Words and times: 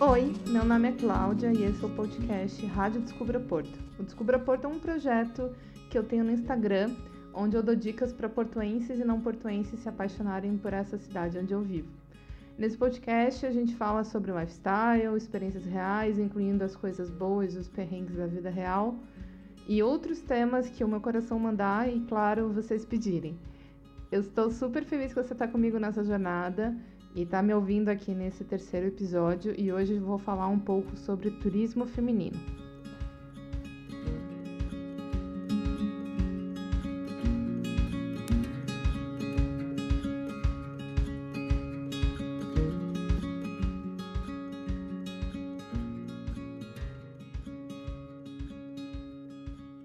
Oi, 0.00 0.34
meu 0.48 0.64
nome 0.64 0.90
é 0.90 0.92
Cláudia 0.92 1.50
e 1.52 1.64
esse 1.64 1.82
é 1.82 1.86
o 1.86 1.90
podcast 1.90 2.66
Rádio 2.66 3.00
Descubra 3.00 3.40
Porto. 3.40 3.78
O 3.98 4.02
Descubra 4.02 4.38
Porto 4.38 4.66
é 4.66 4.68
um 4.68 4.78
projeto 4.78 5.50
que 5.88 5.96
eu 5.96 6.04
tenho 6.04 6.24
no 6.24 6.30
Instagram, 6.30 6.94
onde 7.32 7.56
eu 7.56 7.62
dou 7.62 7.74
dicas 7.74 8.12
para 8.12 8.28
portuenses 8.28 9.00
e 9.00 9.04
não 9.04 9.18
portuenses 9.18 9.80
se 9.80 9.88
apaixonarem 9.88 10.58
por 10.58 10.74
essa 10.74 10.98
cidade 10.98 11.38
onde 11.38 11.54
eu 11.54 11.62
vivo. 11.62 11.88
Nesse 12.58 12.76
podcast 12.76 13.46
a 13.46 13.50
gente 13.50 13.74
fala 13.74 14.04
sobre 14.04 14.30
lifestyle, 14.30 15.16
experiências 15.16 15.64
reais, 15.64 16.18
incluindo 16.18 16.62
as 16.62 16.76
coisas 16.76 17.08
boas, 17.08 17.56
os 17.56 17.66
perrengues 17.66 18.16
da 18.16 18.26
vida 18.26 18.50
real 18.50 18.98
e 19.68 19.82
outros 19.82 20.20
temas 20.20 20.68
que 20.68 20.84
o 20.84 20.88
meu 20.88 21.00
coração 21.00 21.38
mandar 21.38 21.88
e, 21.88 22.00
claro, 22.00 22.52
vocês 22.52 22.84
pedirem. 22.84 23.38
Eu 24.10 24.20
estou 24.20 24.50
super 24.50 24.84
feliz 24.84 25.14
que 25.14 25.22
você 25.22 25.32
está 25.32 25.48
comigo 25.48 25.78
nessa 25.78 26.04
jornada 26.04 26.76
e 27.14 27.22
está 27.22 27.42
me 27.42 27.54
ouvindo 27.54 27.88
aqui 27.88 28.14
nesse 28.14 28.44
terceiro 28.44 28.88
episódio 28.88 29.54
e 29.58 29.72
hoje 29.72 29.98
vou 29.98 30.18
falar 30.18 30.48
um 30.48 30.58
pouco 30.58 30.96
sobre 30.96 31.30
turismo 31.30 31.86
feminino. 31.86 32.61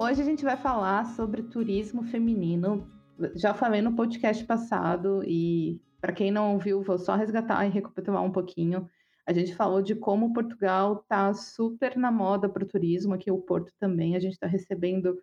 Hoje 0.08 0.22
a 0.22 0.26
gente 0.26 0.46
vai 0.46 0.56
falar 0.56 1.06
sobre 1.18 1.44
turismo 1.44 2.02
feminino. 2.02 2.90
Já 3.36 3.54
falei 3.54 3.82
no 3.82 3.94
podcast 3.94 4.42
passado 4.46 5.22
e 5.26 5.82
para 6.00 6.14
quem 6.14 6.32
não 6.32 6.54
ouviu, 6.54 6.82
vou 6.82 6.98
só 6.98 7.16
resgatar 7.16 7.66
e 7.66 7.70
recapitular 7.70 8.24
um 8.24 8.32
pouquinho. 8.32 8.90
A 9.26 9.34
gente 9.34 9.54
falou 9.54 9.82
de 9.82 9.96
como 9.96 10.32
Portugal 10.32 11.02
está 11.02 11.34
super 11.34 11.98
na 11.98 12.10
moda 12.10 12.48
para 12.48 12.64
o 12.64 12.68
turismo, 12.68 13.16
aqui 13.16 13.30
o 13.30 13.42
Porto 13.42 13.74
também. 13.78 14.16
A 14.16 14.20
gente 14.20 14.32
está 14.32 14.48
recebendo 14.48 15.22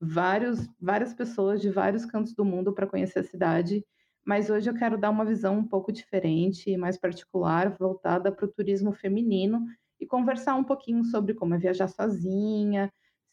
vários, 0.00 0.66
várias 0.80 1.12
pessoas 1.12 1.60
de 1.60 1.68
vários 1.68 2.06
cantos 2.06 2.34
do 2.34 2.42
mundo 2.42 2.72
para 2.72 2.86
conhecer 2.86 3.18
a 3.18 3.24
cidade. 3.24 3.84
Mas 4.24 4.48
hoje 4.48 4.70
eu 4.70 4.74
quero 4.74 4.96
dar 4.96 5.10
uma 5.10 5.26
visão 5.26 5.58
um 5.58 5.68
pouco 5.68 5.92
diferente 5.92 6.74
mais 6.78 6.96
particular, 6.96 7.76
voltada 7.78 8.32
para 8.32 8.46
o 8.46 8.50
turismo 8.50 8.94
feminino 8.94 9.62
e 10.00 10.06
conversar 10.06 10.54
um 10.54 10.64
pouquinho 10.64 11.04
sobre 11.04 11.34
como 11.34 11.54
é 11.54 11.58
viajar 11.58 11.88
sozinha, 11.88 12.90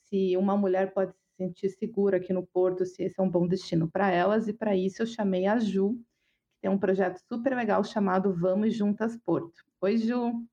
se 0.10 0.36
uma 0.36 0.58
mulher 0.58 0.94
pode 0.94 1.14
se 1.14 1.38
sentir 1.38 1.70
segura 1.70 2.18
aqui 2.18 2.34
no 2.34 2.46
Porto, 2.46 2.86
se 2.86 3.04
esse 3.04 3.20
é 3.20 3.24
um 3.24 3.30
bom 3.30 3.48
destino 3.48 3.90
para 3.90 4.12
elas. 4.12 4.48
E 4.48 4.54
para 4.54 4.76
isso 4.76 5.02
eu 5.02 5.06
chamei 5.06 5.46
a 5.46 5.60
Ju, 5.60 5.94
que 5.94 6.62
tem 6.62 6.72
um 6.72 6.78
projeto 6.78 7.20
super 7.28 7.56
legal 7.56 7.84
chamado 7.84 8.34
Vamos 8.34 8.74
Juntas 8.74 9.16
Porto. 9.18 9.64
Oi, 9.82 9.98
Ju. 9.98 10.44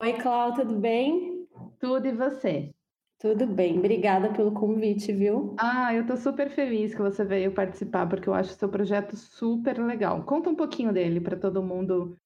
Oi, 0.00 0.12
Cláudia, 0.14 0.64
tudo 0.64 0.78
bem? 0.78 1.46
Tudo 1.78 2.06
e 2.06 2.12
você? 2.12 2.74
Tudo 3.20 3.48
bem, 3.48 3.78
obrigada 3.78 4.32
pelo 4.32 4.52
convite, 4.52 5.12
viu? 5.12 5.56
Ah, 5.58 5.92
eu 5.92 6.06
tô 6.06 6.16
super 6.16 6.48
feliz 6.50 6.94
que 6.94 7.02
você 7.02 7.24
veio 7.24 7.52
participar, 7.52 8.08
porque 8.08 8.28
eu 8.28 8.34
acho 8.34 8.54
seu 8.54 8.68
projeto 8.68 9.16
super 9.16 9.76
legal. 9.84 10.22
Conta 10.24 10.48
um 10.48 10.54
pouquinho 10.54 10.92
dele 10.92 11.20
para 11.20 11.36
todo 11.36 11.60
mundo 11.60 12.16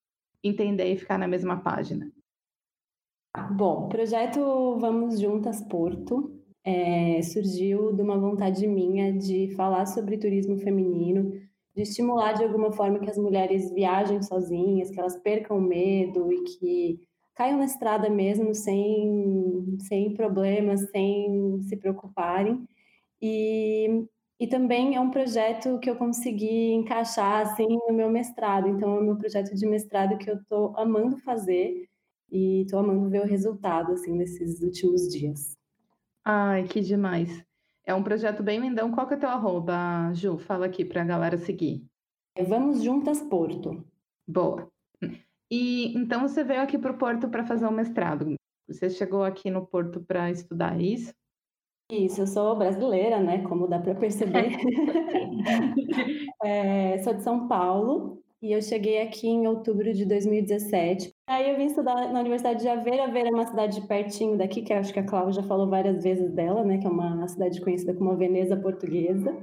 entender 0.45 0.93
e 0.93 0.99
ficar 0.99 1.19
na 1.19 1.27
mesma 1.27 1.63
página. 1.63 2.13
Bom, 3.53 3.89
projeto 3.89 4.77
Vamos 4.79 5.19
Juntas 5.19 5.63
Porto 5.67 6.42
é, 6.65 7.21
surgiu 7.23 7.93
de 7.93 8.03
uma 8.03 8.19
vontade 8.19 8.67
minha 8.67 9.13
de 9.13 9.55
falar 9.57 9.87
sobre 9.87 10.19
turismo 10.19 10.59
feminino, 10.59 11.31
de 11.75 11.83
estimular 11.83 12.35
de 12.35 12.45
alguma 12.45 12.73
forma 12.73 13.01
que 13.01 13.11
as 13.11 13.19
mulheres 13.19 13.71
viajem 13.73 14.23
sozinhas, 14.23 14.91
que 14.91 15.01
elas 15.01 15.17
percam 15.17 15.61
medo 15.61 16.33
e 16.33 16.43
que 16.45 17.01
caiam 17.35 17.59
na 17.59 17.65
estrada 17.65 18.11
mesmo 18.11 18.55
sem, 18.55 19.79
sem 19.81 20.15
problemas, 20.15 20.91
sem 20.91 21.61
se 21.63 21.77
preocuparem. 21.77 22.67
E, 23.21 24.07
e 24.39 24.47
também 24.47 24.97
é 24.97 25.01
um 25.01 25.11
projeto 25.11 25.79
que 25.79 25.89
eu 25.91 25.97
consegui 25.97 26.73
encaixar 26.73 27.47
assim 27.47 27.67
no 27.89 27.95
meu 27.95 28.11
mestrado. 28.11 28.69
Então 28.69 28.97
é 28.97 29.01
o 29.01 29.05
meu 29.05 29.17
projeto 29.17 29.55
de 29.55 29.67
mestrado 29.67 30.19
que 30.19 30.31
eu 30.31 30.37
estou 30.37 30.77
amando 30.77 31.17
fazer 31.19 31.89
e 32.31 32.63
estou 32.63 32.81
amando 32.81 33.09
ver 33.11 33.23
o 33.23 33.27
resultado 33.27 33.93
assim 33.93 34.13
nesses 34.13 34.61
últimos 34.63 35.09
dias. 35.09 35.62
Ai, 36.25 36.65
que 36.65 36.81
demais. 36.81 37.45
É 37.85 37.95
um 37.95 38.03
projeto 38.03 38.43
bem 38.43 38.61
lindão. 38.61 38.93
Qual 38.93 39.07
que 39.09 39.15
é 39.15 39.17
teu 39.17 39.29
arroba, 39.29 40.13
Ju? 40.15 40.39
Fala 40.39 40.67
aqui 40.67 40.85
para 40.85 41.03
a 41.03 41.05
galera 41.05 41.37
seguir. 41.37 41.85
É 42.37 42.45
Vamos 42.45 42.83
Juntas 42.83 43.21
Porto. 43.21 43.85
Boa. 44.27 44.71
E 45.51 45.97
então 45.99 46.21
você 46.21 46.45
veio 46.45 46.63
aqui 46.63 46.79
para 46.79 46.93
o 46.93 46.99
Porto 46.99 47.29
para 47.29 47.45
fazer 47.45 47.67
um 47.67 47.73
mestrado. 47.73 48.35
Você 48.69 48.89
chegou 48.89 49.25
aqui 49.25 49.51
no 49.51 49.67
Porto 49.67 50.01
para 50.01 50.31
estudar 50.31 50.81
isso? 50.81 51.13
Isso, 51.91 52.23
eu 52.23 52.27
sou 52.27 52.57
brasileira, 52.57 53.21
né? 53.21 53.43
Como 53.43 53.67
dá 53.67 53.79
para 53.79 53.95
perceber. 53.95 54.57
é, 56.43 57.03
sou 57.03 57.15
de 57.15 57.23
São 57.23 57.49
Paulo 57.49 58.22
e 58.43 58.53
eu 58.53 58.61
cheguei 58.61 59.01
aqui 59.01 59.29
em 59.29 59.47
outubro 59.47 59.93
de 59.95 60.05
2017 60.05 61.13
Aí 61.33 61.51
eu 61.51 61.57
vim 61.57 61.65
estudar 61.65 62.13
na 62.13 62.21
Universidade 62.21 62.61
de 62.61 62.69
Aveira. 62.69 63.05
Aveira 63.05 63.31
é 63.31 63.33
uma 63.33 63.47
cidade 63.47 63.81
pertinho 63.89 64.37
daqui, 64.37 64.61
que 64.61 64.71
acho 64.75 64.93
que 64.93 65.01
a 65.01 65.07
Cláudia 65.07 65.41
já 65.41 65.49
falou 65.49 65.67
várias 65.67 66.03
vezes 66.03 66.31
dela, 66.31 66.63
né? 66.63 66.77
Que 66.77 66.87
é 66.87 66.91
uma 66.91 67.27
cidade 67.27 67.59
conhecida 67.63 67.95
como 67.95 68.11
a 68.11 68.17
Veneza 68.17 68.55
Portuguesa. 68.55 69.35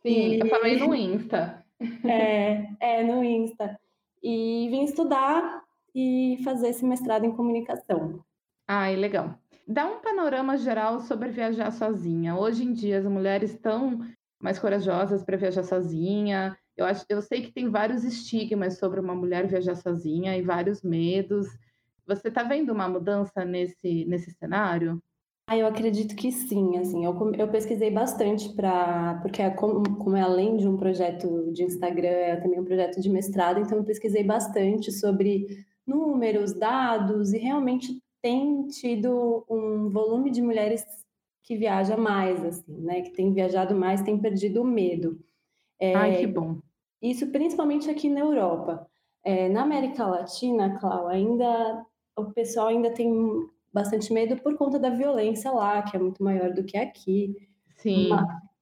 Sim, 0.00 0.08
e... 0.08 0.40
eu 0.40 0.46
falei 0.46 0.78
no 0.78 0.94
Insta. 0.94 1.62
É, 2.08 2.68
é, 2.80 3.04
no 3.04 3.22
Insta. 3.22 3.78
E 4.22 4.66
vim 4.70 4.84
estudar 4.84 5.62
e 5.94 6.40
fazer 6.42 6.68
esse 6.68 6.82
mestrado 6.86 7.26
em 7.26 7.36
comunicação. 7.36 8.24
Ai, 8.66 8.96
legal. 8.96 9.34
Dá 9.68 9.84
um 9.84 10.00
panorama 10.00 10.56
geral 10.56 11.00
sobre 11.00 11.28
viajar 11.28 11.70
sozinha. 11.70 12.34
Hoje 12.34 12.64
em 12.64 12.72
dia, 12.72 12.98
as 12.98 13.04
mulheres 13.04 13.50
estão 13.52 14.00
mais 14.40 14.58
corajosas 14.58 15.22
para 15.22 15.36
viajar 15.36 15.64
sozinha, 15.64 16.56
eu, 16.76 16.84
acho, 16.84 17.04
eu 17.08 17.22
sei 17.22 17.42
que 17.42 17.52
tem 17.52 17.70
vários 17.70 18.04
estigmas 18.04 18.78
sobre 18.78 19.00
uma 19.00 19.14
mulher 19.14 19.46
viajar 19.46 19.76
sozinha 19.76 20.36
e 20.36 20.42
vários 20.42 20.82
medos. 20.82 21.46
Você 22.06 22.28
está 22.28 22.42
vendo 22.42 22.72
uma 22.72 22.88
mudança 22.88 23.44
nesse, 23.44 24.04
nesse 24.04 24.30
cenário? 24.32 25.02
Ah, 25.48 25.56
eu 25.56 25.66
acredito 25.66 26.16
que 26.16 26.32
sim, 26.32 26.76
assim, 26.76 27.04
eu, 27.04 27.32
eu 27.34 27.48
pesquisei 27.48 27.88
bastante 27.88 28.52
para, 28.52 29.20
porque 29.22 29.40
é 29.40 29.48
como, 29.48 29.96
como, 29.96 30.16
é 30.16 30.20
além 30.20 30.56
de 30.56 30.66
um 30.66 30.76
projeto 30.76 31.52
de 31.52 31.62
Instagram, 31.62 32.08
é 32.08 32.36
também 32.36 32.58
um 32.58 32.64
projeto 32.64 33.00
de 33.00 33.08
mestrado, 33.08 33.60
então 33.60 33.78
eu 33.78 33.84
pesquisei 33.84 34.24
bastante 34.24 34.90
sobre 34.90 35.64
números, 35.86 36.52
dados, 36.52 37.32
e 37.32 37.38
realmente 37.38 38.02
tem 38.20 38.66
tido 38.66 39.46
um 39.48 39.88
volume 39.88 40.32
de 40.32 40.42
mulheres 40.42 40.84
que 41.44 41.56
viaja 41.56 41.96
mais, 41.96 42.44
assim, 42.44 42.80
né, 42.80 43.02
que 43.02 43.10
tem 43.12 43.32
viajado 43.32 43.72
mais, 43.72 44.02
tem 44.02 44.18
perdido 44.18 44.62
o 44.62 44.66
medo. 44.66 45.16
É, 45.78 45.94
Ai, 45.94 46.16
que 46.16 46.26
bom. 46.26 46.58
Isso 47.00 47.30
principalmente 47.30 47.90
aqui 47.90 48.08
na 48.08 48.20
Europa. 48.20 48.86
É, 49.24 49.48
na 49.48 49.62
América 49.62 50.06
Latina, 50.06 50.78
Clau, 50.78 51.08
ainda 51.08 51.84
o 52.16 52.32
pessoal 52.32 52.68
ainda 52.68 52.90
tem 52.90 53.10
bastante 53.72 54.12
medo 54.12 54.36
por 54.38 54.56
conta 54.56 54.78
da 54.78 54.88
violência 54.88 55.50
lá, 55.50 55.82
que 55.82 55.96
é 55.96 56.00
muito 56.00 56.22
maior 56.22 56.52
do 56.52 56.64
que 56.64 56.78
aqui. 56.78 57.36
Sim. 57.76 58.10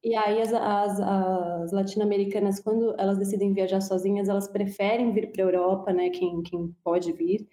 E 0.03 0.15
aí 0.17 0.43
as, 0.43 0.53
as, 0.53 1.01
as 1.01 1.73
latino-americanas, 1.73 2.61
quando 2.61 2.95
elas 2.99 3.17
decidem 3.17 3.53
viajar 3.53 3.81
sozinhas, 3.81 4.29
elas 4.29 4.49
preferem 4.49 5.13
vir 5.13 5.31
para 5.31 5.43
a 5.43 5.47
Europa, 5.47 5.93
né? 5.93 6.11
Quem, 6.11 6.43
quem 6.43 6.75
pode 6.83 7.13
vir, 7.13 7.49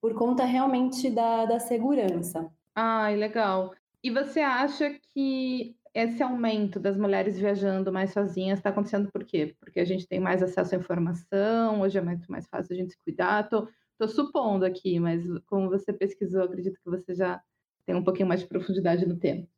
por 0.00 0.14
conta 0.14 0.44
realmente 0.44 1.10
da, 1.10 1.44
da 1.44 1.58
segurança. 1.58 2.50
Ai, 2.74 3.16
legal. 3.16 3.72
E 4.02 4.10
você 4.10 4.40
acha 4.40 4.94
que 5.12 5.74
esse 5.96 6.22
aumento 6.22 6.78
das 6.78 6.94
mulheres 6.94 7.38
viajando 7.38 7.90
mais 7.90 8.12
sozinhas 8.12 8.58
está 8.58 8.68
acontecendo 8.68 9.10
por 9.10 9.24
quê? 9.24 9.56
Porque 9.58 9.80
a 9.80 9.84
gente 9.84 10.06
tem 10.06 10.20
mais 10.20 10.42
acesso 10.42 10.74
à 10.74 10.78
informação, 10.78 11.80
hoje 11.80 11.96
é 11.96 12.02
muito 12.02 12.30
mais 12.30 12.46
fácil 12.46 12.74
a 12.74 12.76
gente 12.76 12.92
se 12.92 12.98
cuidar. 13.02 13.48
Tô, 13.48 13.66
tô 13.98 14.06
supondo 14.06 14.66
aqui, 14.66 15.00
mas 15.00 15.24
como 15.46 15.70
você 15.70 15.94
pesquisou, 15.94 16.42
acredito 16.42 16.78
que 16.82 16.90
você 16.90 17.14
já 17.14 17.40
tem 17.86 17.94
um 17.94 18.04
pouquinho 18.04 18.28
mais 18.28 18.40
de 18.40 18.46
profundidade 18.46 19.06
no 19.06 19.16
tema. 19.16 19.48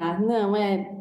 Ah, 0.00 0.18
não, 0.18 0.56
é, 0.56 0.92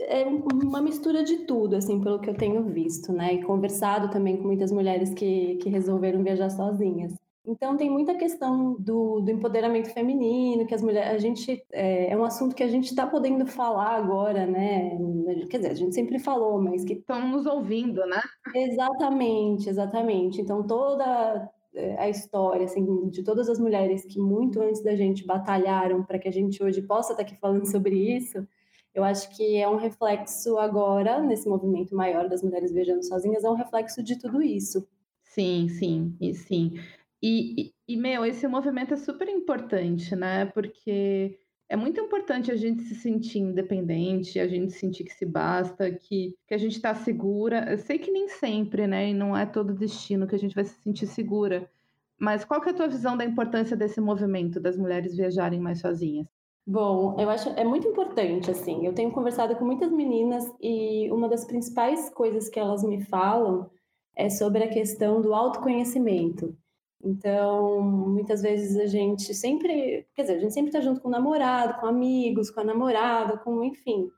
é 0.00 0.24
uma 0.26 0.82
mistura 0.82 1.22
de 1.22 1.46
tudo, 1.46 1.76
assim, 1.76 2.00
pelo 2.00 2.18
que 2.18 2.28
eu 2.28 2.34
tenho 2.34 2.64
visto, 2.64 3.12
né? 3.12 3.34
E 3.34 3.44
conversado 3.44 4.10
também 4.10 4.36
com 4.36 4.42
muitas 4.42 4.72
mulheres 4.72 5.14
que, 5.14 5.54
que 5.58 5.68
resolveram 5.68 6.24
viajar 6.24 6.50
sozinhas. 6.50 7.14
Então 7.50 7.76
tem 7.76 7.90
muita 7.90 8.14
questão 8.14 8.76
do, 8.78 9.20
do 9.20 9.30
empoderamento 9.30 9.92
feminino, 9.92 10.64
que 10.66 10.74
as 10.74 10.82
mulheres, 10.82 11.10
a 11.12 11.18
gente 11.18 11.60
é, 11.72 12.12
é 12.12 12.16
um 12.16 12.22
assunto 12.24 12.54
que 12.54 12.62
a 12.62 12.68
gente 12.68 12.86
está 12.86 13.04
podendo 13.08 13.44
falar 13.44 13.96
agora, 13.96 14.46
né? 14.46 14.96
Quer 15.50 15.58
dizer, 15.58 15.70
a 15.72 15.74
gente 15.74 15.92
sempre 15.92 16.20
falou, 16.20 16.62
mas 16.62 16.84
que 16.84 16.92
estão 16.92 17.28
nos 17.28 17.46
ouvindo, 17.46 18.06
né? 18.06 18.20
Exatamente, 18.54 19.68
exatamente. 19.68 20.40
Então 20.40 20.64
toda 20.64 21.50
é, 21.74 21.96
a 21.98 22.08
história 22.08 22.66
assim 22.66 23.08
de 23.10 23.24
todas 23.24 23.48
as 23.48 23.58
mulheres 23.58 24.04
que 24.04 24.20
muito 24.20 24.62
antes 24.62 24.82
da 24.82 24.94
gente 24.94 25.26
batalharam 25.26 26.04
para 26.04 26.20
que 26.20 26.28
a 26.28 26.32
gente 26.32 26.62
hoje 26.62 26.80
possa 26.82 27.12
estar 27.12 27.22
aqui 27.24 27.36
falando 27.36 27.66
sobre 27.70 27.96
isso, 28.16 28.46
Eu 28.94 29.04
acho 29.04 29.30
que 29.36 29.56
é 29.56 29.68
um 29.68 29.76
reflexo 29.76 30.58
agora, 30.58 31.20
nesse 31.20 31.48
movimento 31.48 31.96
maior 31.96 32.28
das 32.28 32.42
mulheres 32.42 32.72
viajando 32.72 33.04
sozinhas, 33.04 33.44
é 33.44 33.50
um 33.50 33.54
reflexo 33.54 34.02
de 34.02 34.18
tudo 34.18 34.42
isso. 34.42 34.86
Sim, 35.24 35.68
sim, 35.68 36.16
e 36.20 36.34
sim. 36.34 36.74
E, 37.22 37.72
e, 37.86 37.96
meu, 37.96 38.24
esse 38.24 38.46
movimento 38.48 38.94
é 38.94 38.96
super 38.96 39.28
importante, 39.28 40.16
né? 40.16 40.46
Porque 40.46 41.38
é 41.68 41.76
muito 41.76 42.00
importante 42.00 42.50
a 42.50 42.56
gente 42.56 42.82
se 42.82 42.94
sentir 42.94 43.38
independente, 43.38 44.40
a 44.40 44.48
gente 44.48 44.72
sentir 44.72 45.04
que 45.04 45.12
se 45.12 45.26
basta, 45.26 45.90
que, 45.90 46.34
que 46.46 46.54
a 46.54 46.58
gente 46.58 46.76
está 46.76 46.94
segura. 46.94 47.70
Eu 47.70 47.78
sei 47.78 47.98
que 47.98 48.10
nem 48.10 48.28
sempre, 48.28 48.86
né? 48.86 49.10
E 49.10 49.14
não 49.14 49.36
é 49.36 49.44
todo 49.44 49.74
destino 49.74 50.26
que 50.26 50.34
a 50.34 50.38
gente 50.38 50.54
vai 50.54 50.64
se 50.64 50.80
sentir 50.82 51.06
segura. 51.06 51.70
Mas 52.18 52.44
qual 52.44 52.60
que 52.60 52.68
é 52.68 52.72
a 52.72 52.76
tua 52.76 52.88
visão 52.88 53.16
da 53.16 53.24
importância 53.24 53.76
desse 53.76 54.00
movimento 54.00 54.58
das 54.58 54.76
mulheres 54.76 55.16
viajarem 55.16 55.60
mais 55.60 55.80
sozinhas? 55.80 56.26
Bom, 56.66 57.16
eu 57.18 57.28
acho 57.30 57.48
é 57.50 57.64
muito 57.64 57.88
importante 57.88 58.50
assim. 58.50 58.86
Eu 58.86 58.94
tenho 58.94 59.10
conversado 59.10 59.56
com 59.56 59.64
muitas 59.64 59.90
meninas 59.90 60.44
e 60.60 61.10
uma 61.10 61.28
das 61.28 61.44
principais 61.44 62.10
coisas 62.10 62.48
que 62.48 62.60
elas 62.60 62.84
me 62.84 63.02
falam 63.04 63.70
é 64.14 64.28
sobre 64.28 64.62
a 64.62 64.68
questão 64.68 65.20
do 65.20 65.34
autoconhecimento. 65.34 66.56
Então, 67.02 67.80
muitas 67.80 68.42
vezes 68.42 68.78
a 68.78 68.86
gente 68.86 69.32
sempre, 69.34 70.06
quer 70.14 70.22
dizer, 70.22 70.34
a 70.34 70.38
gente 70.38 70.52
sempre 70.52 70.68
está 70.68 70.80
junto 70.80 71.00
com 71.00 71.08
o 71.08 71.10
namorado, 71.10 71.80
com 71.80 71.86
amigos, 71.86 72.50
com 72.50 72.60
a 72.60 72.64
namorada, 72.64 73.38
com 73.38 73.64
enfim. 73.64 74.10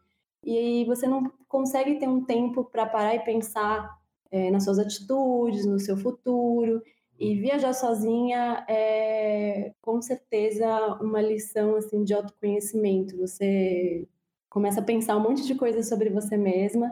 E 0.44 0.84
você 0.86 1.06
não 1.06 1.30
consegue 1.48 1.98
ter 1.98 2.08
um 2.08 2.24
tempo 2.24 2.64
para 2.64 2.86
parar 2.86 3.14
e 3.14 3.20
pensar 3.24 3.88
é, 4.30 4.50
nas 4.50 4.64
suas 4.64 4.78
atitudes, 4.78 5.64
no 5.64 5.78
seu 5.78 5.96
futuro. 5.96 6.82
E 7.18 7.36
viajar 7.36 7.72
sozinha 7.72 8.64
é 8.68 9.72
com 9.80 10.02
certeza 10.02 10.66
uma 11.00 11.20
lição 11.20 11.76
assim 11.76 12.02
de 12.02 12.12
autoconhecimento. 12.12 13.16
Você 13.18 14.08
começa 14.50 14.80
a 14.80 14.84
pensar 14.84 15.16
um 15.16 15.20
monte 15.20 15.46
de 15.46 15.54
coisas 15.54 15.88
sobre 15.88 16.10
você 16.10 16.36
mesma 16.36 16.90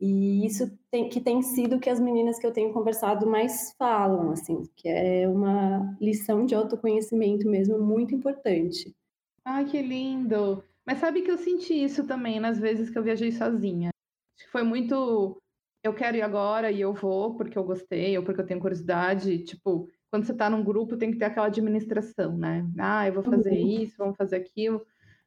e 0.00 0.44
isso 0.44 0.76
tem, 0.92 1.08
que 1.08 1.20
tem 1.20 1.40
sido 1.40 1.80
que 1.80 1.88
as 1.88 1.98
meninas 1.98 2.38
que 2.38 2.46
eu 2.46 2.52
tenho 2.52 2.70
conversado 2.70 3.26
mais 3.26 3.74
falam, 3.78 4.30
assim, 4.30 4.62
que 4.76 4.86
é 4.86 5.26
uma 5.26 5.96
lição 5.98 6.44
de 6.44 6.54
autoconhecimento 6.54 7.48
mesmo 7.48 7.78
muito 7.78 8.14
importante. 8.14 8.94
Ai, 9.42 9.64
que 9.64 9.80
lindo! 9.80 10.62
Mas 10.86 10.98
sabe 10.98 11.22
que 11.22 11.30
eu 11.30 11.38
senti 11.38 11.72
isso 11.72 12.06
também 12.06 12.38
nas 12.38 12.58
vezes 12.58 12.90
que 12.90 12.98
eu 12.98 13.02
viajei 13.02 13.32
sozinha. 13.32 13.88
Acho 14.36 14.44
que 14.44 14.52
foi 14.52 14.62
muito 14.62 15.40
eu 15.82 15.94
quero 15.94 16.16
ir 16.16 16.22
agora 16.22 16.70
e 16.70 16.80
eu 16.80 16.92
vou 16.92 17.34
porque 17.34 17.58
eu 17.58 17.64
gostei 17.64 18.16
ou 18.16 18.22
porque 18.22 18.40
eu 18.42 18.46
tenho 18.46 18.60
curiosidade. 18.60 19.38
Tipo, 19.38 19.88
quando 20.10 20.26
você 20.26 20.32
está 20.32 20.50
num 20.50 20.62
grupo, 20.62 20.96
tem 20.96 21.10
que 21.10 21.18
ter 21.18 21.24
aquela 21.24 21.46
administração, 21.46 22.36
né? 22.36 22.68
Ah, 22.78 23.08
eu 23.08 23.14
vou 23.14 23.22
fazer 23.22 23.50
uhum. 23.50 23.82
isso, 23.82 23.96
vamos 23.96 24.16
fazer 24.16 24.36
aquilo. 24.36 24.84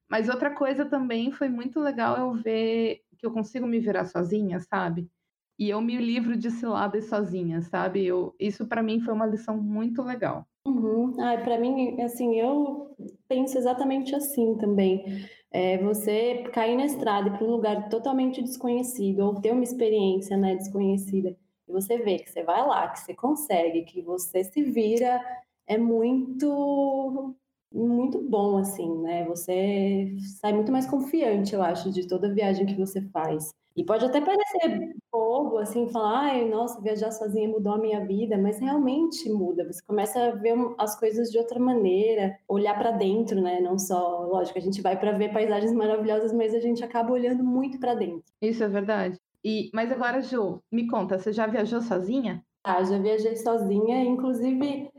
Mas 0.08 0.30
outra 0.30 0.54
coisa 0.54 0.86
também 0.86 1.32
foi 1.32 1.50
muito 1.50 1.80
legal 1.80 2.18
eu 2.18 2.34
ver 2.34 3.02
que 3.18 3.26
eu 3.26 3.32
consigo 3.32 3.66
me 3.66 3.80
virar 3.80 4.06
sozinha, 4.06 4.60
sabe? 4.60 5.10
E 5.57 5.69
eu 5.69 5.81
me 5.81 5.98
livro 5.98 6.36
de 6.36 6.52
ciladas 6.52 7.06
sozinha, 7.06 7.62
sabe? 7.62 8.06
Eu, 8.06 8.36
isso 8.40 8.68
para 8.68 8.84
mim 8.84 9.00
foi 9.00 9.13
uma 9.13 9.25
lição 9.25 9.57
muito 9.57 10.02
legal. 10.02 10.46
Uhum. 10.68 11.13
Ah, 11.22 11.38
para 11.38 11.60
mim, 11.60 12.02
assim, 12.02 12.40
eu 12.40 12.96
penso 13.28 13.57
exatamente 13.57 14.16
assim 14.16 14.56
também. 14.57 15.06
É, 15.52 15.78
você 15.78 16.44
cair 16.52 16.75
na 16.75 16.86
estrada 16.86 17.31
para 17.31 17.46
um 17.46 17.52
lugar 17.52 17.88
totalmente 17.88 18.42
desconhecido 18.42 19.19
ou 19.22 19.40
ter 19.40 19.52
uma 19.52 19.63
experiência, 19.63 20.36
né, 20.36 20.56
desconhecida 20.56 21.38
e 21.68 21.72
você 21.72 21.98
vê 21.98 22.19
que 22.19 22.30
você 22.30 22.44
vai 22.44 22.66
lá, 22.66 22.88
que 22.90 23.00
você 23.00 23.13
consegue, 23.13 23.84
que 23.84 24.01
você 24.01 24.44
se 24.44 24.63
vira, 24.63 25.22
é 25.68 25.78
muito 25.78 27.36
muito 27.74 28.22
bom, 28.22 28.58
assim, 28.58 28.90
né? 29.01 29.25
Você 29.25 30.16
sai 30.40 30.54
muito 30.54 30.72
mais 30.72 30.86
confiante, 30.90 31.54
eu 31.54 31.62
acho, 31.62 31.92
de 31.92 32.08
toda 32.08 32.34
viagem 32.34 32.66
que 32.66 32.75
você 32.75 33.01
faz. 33.10 33.54
E 33.75 33.83
pode 33.83 34.06
até 34.06 34.22
parecer 34.22 34.95
bobo, 35.12 35.57
assim, 35.57 35.89
falar, 35.89 36.19
ai, 36.31 36.48
nossa, 36.48 36.81
viajar 36.81 37.12
sozinha 37.12 37.50
mudou 37.50 37.74
a 37.74 37.77
minha 37.77 38.06
vida, 38.06 38.38
mas 38.38 38.60
realmente 38.60 39.30
muda. 39.30 39.66
Você 39.66 39.81
começa 39.86 40.18
a 40.27 40.31
ver 40.31 40.56
as 40.77 40.98
coisas 40.98 41.30
de 41.30 41.38
outra 41.38 41.60
maneira, 41.60 42.38
olhar 42.48 42.77
para 42.77 42.92
dentro, 42.92 43.42
né? 43.42 43.60
Não 43.60 43.77
só, 43.77 44.22
lógico, 44.22 44.57
a 44.57 44.62
gente 44.62 44.81
vai 44.81 44.98
para 44.98 45.12
ver 45.12 45.33
paisagens 45.33 45.74
maravilhosas, 45.74 46.31
mas 46.33 46.54
a 46.54 46.60
gente 46.60 46.83
acaba 46.83 47.12
olhando 47.12 47.44
muito 47.44 47.80
para 47.80 47.95
dentro. 47.95 48.24
Isso 48.42 48.63
é 48.63 48.68
verdade. 48.68 49.18
E, 49.44 49.69
mas 49.74 49.92
agora, 49.92 50.22
Ju, 50.22 50.60
me 50.72 50.88
conta, 50.88 51.19
você 51.19 51.31
já 51.31 51.45
viajou 51.45 51.81
sozinha? 51.81 52.44
Ah, 52.63 52.83
já 52.83 52.98
viajei 52.98 53.36
sozinha, 53.36 54.04
inclusive 54.04 54.89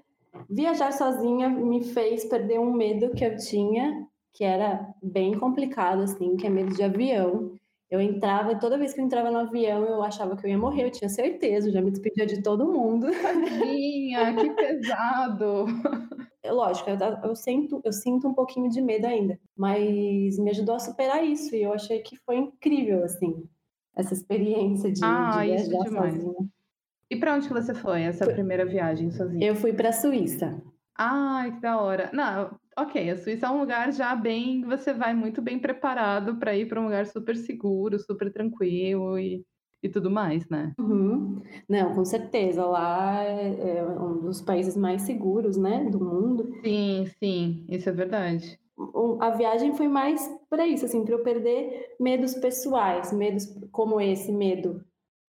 Viajar 0.48 0.92
sozinha 0.92 1.48
me 1.48 1.82
fez 1.82 2.24
perder 2.24 2.58
um 2.60 2.72
medo 2.72 3.10
que 3.10 3.24
eu 3.24 3.36
tinha, 3.36 4.06
que 4.32 4.44
era 4.44 4.86
bem 5.02 5.38
complicado, 5.38 6.02
assim, 6.02 6.36
que 6.36 6.46
é 6.46 6.50
medo 6.50 6.74
de 6.74 6.82
avião. 6.82 7.54
Eu 7.88 8.00
entrava, 8.00 8.58
toda 8.58 8.76
vez 8.78 8.92
que 8.92 9.00
eu 9.00 9.04
entrava 9.04 9.30
no 9.30 9.38
avião, 9.38 9.84
eu 9.84 10.02
achava 10.02 10.36
que 10.36 10.44
eu 10.44 10.50
ia 10.50 10.58
morrer, 10.58 10.84
eu 10.84 10.90
tinha 10.90 11.08
certeza, 11.08 11.68
eu 11.68 11.72
já 11.72 11.80
me 11.80 11.90
despedia 11.90 12.26
de 12.26 12.42
todo 12.42 12.72
mundo. 12.72 13.06
Tadinha, 13.22 14.34
que 14.34 14.50
pesado! 14.50 15.66
Lógico, 16.44 16.90
eu, 16.90 16.96
eu, 17.24 17.36
sinto, 17.36 17.80
eu 17.84 17.92
sinto 17.92 18.28
um 18.28 18.34
pouquinho 18.34 18.68
de 18.68 18.80
medo 18.80 19.06
ainda, 19.06 19.38
mas 19.56 20.38
me 20.38 20.50
ajudou 20.50 20.74
a 20.74 20.80
superar 20.80 21.24
isso 21.24 21.54
e 21.54 21.62
eu 21.62 21.72
achei 21.72 22.00
que 22.00 22.16
foi 22.18 22.36
incrível, 22.36 23.04
assim, 23.04 23.44
essa 23.94 24.14
experiência 24.14 24.90
de, 24.90 25.00
ah, 25.04 25.40
de 25.40 25.46
viajar 25.46 25.88
sozinha. 25.88 26.48
E 27.08 27.16
para 27.16 27.34
onde 27.34 27.46
que 27.46 27.54
você 27.54 27.72
foi 27.72 28.02
essa 28.02 28.24
foi... 28.24 28.34
primeira 28.34 28.64
viagem 28.64 29.10
sozinha? 29.12 29.46
Eu 29.46 29.54
fui 29.54 29.72
para 29.72 29.90
a 29.90 29.92
Suíça. 29.92 30.60
Ai, 30.96 31.52
que 31.52 31.60
da 31.60 31.80
hora. 31.80 32.10
Não, 32.12 32.58
ok, 32.76 33.10
a 33.10 33.16
Suíça 33.16 33.46
é 33.46 33.50
um 33.50 33.60
lugar 33.60 33.92
já 33.92 34.14
bem, 34.14 34.62
você 34.62 34.92
vai 34.92 35.14
muito 35.14 35.40
bem 35.40 35.58
preparado 35.58 36.36
para 36.36 36.54
ir 36.54 36.68
para 36.68 36.80
um 36.80 36.84
lugar 36.84 37.06
super 37.06 37.36
seguro, 37.36 37.98
super 37.98 38.32
tranquilo 38.32 39.18
e, 39.18 39.44
e 39.82 39.88
tudo 39.88 40.10
mais, 40.10 40.48
né? 40.48 40.72
Uhum. 40.78 41.40
Não, 41.68 41.94
com 41.94 42.04
certeza. 42.04 42.64
Lá 42.64 43.24
é, 43.24 43.78
é 43.78 43.84
um 43.84 44.20
dos 44.20 44.40
países 44.42 44.76
mais 44.76 45.02
seguros, 45.02 45.56
né, 45.56 45.84
do 45.90 45.98
mundo. 45.98 46.50
Sim, 46.62 47.06
sim, 47.18 47.66
isso 47.68 47.88
é 47.88 47.92
verdade. 47.92 48.58
A 49.20 49.30
viagem 49.30 49.74
foi 49.74 49.88
mais 49.88 50.20
para 50.50 50.66
isso, 50.66 50.84
assim, 50.84 51.02
para 51.02 51.14
eu 51.14 51.22
perder 51.22 51.96
medos 51.98 52.34
pessoais, 52.34 53.10
medos 53.10 53.46
como 53.72 53.98
esse 54.00 54.30
medo 54.30 54.84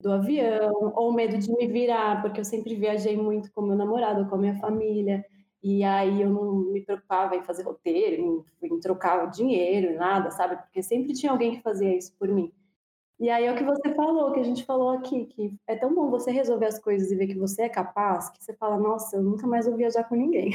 do 0.03 0.13
avião, 0.13 0.93
ou 0.95 1.13
medo 1.13 1.39
de 1.39 1.51
me 1.53 1.67
virar, 1.67 2.21
porque 2.23 2.41
eu 2.41 2.45
sempre 2.45 2.75
viajei 2.75 3.17
muito 3.17 3.51
com 3.53 3.63
meu 3.63 3.77
namorado, 3.77 4.29
com 4.29 4.35
a 4.35 4.39
minha 4.39 4.55
família, 4.57 5.25
e 5.63 5.85
aí 5.85 6.23
eu 6.23 6.31
não 6.31 6.55
me 6.73 6.81
preocupava 6.81 7.37
em 7.37 7.43
fazer 7.43 7.63
roteiro, 7.63 8.45
em, 8.63 8.67
em 8.67 8.81
trocar 8.81 9.27
o 9.27 9.31
dinheiro, 9.31 9.97
nada, 9.97 10.31
sabe? 10.31 10.57
Porque 10.57 10.83
sempre 10.83 11.13
tinha 11.13 11.31
alguém 11.33 11.57
que 11.57 11.63
fazia 11.63 11.97
isso 11.97 12.15
por 12.19 12.29
mim. 12.29 12.53
E 13.19 13.29
aí 13.29 13.45
é 13.45 13.53
o 13.53 13.57
que 13.57 13.65
você 13.65 13.95
falou, 13.95 14.33
que 14.33 14.41
a 14.41 14.45
gente 14.45 14.65
falou 14.65 14.91
aqui, 14.91 15.27
que 15.27 15.55
é 15.67 15.77
tão 15.77 15.95
bom 15.95 16.09
você 16.09 16.31
resolver 16.31 16.65
as 16.65 16.79
coisas 16.79 17.11
e 17.11 17.17
ver 17.17 17.27
que 17.27 17.39
você 17.39 17.65
é 17.65 17.69
capaz, 17.69 18.31
que 18.31 18.43
você 18.43 18.55
fala, 18.55 18.79
nossa, 18.79 19.17
eu 19.17 19.23
nunca 19.23 19.47
mais 19.47 19.67
vou 19.67 19.77
viajar 19.77 20.05
com 20.05 20.15
ninguém. 20.15 20.53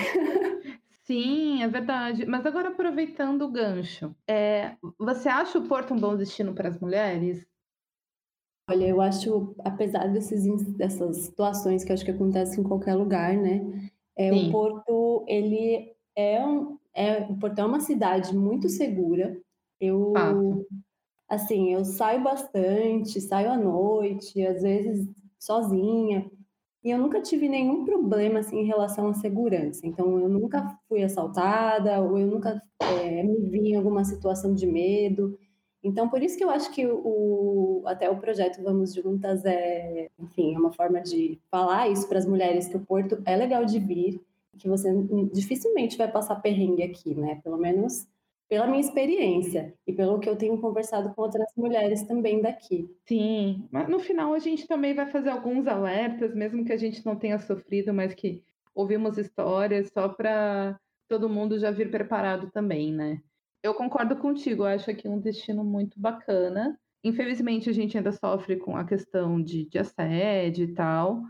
Sim, 1.04 1.62
é 1.62 1.68
verdade. 1.68 2.26
Mas 2.26 2.44
agora 2.44 2.70
aproveitando 2.70 3.44
o 3.44 3.52
gancho, 3.52 4.16
é, 4.28 4.76
você 4.98 5.30
acha 5.30 5.60
o 5.60 5.68
Porto 5.68 5.94
um 5.94 6.00
bom 6.00 6.18
destino 6.18 6.56
para 6.56 6.70
as 6.70 6.80
mulheres? 6.80 7.46
Olha, 8.68 8.88
eu 8.88 9.00
acho, 9.00 9.56
apesar 9.64 10.08
desses, 10.08 10.44
dessas 10.74 11.18
situações 11.18 11.84
que 11.84 11.94
acho 11.94 12.04
que 12.04 12.10
acontecem 12.10 12.62
em 12.64 12.68
qualquer 12.68 12.96
lugar, 12.96 13.38
né? 13.38 13.62
É, 14.18 14.32
o 14.32 14.52
Porto, 14.52 15.26
ele 15.28 15.94
é, 16.16 16.46
um, 16.46 16.78
é, 16.94 17.20
o 17.24 17.38
Porto 17.38 17.60
é 17.60 17.66
uma 17.66 17.80
cidade 17.80 18.36
muito 18.36 18.70
segura. 18.70 19.38
Eu, 19.80 20.14
Fato. 20.14 20.68
assim, 21.28 21.74
eu 21.74 21.84
saio 21.84 22.24
bastante, 22.24 23.20
saio 23.20 23.52
à 23.52 23.58
noite, 23.58 24.46
às 24.46 24.62
vezes 24.62 25.10
sozinha, 25.38 26.30
e 26.84 26.92
eu 26.92 27.00
nunca 27.00 27.20
tive 27.20 27.50
nenhum 27.50 27.84
problema, 27.84 28.40
assim, 28.40 28.60
em 28.60 28.66
relação 28.66 29.08
à 29.10 29.14
segurança. 29.14 29.88
Então, 29.88 30.20
eu 30.20 30.30
nunca 30.30 30.80
fui 30.88 31.04
assaltada, 31.04 32.00
ou 32.00 32.18
eu 32.18 32.28
nunca 32.28 32.62
é, 32.80 33.24
me 33.24 33.50
vi 33.50 33.72
em 33.72 33.76
alguma 33.76 34.04
situação 34.04 34.54
de 34.54 34.68
medo. 34.68 35.36
Então, 35.86 36.10
por 36.10 36.24
isso 36.24 36.36
que 36.36 36.44
eu 36.44 36.50
acho 36.50 36.72
que 36.72 36.84
o, 36.88 37.84
até 37.86 38.10
o 38.10 38.18
projeto 38.18 38.60
Vamos 38.64 38.92
Juntas 38.96 39.46
é, 39.46 40.10
enfim, 40.20 40.56
é 40.56 40.58
uma 40.58 40.74
forma 40.74 41.00
de 41.00 41.40
falar 41.52 41.88
isso 41.90 42.10
para 42.10 42.18
as 42.18 42.26
mulheres 42.26 42.68
que 42.68 42.76
o 42.76 42.84
Porto 42.84 43.22
é 43.24 43.36
legal 43.36 43.64
de 43.64 43.78
vir, 43.78 44.20
que 44.58 44.68
você 44.68 44.90
dificilmente 45.32 45.96
vai 45.96 46.12
passar 46.12 46.38
perrengue 46.38 46.82
aqui, 46.82 47.14
né? 47.14 47.40
Pelo 47.44 47.58
menos 47.58 48.08
pela 48.50 48.66
minha 48.66 48.80
experiência 48.80 49.76
e 49.86 49.94
pelo 49.94 50.20
que 50.20 50.28
eu 50.28 50.36
tenho 50.36 50.60
conversado 50.60 51.14
com 51.14 51.22
outras 51.22 51.48
mulheres 51.56 52.02
também 52.04 52.42
daqui. 52.42 52.90
Sim, 53.08 53.68
mas 53.72 53.88
no 53.88 54.00
final 54.00 54.34
a 54.34 54.40
gente 54.40 54.68
também 54.68 54.96
vai 54.96 55.06
fazer 55.06 55.30
alguns 55.30 55.68
alertas, 55.68 56.34
mesmo 56.34 56.66
que 56.66 56.74
a 56.74 56.78
gente 56.78 57.06
não 57.06 57.16
tenha 57.16 57.38
sofrido, 57.38 57.94
mas 57.94 58.14
que 58.16 58.44
ouvimos 58.74 59.20
histórias 59.20 59.92
só 59.94 60.10
para 60.10 60.80
todo 61.08 61.30
mundo 61.30 61.60
já 61.60 61.70
vir 61.70 61.92
preparado 61.92 62.50
também, 62.52 62.92
né? 62.92 63.22
Eu 63.64 63.74
concordo 63.74 64.16
contigo, 64.18 64.64
eu 64.64 64.68
acho 64.68 64.90
aqui 64.92 65.08
um 65.08 65.20
destino 65.20 65.64
muito 65.64 66.00
bacana. 66.00 66.80
Infelizmente, 67.04 67.70
a 67.70 67.74
gente 67.74 67.98
ainda 67.98 68.12
sofre 68.12 68.58
com 68.58 68.76
a 68.76 68.86
questão 68.86 69.42
de, 69.42 69.66
de 69.66 69.78
assédio 69.78 70.66
e 70.66 70.74
tal, 70.74 71.24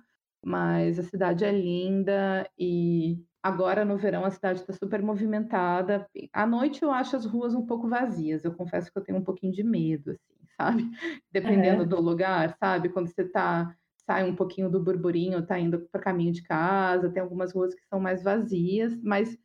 mas 0.44 1.00
a 1.00 1.04
cidade 1.04 1.44
é 1.46 1.52
linda 1.52 2.50
e 2.58 3.18
Agora, 3.46 3.86
no 3.86 3.96
verão, 3.96 4.26
a 4.26 4.32
cidade 4.32 4.62
está 4.62 4.74
super 4.74 5.04
movimentada. 5.04 6.10
À 6.34 6.48
noite, 6.48 6.82
eu 6.82 6.90
acho 6.92 7.16
as 7.16 7.28
ruas 7.28 7.54
um 7.54 7.64
pouco 7.64 7.88
vazias. 7.88 8.44
Eu 8.44 8.56
confesso 8.56 8.92
que 8.92 8.98
eu 8.98 9.04
tenho 9.04 9.20
um 9.20 9.24
pouquinho 9.24 9.54
de 9.54 9.62
medo, 9.64 10.10
assim, 10.10 10.34
sabe? 10.58 10.90
Dependendo 11.32 11.86
Aham. 11.86 11.88
do 11.88 12.02
lugar, 12.02 12.58
sabe? 12.58 12.90
Quando 12.90 13.08
você 13.08 13.24
tá 13.30 13.78
sai 14.04 14.28
um 14.28 14.36
pouquinho 14.36 14.68
do 14.68 14.84
burburinho, 14.84 15.46
tá 15.46 15.60
indo 15.60 15.88
para 15.92 16.02
caminho 16.02 16.34
de 16.34 16.42
casa, 16.42 17.12
tem 17.12 17.22
algumas 17.22 17.54
ruas 17.54 17.76
que 17.76 17.86
são 17.86 18.00
mais 18.00 18.24
vazias, 18.24 19.00
mas 19.04 19.38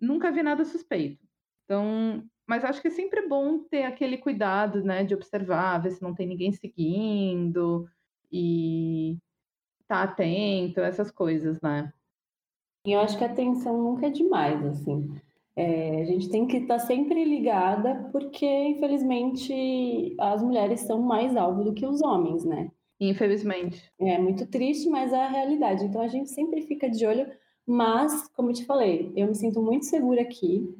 nunca 0.00 0.32
vi 0.32 0.42
nada 0.42 0.64
suspeito. 0.64 1.25
Então, 1.66 2.24
mas 2.46 2.64
acho 2.64 2.80
que 2.80 2.88
é 2.88 2.90
sempre 2.90 3.28
bom 3.28 3.58
ter 3.58 3.82
aquele 3.82 4.18
cuidado, 4.18 4.82
né, 4.84 5.02
de 5.04 5.14
observar, 5.14 5.78
ver 5.82 5.90
se 5.90 6.02
não 6.02 6.14
tem 6.14 6.26
ninguém 6.28 6.52
seguindo 6.52 7.88
e 8.32 9.18
estar 9.82 10.04
atento, 10.04 10.80
essas 10.80 11.10
coisas, 11.10 11.60
né? 11.62 11.92
E 12.84 12.92
eu 12.92 13.00
acho 13.00 13.18
que 13.18 13.24
a 13.24 13.26
atenção 13.28 13.82
nunca 13.82 14.06
é 14.06 14.10
demais, 14.10 14.64
assim. 14.64 15.10
Eh, 15.56 16.02
a 16.02 16.04
gente 16.04 16.28
tem 16.28 16.46
que 16.46 16.58
estar 16.58 16.78
sempre 16.78 17.24
ligada, 17.24 18.08
porque 18.12 18.46
infelizmente 18.46 20.14
as 20.20 20.42
mulheres 20.42 20.80
são 20.80 21.00
mais 21.02 21.36
alvo 21.36 21.64
do 21.64 21.74
que 21.74 21.86
os 21.86 22.02
homens, 22.02 22.44
né. 22.44 22.70
Infelizmente. 23.00 23.92
É 23.98 24.18
muito 24.18 24.46
triste, 24.46 24.88
mas 24.88 25.12
é 25.12 25.24
a 25.24 25.28
realidade. 25.28 25.84
Então 25.84 26.00
a 26.00 26.08
gente 26.08 26.30
sempre 26.30 26.62
fica 26.62 26.88
de 26.88 27.04
olho, 27.06 27.26
mas, 27.66 28.28
como 28.28 28.50
eu 28.50 28.54
te 28.54 28.64
falei, 28.64 29.12
eu 29.16 29.26
me 29.26 29.34
sinto 29.34 29.60
muito 29.62 29.86
segura 29.86 30.22
aqui, 30.22 30.72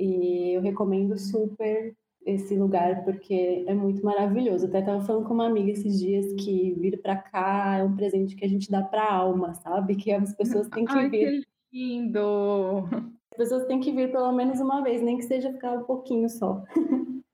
e 0.00 0.54
eu 0.54 0.60
recomendo 0.60 1.18
super 1.18 1.94
esse 2.24 2.54
lugar, 2.56 3.04
porque 3.04 3.64
é 3.66 3.74
muito 3.74 4.04
maravilhoso. 4.04 4.66
Até 4.66 4.80
estava 4.80 5.00
falando 5.04 5.26
com 5.26 5.34
uma 5.34 5.46
amiga 5.46 5.70
esses 5.70 5.98
dias 5.98 6.32
que 6.34 6.74
vir 6.74 7.00
para 7.00 7.16
cá 7.16 7.78
é 7.78 7.84
um 7.84 7.94
presente 7.94 8.36
que 8.36 8.44
a 8.44 8.48
gente 8.48 8.70
dá 8.70 8.82
para 8.82 9.02
a 9.02 9.14
alma, 9.14 9.54
sabe, 9.54 9.96
que 9.96 10.12
as 10.12 10.34
pessoas 10.34 10.68
têm 10.68 10.84
que 10.84 10.92
Ai, 10.92 11.08
vir. 11.08 11.46
que 11.70 11.78
lindo. 11.78 12.84
As 13.32 13.36
pessoas 13.36 13.64
têm 13.66 13.80
que 13.80 13.92
vir 13.92 14.10
pelo 14.10 14.32
menos 14.32 14.60
uma 14.60 14.82
vez, 14.82 15.00
nem 15.02 15.16
que 15.16 15.24
seja 15.24 15.52
ficar 15.52 15.72
um 15.78 15.84
pouquinho 15.84 16.28
só. 16.28 16.62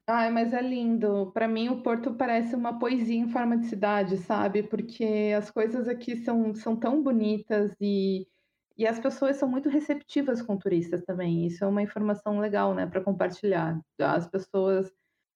Ai, 0.08 0.30
mas 0.30 0.52
é 0.52 0.62
lindo. 0.62 1.32
Para 1.32 1.49
mim, 1.49 1.68
o 1.68 1.82
Porto 1.82 2.14
parece 2.14 2.54
uma 2.54 2.78
poesia 2.78 3.16
em 3.18 3.28
forma 3.28 3.58
de 3.58 3.66
cidade, 3.66 4.16
sabe, 4.18 4.62
porque 4.62 5.35
as 5.37 5.50
coisas 5.50 5.88
aqui 5.88 6.16
são 6.16 6.54
são 6.54 6.76
tão 6.76 7.02
bonitas 7.02 7.75
e 7.80 8.25
e 8.76 8.87
as 8.87 8.99
pessoas 9.00 9.37
são 9.37 9.49
muito 9.49 9.68
receptivas 9.68 10.42
com 10.42 10.56
turistas 10.59 11.02
também. 11.04 11.47
Isso 11.47 11.64
é 11.64 11.68
uma 11.68 11.83
informação 11.83 12.38
legal, 12.40 12.75
né, 12.75 12.87
para 12.87 13.02
compartilhar. 13.02 13.80
As 14.00 14.26
pessoas 14.28 14.92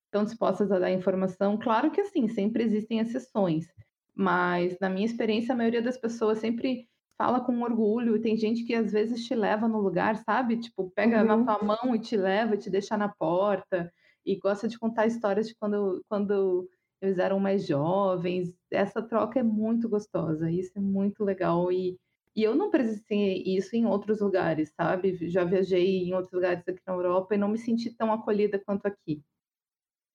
estão 0.06 0.24
dispostas 0.24 0.72
a 0.72 0.78
dar 0.78 0.90
informação. 0.92 1.58
Claro 1.58 1.90
que, 1.90 2.00
assim, 2.00 2.28
sempre 2.28 2.64
existem 2.64 2.98
exceções, 3.00 3.66
mas 4.14 4.76
na 4.80 4.90
minha 4.90 5.06
experiência, 5.06 5.54
a 5.54 5.56
maioria 5.58 5.82
das 5.82 5.96
pessoas 5.98 6.38
sempre 6.38 6.88
fala 7.18 7.40
com 7.44 7.60
orgulho. 7.62 8.16
E 8.16 8.20
tem 8.20 8.36
gente 8.36 8.64
que 8.64 8.74
às 8.74 8.92
vezes 8.92 9.24
te 9.26 9.34
leva 9.34 9.68
no 9.68 9.80
lugar, 9.80 10.16
sabe, 10.16 10.58
tipo, 10.58 10.90
pega 10.94 11.24
na 11.24 11.38
Uhum. 11.38 11.44
tua 11.44 11.62
mão 11.62 11.94
e 11.94 12.00
te 12.00 12.16
leva 12.16 12.54
e 12.54 12.58
te 12.58 12.70
deixa 12.70 12.96
na 12.96 13.08
porta, 13.08 13.92
e 14.24 14.36
gosta 14.38 14.68
de 14.68 14.78
contar 14.78 15.06
histórias 15.06 15.48
de 15.48 15.54
quando 15.56 16.02
quando 16.08 16.68
eles 17.00 17.18
eram 17.18 17.40
mais 17.40 17.66
jovens. 17.66 18.54
Essa 18.70 19.02
troca 19.02 19.38
é 19.40 19.42
muito 19.42 19.88
gostosa, 19.88 20.50
isso 20.50 20.72
é 20.76 20.80
muito 20.80 21.24
legal 21.24 21.70
e 21.72 21.98
e 22.36 22.42
eu 22.42 22.54
não 22.56 22.70
presenciei 22.70 23.42
isso 23.46 23.76
em 23.76 23.86
outros 23.86 24.20
lugares, 24.20 24.72
sabe. 24.76 25.28
Já 25.30 25.44
viajei 25.44 26.04
em 26.04 26.14
outros 26.14 26.32
lugares 26.34 26.66
aqui 26.68 26.80
na 26.86 26.94
Europa 26.94 27.34
e 27.34 27.38
não 27.38 27.48
me 27.48 27.58
senti 27.58 27.94
tão 27.96 28.12
acolhida 28.12 28.58
quanto 28.64 28.86
aqui. 28.86 29.22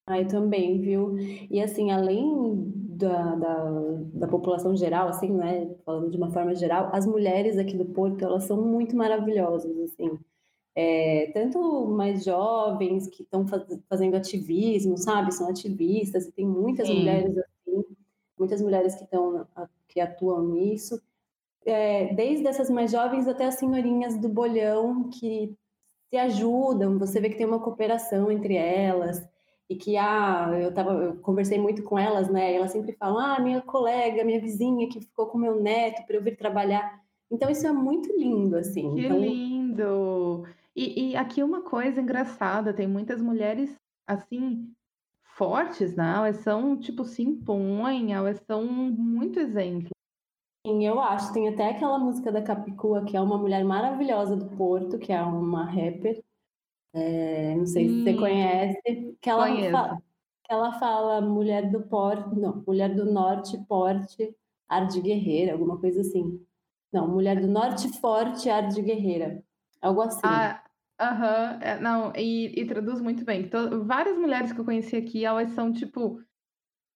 Ah, 0.08 0.20
eu 0.22 0.28
também, 0.28 0.80
viu. 0.82 1.18
E 1.50 1.60
assim, 1.60 1.90
além 1.92 2.72
da 2.96 3.36
da 3.36 3.72
da 4.14 4.28
população 4.28 4.76
geral, 4.76 5.08
assim, 5.08 5.32
né, 5.34 5.76
falando 5.84 6.12
de 6.12 6.18
uma 6.18 6.30
forma 6.32 6.54
geral, 6.54 6.90
as 6.94 7.08
mulheres 7.08 7.58
aqui 7.58 7.76
do 7.76 7.86
Porto, 7.86 8.24
elas 8.24 8.44
são 8.44 8.62
muito 8.64 8.96
maravilhosas, 8.96 9.76
assim. 9.80 10.20
Eh, 10.76 11.32
tanto 11.34 11.60
mais 11.88 12.24
jovens 12.26 13.08
que 13.10 13.24
estão 13.24 13.48
faz 13.48 13.64
fazendo 13.90 14.16
ativismo, 14.16 14.98
sabe, 14.98 15.34
são 15.34 15.50
ativistas, 15.50 16.28
e 16.28 16.32
tem 16.34 16.48
muitas 16.48 16.90
Sim. 16.90 16.92
mulheres 16.92 17.38
assim, 17.38 17.84
muitas 18.40 18.62
mulheres 18.62 18.96
que 18.96 19.04
estão 19.06 19.48
a 19.56 19.70
que 19.90 20.00
atuam 20.02 20.48
nisso. 20.50 21.02
Eh, 21.66 22.14
desde 22.16 22.48
essas 22.48 22.70
mais 22.70 22.92
jovens 22.92 23.28
até 23.28 23.46
as 23.46 23.56
senhorinhas 23.56 24.18
do 24.20 24.30
bolhão 24.30 25.10
que 25.10 25.56
se 26.12 26.18
ajudam, 26.18 27.00
você 27.00 27.20
vê 27.22 27.30
que 27.30 27.38
tem 27.38 27.46
uma 27.48 27.62
cooperação 27.62 28.32
entre 28.32 28.56
elas, 28.56 29.28
e 29.70 29.76
que, 29.78 29.98
ah, 29.98 30.50
eu 30.62 30.70
estava 30.70 30.92
eu 30.94 31.18
conversei 31.22 31.60
muito 31.60 31.84
com 31.84 31.98
elas, 32.00 32.30
né, 32.32 32.54
e 32.54 32.56
elas 32.58 32.72
sempre 32.72 32.94
falam: 32.94 33.20
"Ah, 33.20 33.40
minha 33.42 33.62
colega, 33.62 34.24
minha 34.26 34.42
vizinha 34.42 34.90
que 34.90 35.02
ficou 35.02 35.28
com 35.28 35.38
meu 35.40 35.62
neto 35.62 36.06
para 36.08 36.18
eu 36.18 36.24
vir 36.24 36.38
trabalhar". 36.38 37.02
Então 37.32 37.50
isso 37.50 37.68
é 37.68 37.74
muito 37.74 38.10
lindo, 38.18 38.58
assim, 38.58 38.86
Que 38.94 39.02
então 39.02 39.20
lindo. 39.20 40.46
E 40.76 41.12
e 41.12 41.16
aqui 41.16 41.44
uma 41.44 41.64
coisa 41.64 42.02
engraçada, 42.02 42.74
tem 42.74 42.88
muitas 42.88 43.22
mulheres, 43.22 43.76
assim, 44.08 44.74
fortes, 45.24 45.96
né, 45.96 46.16
elas 46.18 46.38
são, 46.38 46.78
tipo, 46.80 47.06
se 47.06 47.24
impõem, 47.24 48.14
elas 48.14 48.40
são 48.48 48.66
muito 48.66 49.40
exemplo. 49.40 49.95
Sim, 50.66 50.86
eu 50.86 51.00
acho. 51.00 51.32
Tem 51.34 51.48
até 51.48 51.70
aquela 51.70 51.98
música 52.00 52.32
da 52.32 52.42
Capicua, 52.42 53.06
que 53.06 53.16
é 53.16 53.22
uma 53.22 53.38
mulher 53.38 53.64
maravilhosa 53.64 54.36
do 54.36 54.50
Porto, 54.58 54.98
que 55.00 55.12
é 55.14 55.22
uma 55.22 55.64
rapper, 55.66 56.24
eh, 57.22 57.56
não 57.56 57.66
sei 57.66 57.90
se 57.90 58.02
você 58.04 58.14
Sim, 58.14 58.16
conhece, 58.16 58.80
que 59.22 59.30
ela 59.30 59.70
conheço. 59.70 59.72
fa 59.72 59.98
que 60.44 60.54
ela 60.54 60.74
fala: 60.80 61.22
"Mulher 61.22 61.70
do 61.72 61.84
por 61.88 62.36
não, 62.38 62.64
mulher 62.68 62.94
do 62.96 63.06
norte, 63.12 63.58
porte, 63.68 64.36
ar 64.70 64.88
de 64.88 65.02
guerreira", 65.02 65.54
alguma 65.54 65.80
coisa 65.80 66.02
assim. 66.02 66.46
Não, 66.94 67.08
"Mulher 67.10 67.40
do 67.42 67.48
norte 67.48 67.90
forte, 68.00 68.50
ar 68.50 68.68
de 68.70 68.82
guerreira", 68.82 69.44
algo 69.82 70.02
assim. 70.02 70.24
Ah, 70.24 70.64
aham. 71.00 71.60
É, 71.62 71.80
não, 71.80 72.14
e 72.16 72.60
e 72.62 72.66
traduz 72.68 73.02
muito 73.02 73.24
bem. 73.26 73.50
To 73.50 73.84
várias 73.86 74.18
mulheres 74.18 74.52
que 74.54 74.60
eu 74.60 74.66
conheci 74.66 74.96
aqui, 74.96 75.26
elas 75.26 75.52
são 75.52 75.72
tipo: 75.72 76.22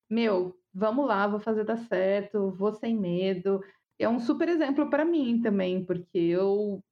"Meu, 0.09 0.58
vamos 0.73 1.07
lá, 1.07 1.27
vou 1.27 1.39
fazer 1.39 1.63
dar 1.65 1.77
certo, 1.77 2.51
vou 2.51 2.73
sem 2.73 2.95
medo". 2.97 3.61
É 3.99 4.07
um 4.09 4.19
super 4.19 4.49
exemplo 4.49 4.89
para 4.89 5.05
mim 5.05 5.41
também, 5.41 5.85
porque 5.85 6.17
eu 6.19 6.83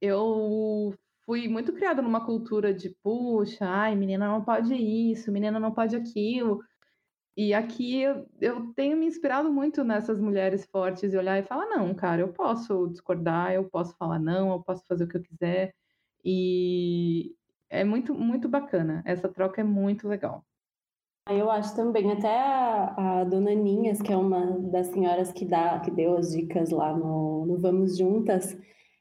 eu 0.00 0.94
fui 1.24 1.48
muito 1.48 1.72
criada 1.72 2.02
numa 2.02 2.24
cultura 2.26 2.74
de: 2.74 2.90
"Puxa, 3.02 3.66
ai, 3.68 3.94
menina 3.96 4.26
não 4.28 4.44
pode 4.44 4.74
isso, 4.74 5.32
menina 5.32 5.60
não 5.60 5.72
pode 5.72 5.96
aquilo". 5.96 6.60
E 7.36 7.54
aqui 7.54 8.00
eu 8.02 8.26
eu 8.40 8.72
tenho 8.74 8.96
me 8.98 9.06
inspirado 9.06 9.52
muito 9.52 9.84
nessas 9.84 10.20
mulheres 10.20 10.66
fortes 10.66 11.12
e 11.14 11.16
olhar 11.18 11.38
e 11.38 11.44
falar: 11.44 11.66
"Não, 11.66 11.94
cara, 11.94 12.22
eu 12.22 12.32
posso 12.32 12.88
discordar, 12.88 13.52
eu 13.54 13.68
posso 13.70 13.96
falar 13.96 14.18
não, 14.20 14.52
eu 14.52 14.62
posso 14.62 14.84
fazer 14.86 15.04
o 15.04 15.08
que 15.08 15.16
eu 15.18 15.22
quiser". 15.22 15.74
E 16.24 17.34
é 17.70 17.84
muito, 17.84 18.14
muito 18.14 18.48
bacana, 18.48 19.02
essa 19.06 19.28
troca 19.28 19.60
é 19.62 19.64
muito 19.64 20.08
legal. 20.08 20.44
Ah, 21.26 21.34
eu 21.34 21.50
acho 21.50 21.74
também. 21.76 22.10
Até 22.10 22.28
a 22.40 23.20
a 23.20 23.24
dona 23.24 23.54
Ninhas, 23.54 24.02
que 24.02 24.12
é 24.12 24.16
uma 24.16 24.58
das 24.70 24.88
senhoras 24.88 25.32
que 25.32 25.44
dá 25.44 25.78
que 25.80 25.90
deu 25.90 26.16
as 26.16 26.32
dicas 26.32 26.70
lá 26.70 26.96
no 26.96 27.46
no 27.46 27.58
Vamos 27.58 27.96
Juntas, 27.96 28.56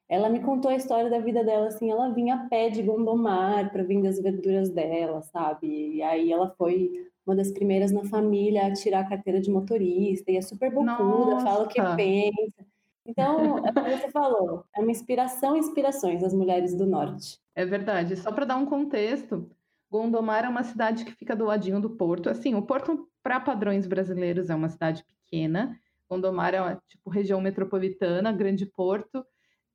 ela 0.08 0.30
me 0.30 0.40
contou 0.42 0.70
a 0.72 0.76
história 0.76 1.10
da 1.10 1.20
vida 1.20 1.44
dela, 1.44 1.68
assim, 1.68 1.90
ela 1.90 2.10
vinha 2.14 2.36
a 2.36 2.50
pé 2.50 2.70
de 2.70 2.84
Gondomar 2.84 3.72
para 3.72 3.84
vender 3.84 4.10
as 4.10 4.20
verduras 4.22 4.70
dela, 4.70 5.22
sabe. 5.24 5.68
E 5.98 6.02
aí 6.04 6.32
ela 6.32 6.50
foi 6.58 6.92
uma 7.26 7.36
das 7.36 7.52
primeiras 7.52 7.92
na 7.92 8.04
família 8.06 8.68
a 8.68 8.74
tirar 8.74 9.02
a 9.02 9.10
carteira 9.10 9.40
de 9.42 9.50
motorista 9.50 10.32
e 10.32 10.38
é 10.38 10.42
super 10.42 10.72
bocuda, 10.72 11.40
fala 11.40 11.64
o 11.66 11.68
que 11.68 11.82
Nossa! 11.82 11.96
pensa. 11.96 12.66
Então, 13.06 13.60
é 13.60 13.72
o 13.72 13.76
que 13.76 13.90
você 13.90 14.10
falou, 14.12 14.66
é 14.76 14.82
uma 14.82 14.92
inspiração, 14.92 15.58
inspirações, 15.58 16.24
as 16.24 16.34
mulheres 16.34 16.76
do 16.76 16.86
norte. 16.88 17.40
É 17.56 17.66
verdade. 17.66 18.16
Só 18.16 18.32
para 18.32 18.46
dar 18.46 18.56
um 18.58 18.66
contexto, 18.66 19.50
Gondomar 19.92 20.46
é 20.46 20.50
uma 20.50 20.64
cidade 20.64 21.04
que 21.04 21.12
fica 21.12 21.36
do 21.36 21.46
ladinho 21.46 21.82
do 21.82 21.90
Porto. 21.90 22.30
Assim, 22.30 22.56
o 22.56 22.62
Porto, 22.62 23.10
para 23.22 23.42
padrões 23.42 23.86
brasileiros, 23.86 24.50
é 24.50 24.56
uma 24.56 24.70
cidade 24.70 25.04
pequena. 25.04 25.78
Gondomar 26.10 26.54
é 26.54 26.62
uma, 26.62 26.82
tipo, 26.88 27.10
região 27.10 27.42
metropolitana, 27.42 28.32
grande 28.32 28.66
porto. 28.66 29.26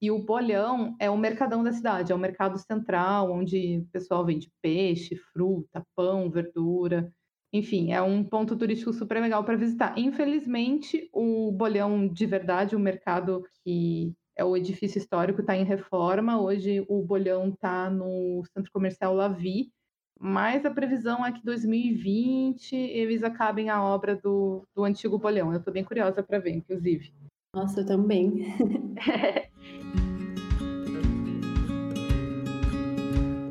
E 0.00 0.10
o 0.10 0.18
Bolhão 0.18 0.96
é 0.98 1.10
o 1.10 1.16
mercadão 1.16 1.62
da 1.62 1.72
cidade, 1.72 2.12
é 2.12 2.14
o 2.14 2.18
mercado 2.18 2.58
central, 2.58 3.30
onde 3.30 3.78
o 3.78 3.92
pessoal 3.92 4.24
vende 4.24 4.50
peixe, 4.62 5.16
fruta, 5.16 5.86
pão, 5.94 6.30
verdura. 6.30 7.12
Enfim, 7.52 7.92
é 7.92 8.00
um 8.00 8.24
ponto 8.24 8.56
turístico 8.56 8.92
super 8.92 9.20
legal 9.20 9.44
para 9.44 9.56
visitar. 9.56 9.98
Infelizmente, 9.98 11.08
o 11.12 11.52
Bolhão 11.52 12.08
de 12.08 12.26
verdade, 12.26 12.76
o 12.76 12.80
mercado 12.80 13.42
que 13.62 14.14
é 14.34 14.44
o 14.44 14.56
edifício 14.56 14.98
histórico, 14.98 15.40
está 15.40 15.56
em 15.56 15.64
reforma. 15.64 16.40
Hoje 16.40 16.84
o 16.88 17.02
Bolhão 17.02 17.48
está 17.48 17.88
no 17.88 18.42
centro 18.52 18.70
comercial 18.70 19.14
Lavi, 19.14 19.70
mas 20.18 20.64
a 20.64 20.70
previsão 20.70 21.24
é 21.24 21.32
que 21.32 21.44
2020 21.44 22.74
eles 22.74 23.22
acabem 23.22 23.68
a 23.70 23.82
obra 23.82 24.16
do 24.16 24.66
do 24.74 24.84
antigo 24.84 25.18
Bolhão. 25.18 25.52
Eu 25.52 25.58
estou 25.58 25.72
bem 25.72 25.84
curiosa 25.84 26.22
para 26.22 26.38
ver, 26.38 26.52
inclusive. 26.52 27.12
Nossa, 27.54 27.80
eu 27.80 27.86
também. 27.86 28.46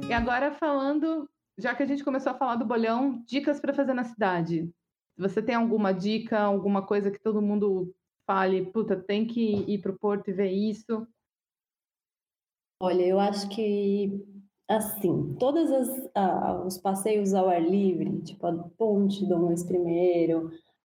E 0.08 0.14
agora 0.14 0.52
falando 0.52 1.28
já 1.58 1.74
que 1.74 1.82
a 1.82 1.86
gente 1.86 2.04
começou 2.04 2.32
a 2.32 2.38
falar 2.38 2.58
do 2.58 2.66
Bolhão, 2.66 3.24
dicas 3.26 3.60
para 3.60 3.74
fazer 3.74 3.94
na 3.94 4.04
cidade. 4.04 4.70
Você 5.18 5.42
tem 5.42 5.56
alguma 5.56 5.94
dica, 5.94 6.40
alguma 6.40 6.86
coisa 6.86 7.10
que 7.10 7.20
todo 7.20 7.42
mundo 7.42 7.94
fale: 8.28 8.66
"Puta, 8.72 8.96
tem 8.96 9.26
que 9.26 9.64
ir 9.68 9.82
para 9.82 9.92
o 9.92 9.98
Porto 9.98 10.30
e 10.30 10.34
ver 10.34 10.52
isso"? 10.52 11.08
Olha, 12.80 13.04
eu 13.04 13.20
acho 13.20 13.50
que 13.50 14.24
assim, 14.68 15.36
todos 15.40 15.70
os 16.66 16.78
passeios 16.78 17.34
ao 17.34 17.50
ar 17.50 17.62
livre, 17.62 18.22
tipo 18.24 18.46
a 18.48 18.54
Ponte 18.78 19.26
Dom 19.26 19.48
Luiz 19.48 19.62
I, 19.70 20.30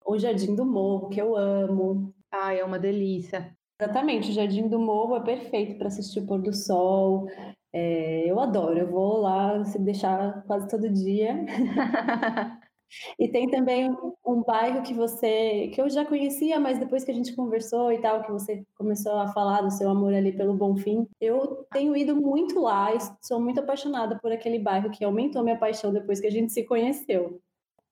o 0.07 0.19
Jardim 0.19 0.55
do 0.55 0.65
Morro, 0.65 1.09
que 1.09 1.21
eu 1.21 1.37
amo. 1.37 2.15
Ah, 2.31 2.53
é 2.53 2.65
uma 2.65 2.79
delícia. 2.79 3.57
Exatamente, 3.81 4.31
o 4.31 4.33
Jardim 4.33 4.69
do 4.69 4.79
Morro 4.79 5.17
é 5.17 5.21
perfeito 5.21 5.77
para 5.79 5.89
assistir 5.89 6.21
o 6.21 6.27
pôr 6.27 6.41
do 6.41 6.53
sol. 6.53 7.27
É, 7.73 8.31
eu 8.31 8.39
adoro, 8.39 8.79
eu 8.79 8.91
vou 8.91 9.21
lá 9.21 9.65
se 9.65 9.79
deixar 9.81 10.45
quase 10.47 10.69
todo 10.69 10.89
dia. 10.89 11.45
e 13.19 13.29
tem 13.29 13.49
também 13.49 13.91
um, 14.25 14.43
bairro 14.43 14.83
que 14.83 14.95
você 14.95 15.69
que 15.73 15.81
eu 15.81 15.89
já 15.89 16.05
conhecia, 16.05 16.61
mas 16.61 16.79
depois 16.79 17.05
que 17.05 17.11
a 17.11 17.15
gente 17.15 17.35
conversou 17.35 17.93
e 17.93 17.99
tal, 17.99 18.23
que 18.23 18.33
você 18.33 18.65
começou 18.77 19.19
a 19.19 19.29
falar 19.29 19.63
do 19.63 19.71
seu 19.71 19.89
amor 19.89 20.13
ali 20.15 20.33
pelo 20.33 20.55
Bonfim, 20.55 21.07
eu 21.21 21.67
tenho 21.73 21.97
ido 21.97 22.17
muito 22.17 22.61
lá 22.61 22.95
e 22.95 22.99
sou 23.21 23.41
muito 23.41 23.61
apaixonada 23.61 24.19
por 24.19 24.33
aquele 24.33 24.59
bairro 24.59 24.91
que 24.91 25.05
aumentou 25.05 25.43
minha 25.43 25.59
paixão 25.59 25.93
depois 25.93 26.21
que 26.21 26.27
a 26.27 26.31
gente 26.31 26.53
se 26.53 26.65
conheceu. 26.65 27.41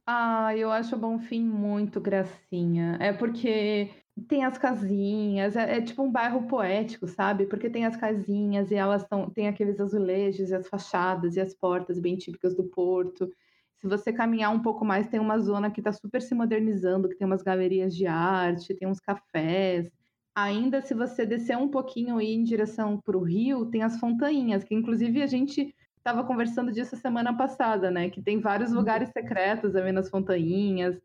Ah, 0.07 0.57
eu 0.57 0.71
acho 0.71 0.97
o 0.97 0.99
Bonfim 0.99 1.45
muito 1.45 2.01
gracinha. 2.01 2.99
É 3.01 3.13
porque 3.13 3.91
tem 4.29 4.45
as 4.45 4.59
casinhas, 4.59 5.57
é, 5.57 5.79
é, 5.79 5.81
tipo 5.81 6.03
um 6.03 6.11
bairro 6.11 6.47
poético, 6.47 7.07
sabe? 7.07 7.47
Porque 7.47 7.71
tem 7.71 7.87
as 7.87 7.97
casinhas 7.97 8.71
e 8.71 8.75
elas 8.75 9.05
tão, 9.05 9.31
tem 9.31 9.49
aqueles 9.49 9.81
azulejos 9.81 10.51
e 10.51 10.55
as 10.55 10.69
fachadas 10.69 11.37
e 11.37 11.41
as 11.41 11.55
portas 11.55 11.99
bem 11.99 12.17
típicas 12.17 12.55
do 12.55 12.65
Porto. 12.65 13.31
Se 13.83 13.89
você 13.89 14.13
caminhar 14.13 14.55
um 14.55 14.63
pouco 14.63 14.85
mais, 14.85 15.09
tem 15.09 15.19
uma 15.19 15.41
zona 15.41 15.69
que 15.69 15.81
está 15.81 15.91
super 15.91 16.23
se 16.23 16.37
modernizando, 16.37 17.09
que 17.09 17.17
tem 17.17 17.27
umas 17.27 17.43
galerias 17.43 17.93
de 17.97 18.07
arte, 18.07 18.75
tem 18.75 18.87
uns 18.87 19.01
cafés. 19.01 19.91
Ainda 20.37 20.81
se 20.81 20.95
você 20.95 21.27
descer 21.27 21.59
um 21.59 21.69
pouquinho 21.69 22.21
e 22.21 22.33
ir 22.33 22.37
em 22.37 22.45
direção 22.45 23.01
para 23.05 23.19
o 23.19 23.25
rio, 23.25 23.67
tem 23.67 23.83
as 23.83 23.99
fontainhas, 23.99 24.63
que 24.63 24.73
inclusive 24.73 25.21
a 25.21 25.27
gente 25.27 25.75
estava 25.99 26.23
conversando 26.23 26.71
disso 26.71 26.97
semana 26.97 27.37
passada, 27.37 27.91
né? 27.91 28.09
Que 28.09 28.23
tem 28.23 28.39
vários 28.39 28.71
uhum. 28.71 28.79
lugares 28.79 29.09
secretos 29.09 29.75
ali 29.75 29.91
nas 29.91 30.09
fontainhas 30.09 30.97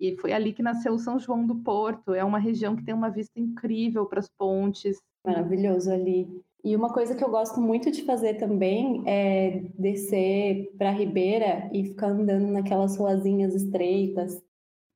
e 0.00 0.16
foi 0.16 0.32
ali 0.32 0.54
que 0.54 0.62
nasceu 0.62 0.98
São 0.98 1.18
João 1.18 1.46
do 1.46 1.56
Porto. 1.56 2.14
É 2.14 2.24
uma 2.24 2.38
região 2.38 2.74
que 2.74 2.82
tem 2.82 2.94
uma 2.94 3.10
vista 3.10 3.38
incrível 3.38 4.06
para 4.06 4.20
as 4.20 4.28
pontes. 4.38 4.96
Maravilhoso 5.22 5.92
ali. 5.92 6.42
E 6.64 6.76
uma 6.76 6.92
coisa 6.92 7.14
que 7.14 7.24
eu 7.24 7.30
gosto 7.30 7.60
muito 7.60 7.90
de 7.90 8.04
fazer 8.04 8.34
também 8.34 9.02
é 9.06 9.62
descer 9.76 10.72
para 10.78 10.90
a 10.90 10.92
Ribeira 10.92 11.68
e 11.72 11.84
ficar 11.84 12.08
andando 12.08 12.46
naquelas 12.46 12.96
ruazinhas 12.96 13.54
estreitas. 13.54 14.40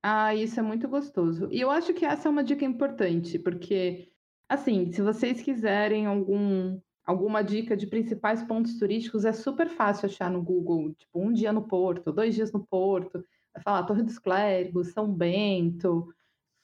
Ah, 0.03 0.35
isso 0.35 0.61
é 0.61 0.63
muito 0.63 0.87
gostoso. 0.87 1.49
E 1.51 1.61
eu 1.61 1.71
acho 1.71 1.93
que 1.93 2.05
essa 2.05 2.29
é 2.29 2.31
uma 2.31 2.45
dica 2.45 2.65
importante, 2.65 3.39
porque, 3.39 4.09
assim, 4.49 4.93
se 4.93 5.03
vocês 5.03 5.43
quiserem 5.43 6.07
algum, 6.07 6.79
alguma 7.05 7.43
dica 7.43 7.77
de 7.77 7.89
principais 7.89 8.45
pontos 8.45 8.79
turísticos, 8.79 9.25
é 9.25 9.33
super 9.33 9.69
fácil 9.69 10.07
achar 10.07 10.31
no 10.31 10.43
Google, 10.43 10.95
tipo, 10.95 11.21
um 11.21 11.33
dia 11.33 11.53
no 11.53 11.67
Porto, 11.67 12.13
dois 12.13 12.37
dias 12.37 12.53
no 12.53 12.65
Porto 12.65 13.25
vai 13.57 13.63
falar 13.63 13.85
Torre 13.85 14.03
dos 14.03 14.19
Clérigos, 14.19 14.93
São 14.93 15.13
Bento, 15.13 16.09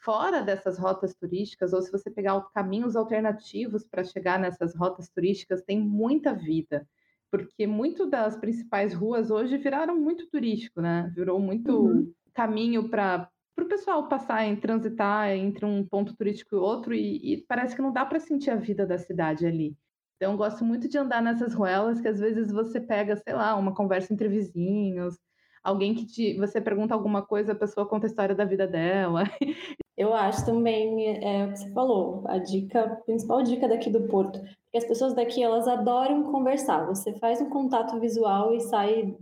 fora 0.02 0.42
dessas 0.42 0.78
rotas 0.78 1.14
turísticas, 1.14 1.73
ou 1.73 1.80
se 1.80 1.90
você 1.90 2.11
pegar 2.11 2.40
caminhos 2.52 2.97
alternativos 2.97 3.87
para 3.87 4.04
chegar 4.04 4.38
nessas 4.38 4.75
rotas 4.75 5.09
turísticas, 5.09 5.62
tem 5.62 5.80
muita 5.80 6.35
vida, 6.35 6.87
porque 7.30 7.66
muito 7.66 8.06
das 8.06 8.37
principais 8.37 8.92
ruas 8.92 9.30
hoje 9.30 9.56
viraram 9.56 9.99
muito 9.99 10.28
turístico, 10.28 10.80
né? 10.80 11.11
Virou 11.14 11.38
muito 11.38 11.87
uhum. 11.87 12.12
caminho 12.35 12.88
para 12.88 13.30
o 13.59 13.64
pessoal 13.64 14.09
passar 14.09 14.47
e 14.47 14.56
transitar 14.56 15.30
entre 15.30 15.64
um 15.64 15.87
ponto 15.87 16.14
turístico 16.16 16.56
e 16.56 16.59
outro, 16.59 16.92
e, 16.92 17.35
e 17.35 17.44
parece 17.47 17.76
que 17.76 17.82
não 17.82 17.92
dá 17.92 18.04
para 18.04 18.18
sentir 18.21 18.50
a 18.50 18.56
vida 18.56 18.85
da 18.85 18.99
cidade 18.99 19.47
ali. 19.47 19.76
Então, 20.16 20.32
eu 20.32 20.38
gosto 20.38 20.64
muito 20.64 20.88
de 20.88 20.99
andar 20.99 21.23
nessas 21.23 21.54
ruelas 21.54 22.00
que 22.00 22.09
às 22.09 22.18
vezes 22.18 22.52
você 22.52 22.80
pega, 22.80 23.16
sei 23.16 23.35
lá, 23.35 23.56
uma 23.56 23.75
conversa 23.75 24.12
entre 24.12 24.28
vizinhos, 24.28 25.16
alguém 25.62 25.95
que 25.95 26.07
te, 26.07 26.35
você 26.37 26.61
pergunta 26.61 26.95
alguma 26.95 27.23
coisa, 27.23 27.52
a 27.52 27.57
pessoa 27.57 27.87
conta 27.87 28.07
a 28.07 28.09
história 28.11 28.35
da 28.35 28.45
vida 28.45 28.66
dela. 28.66 29.25
Eu 29.97 30.15
acho 30.15 30.45
também, 30.45 31.06
é 31.23 31.45
o 31.45 31.52
que 31.52 31.58
você 31.58 31.71
falou, 31.71 32.25
a 32.26 32.39
dica, 32.39 32.80
a 32.80 32.97
principal 32.97 33.43
dica 33.43 33.69
daqui 33.69 33.91
do 33.91 34.08
Porto, 34.08 34.41
porque 34.41 34.78
as 34.78 34.86
pessoas 34.86 35.15
daqui, 35.15 35.43
elas 35.43 35.69
adoram 35.69 36.25
conversar. 36.25 36.86
Você 36.86 37.13
faz 37.19 37.41
um 37.41 37.50
contato 37.50 38.00
visual 38.00 38.54
e 38.54 38.60
sai 38.60 39.15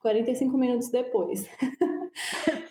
45 0.00 0.56
minutos 0.56 0.88
depois. 0.88 1.48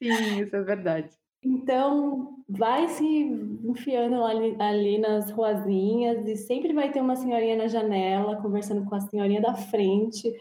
Sim, 0.00 0.40
isso 0.40 0.54
é 0.54 0.62
verdade. 0.62 1.10
Então, 1.42 2.38
vai 2.48 2.88
se 2.88 3.04
enfiando 3.04 4.24
ali, 4.24 4.56
ali, 4.58 4.98
nas 4.98 5.30
ruazinhas 5.30 6.26
e 6.26 6.36
sempre 6.36 6.72
vai 6.72 6.90
ter 6.90 7.00
uma 7.00 7.16
senhorinha 7.16 7.56
na 7.56 7.68
janela 7.68 8.40
conversando 8.40 8.84
com 8.84 8.94
a 8.94 9.00
senhorinha 9.00 9.40
da 9.40 9.54
frente. 9.54 10.32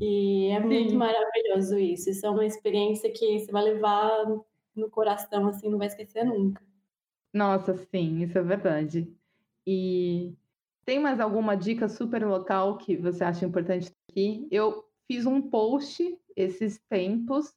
E 0.00 0.48
é 0.48 0.60
muito 0.60 0.90
Sim. 0.90 0.96
maravilhoso 0.96 1.78
isso. 1.78 2.10
Isso 2.10 2.24
é 2.24 2.30
uma 2.30 2.46
experiência 2.46 3.10
que 3.10 3.40
você 3.40 3.50
vai 3.50 3.64
levar 3.64 4.26
no 4.74 4.90
coração, 4.90 5.48
assim, 5.48 5.68
não 5.68 5.78
vai 5.78 5.88
esquecer 5.88 6.24
nunca. 6.24 6.62
Nossa, 7.32 7.76
sim, 7.76 8.22
isso 8.22 8.38
é 8.38 8.42
verdade. 8.42 9.12
E 9.66 10.34
tem 10.84 10.98
mais 10.98 11.20
alguma 11.20 11.54
dica 11.56 11.88
super 11.88 12.26
local 12.26 12.78
que 12.78 12.96
você 12.96 13.22
acha 13.24 13.44
importante 13.44 13.92
aqui? 14.08 14.48
Eu 14.50 14.84
fiz 15.06 15.26
um 15.26 15.42
post 15.42 16.18
esses 16.34 16.78
tempos 16.88 17.54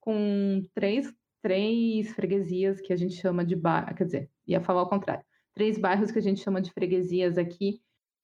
com 0.00 0.64
três, 0.74 1.12
três 1.42 2.12
freguesias 2.12 2.80
que 2.80 2.92
a 2.92 2.96
gente 2.96 3.14
chama 3.14 3.44
de 3.44 3.54
bar, 3.54 3.94
quer 3.94 4.04
dizer, 4.04 4.30
ia 4.46 4.60
falar 4.60 4.80
ao 4.80 4.88
contrário. 4.88 5.24
Três 5.52 5.76
bairros 5.78 6.10
que 6.10 6.18
a 6.18 6.22
gente 6.22 6.40
chama 6.40 6.62
de 6.62 6.72
freguesias 6.72 7.36
aqui, 7.36 7.82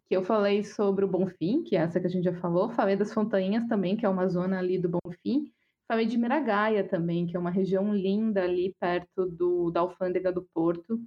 que 0.09 0.17
eu 0.17 0.23
falei 0.23 0.63
sobre 0.63 1.05
o 1.05 1.09
Bonfim, 1.09 1.63
que 1.63 1.77
é 1.77 1.81
essa 1.81 2.01
que 2.01 2.07
a 2.07 2.11
gente 2.11 2.25
já 2.25 2.35
falou, 2.35 2.71
falei 2.71 2.97
das 2.97 3.13
Fontainhas 3.13 3.67
também, 3.67 3.97
que 3.97 4.07
é 4.07 4.09
uma 4.09 4.29
zona 4.29 4.59
ali 4.59 4.79
do 4.79 4.89
Bonfim, 4.89 5.51
falei 5.89 6.07
de 6.07 6.17
Miragaia 6.17 6.85
também, 6.85 7.27
que 7.27 7.37
é 7.37 7.41
uma 7.41 7.51
região 7.51 7.93
linda 7.93 8.43
ali 8.43 8.75
perto 8.81 9.27
do, 9.27 9.71
da 9.71 9.81
alfândega 9.81 10.33
do 10.33 10.47
Porto, 10.55 11.01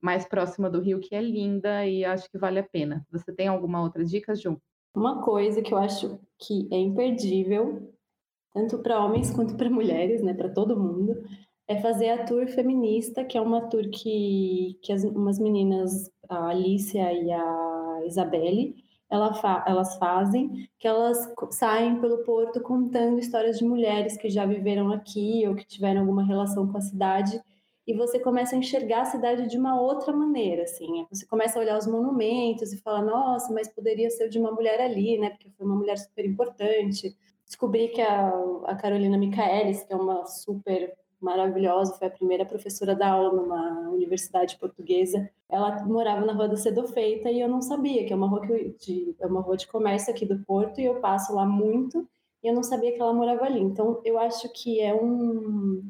mais 0.00 0.26
próxima 0.28 0.70
do 0.70 0.80
Rio, 0.80 1.00
que 1.00 1.14
é 1.14 1.20
linda 1.20 1.84
e 1.86 2.04
acho 2.04 2.30
que 2.30 2.38
vale 2.38 2.60
a 2.60 2.62
pena. 2.62 3.04
Você 3.10 3.32
tem 3.32 3.48
alguma 3.48 3.82
outra 3.82 4.04
dica, 4.04 4.34
Ju? 4.34 4.60
Uma 4.94 5.22
coisa 5.22 5.60
que 5.60 5.74
eu 5.74 5.78
acho 5.78 6.18
que 6.38 6.68
é 6.72 6.78
imperdível, 6.78 7.92
tanto 8.52 8.78
para 8.78 9.04
homens 9.04 9.30
quanto 9.30 9.56
para 9.56 9.68
mulheres, 9.68 10.22
né, 10.22 10.32
para 10.32 10.48
todo 10.48 10.78
mundo, 10.78 11.22
é 11.68 11.80
fazer 11.80 12.10
a 12.10 12.24
tour 12.24 12.46
feminista, 12.46 13.24
que 13.24 13.36
é 13.36 13.40
uma 13.40 13.68
tour 13.68 13.90
que, 13.90 14.78
que 14.82 14.92
as, 14.92 15.02
umas 15.02 15.38
meninas, 15.38 16.10
a 16.28 16.48
Alicia 16.48 17.12
e 17.12 17.32
a 17.32 17.85
Isabelle, 18.04 18.76
ela 19.08 19.34
fa 19.34 19.64
elas 19.66 19.96
fazem, 19.96 20.68
que 20.78 20.88
elas 20.88 21.18
saem 21.50 22.00
pelo 22.00 22.24
porto 22.24 22.60
contando 22.60 23.18
histórias 23.18 23.58
de 23.58 23.64
mulheres 23.64 24.16
que 24.16 24.28
já 24.28 24.44
viveram 24.44 24.90
aqui 24.92 25.46
ou 25.46 25.54
que 25.54 25.64
tiveram 25.64 26.00
alguma 26.00 26.24
relação 26.24 26.66
com 26.70 26.76
a 26.76 26.80
cidade, 26.80 27.40
e 27.86 27.94
você 27.94 28.18
começa 28.18 28.56
a 28.56 28.58
enxergar 28.58 29.02
a 29.02 29.04
cidade 29.04 29.48
de 29.48 29.56
uma 29.56 29.80
outra 29.80 30.12
maneira, 30.12 30.64
assim. 30.64 31.06
Você 31.08 31.24
começa 31.24 31.56
a 31.56 31.62
olhar 31.62 31.78
os 31.78 31.86
monumentos 31.86 32.72
e 32.72 32.78
fala, 32.78 33.00
nossa, 33.00 33.52
mas 33.54 33.68
poderia 33.68 34.10
ser 34.10 34.28
de 34.28 34.40
uma 34.40 34.50
mulher 34.50 34.80
ali, 34.80 35.16
né? 35.18 35.30
Porque 35.30 35.50
foi 35.50 35.64
uma 35.64 35.76
mulher 35.76 35.96
super 35.96 36.26
importante. 36.26 37.16
Descobri 37.44 37.88
que 37.88 38.00
a, 38.00 38.32
a 38.64 38.74
Carolina 38.74 39.16
Michaelis, 39.16 39.84
que 39.84 39.92
é 39.92 39.96
uma 39.96 40.26
super 40.26 40.92
maravilhosa, 41.26 41.94
foi 41.94 42.06
a 42.06 42.10
primeira 42.10 42.46
professora 42.46 42.94
da 42.94 43.10
aula 43.10 43.32
numa 43.32 43.90
universidade 43.90 44.56
portuguesa. 44.56 45.28
Ela 45.48 45.84
morava 45.84 46.24
na 46.24 46.32
Rua 46.32 46.48
da 46.48 46.56
Sedofeita 46.56 47.28
e 47.30 47.40
eu 47.40 47.48
não 47.48 47.60
sabia, 47.60 48.06
que 48.06 48.12
é 48.12 48.16
uma 48.16 48.28
rua, 48.28 48.46
de, 48.46 49.14
é 49.18 49.26
uma 49.26 49.40
rua 49.40 49.56
de 49.56 49.66
comércio 49.66 50.12
aqui 50.12 50.24
do 50.24 50.38
Porto, 50.44 50.80
e 50.80 50.84
eu 50.84 51.00
passo 51.00 51.34
lá 51.34 51.44
muito, 51.44 52.08
e 52.42 52.46
eu 52.46 52.54
não 52.54 52.62
sabia 52.62 52.92
que 52.92 53.00
ela 53.00 53.12
morava 53.12 53.44
ali. 53.44 53.60
Então, 53.60 54.00
eu 54.04 54.18
acho 54.18 54.48
que 54.52 54.80
é 54.80 54.94
um, 54.94 55.82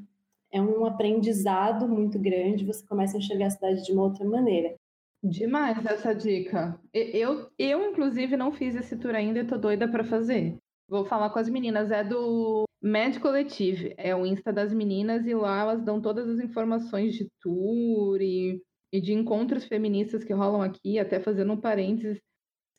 é 0.51 0.61
um 0.61 0.87
aprendizado 0.87 1.87
muito 1.87 2.19
grande, 2.19 2.65
você 2.65 2.85
começa 2.87 3.17
a 3.17 3.21
enxergar 3.21 3.47
a 3.47 3.51
cidade 3.51 3.85
de 3.85 3.93
uma 3.93 4.05
outra 4.05 4.25
maneira. 4.25 4.75
Demais 5.23 5.85
essa 5.85 6.15
dica. 6.15 6.79
Eu, 6.93 7.51
eu 7.59 7.91
inclusive, 7.91 8.37
não 8.37 8.53
fiz 8.53 8.75
esse 8.75 8.97
tour 8.97 9.15
ainda 9.15 9.41
e 9.41 9.47
tô 9.47 9.59
doida 9.59 9.89
para 9.89 10.05
fazer. 10.05 10.57
Vou 10.89 11.05
falar 11.05 11.31
com 11.31 11.39
as 11.39 11.49
meninas. 11.49 11.91
É 11.91 12.05
do 12.05 12.66
Med 12.87 13.19
Collective. 13.19 13.95
É 13.97 14.15
o 14.15 14.25
Insta 14.25 14.53
das 14.53 14.73
meninas 14.73 15.27
e 15.27 15.35
lá 15.35 15.61
elas 15.63 15.83
dão 15.83 16.01
todas 16.01 16.29
as 16.29 16.39
informações 16.39 17.17
de 17.17 17.29
tour 17.41 18.21
e, 18.21 18.63
e 18.93 19.01
de 19.01 19.13
encontros 19.13 19.65
feministas 19.65 20.23
que 20.23 20.33
rolam 20.33 20.63
aqui. 20.63 20.97
Até 20.97 21.19
fazendo 21.19 21.53
um 21.53 21.61
parênteses, 21.61 22.23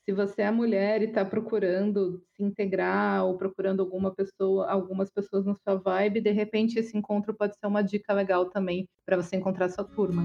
se 0.06 0.14
você 0.14 0.44
é 0.44 0.52
mulher 0.52 1.02
e 1.02 1.06
está 1.06 1.26
procurando 1.26 2.24
se 2.34 2.42
integrar 2.42 3.26
ou 3.26 3.38
procurando 3.38 3.82
alguma 3.82 4.16
pessoa, 4.16 4.72
algumas 4.72 5.12
pessoas 5.12 5.46
na 5.46 5.56
sua 5.56 5.76
vibe, 5.76 6.22
de 6.22 6.32
repente 6.32 6.80
esse 6.80 6.98
encontro 6.98 7.34
pode 7.34 7.58
ser 7.60 7.68
uma 7.68 7.82
dica 7.82 8.14
legal 8.14 8.50
também 8.50 8.88
para 9.06 9.18
você 9.18 9.36
encontrar 9.36 9.68
sua 9.68 9.84
turma. 9.84 10.24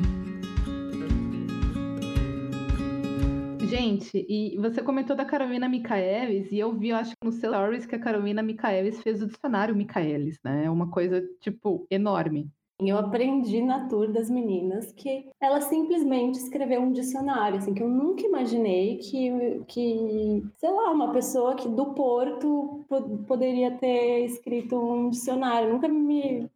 Gente, 3.73 4.27
e 4.29 4.59
você 4.59 4.83
comentou 4.83 5.17
da 5.17 5.25
Carolina 5.25 5.67
Micaelis, 5.67 6.53
e 6.53 6.59
eu 6.59 6.75
vi, 6.75 6.91
eu 6.91 6.97
acho 6.97 7.13
que 7.13 7.25
no 7.25 7.33
seu 7.33 7.53
stories, 7.53 7.87
que 7.87 7.95
a 7.95 7.99
Carolina 7.99 8.43
Micaelis 8.43 9.01
fez 9.01 9.23
o 9.23 9.27
dicionário 9.27 9.75
Micaelis, 9.75 10.39
né? 10.45 10.67
É 10.67 10.71
uma 10.71 10.91
coisa, 10.91 11.27
tipo, 11.41 11.87
enorme. 11.91 12.51
Eu 12.79 12.99
aprendi 12.99 13.63
na 13.63 13.89
tour 13.89 14.13
das 14.13 14.29
meninas 14.29 14.93
que 14.93 15.31
ela 15.41 15.63
simplesmente 15.63 16.35
escreveu 16.35 16.83
um 16.83 16.93
dicionário, 16.93 17.57
assim, 17.57 17.73
que 17.73 17.83
eu 17.83 17.89
nunca 17.89 18.27
imaginei 18.27 18.99
que, 18.99 19.63
que 19.67 20.45
sei 20.59 20.71
lá, 20.71 20.91
uma 20.91 21.11
pessoa 21.11 21.55
que 21.55 21.67
do 21.67 21.95
Porto 21.95 22.85
poderia 23.27 23.71
ter 23.71 24.27
escrito 24.27 24.77
um 24.77 25.09
dicionário. 25.09 25.73
Nunca 25.73 25.89
me 25.89 26.47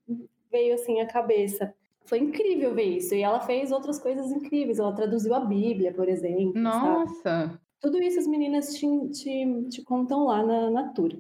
veio 0.53 0.75
assim 0.75 1.01
à 1.01 1.07
cabeça. 1.07 1.73
Foi 2.07 2.19
incrível 2.19 2.75
ver 2.75 2.97
isso. 2.97 3.15
E 3.15 3.23
ela 3.23 3.41
fez 3.41 3.73
outras 3.73 3.99
coisas 3.99 4.31
incríveis. 4.31 4.79
Ela 4.79 4.95
traduziu 4.95 5.35
a 5.35 5.41
Bíblia, 5.41 5.93
por 5.93 6.09
exemplo. 6.09 6.53
Nossa! 6.55 7.23
Sabe? 7.23 7.59
Tudo 7.81 8.03
isso 8.03 8.19
as 8.19 8.27
meninas 8.27 8.75
te, 8.75 8.87
te, 9.11 9.69
te 9.69 9.83
contam 9.83 10.25
lá 10.25 10.45
na, 10.45 10.71
na 10.71 10.89
tour. 10.93 11.13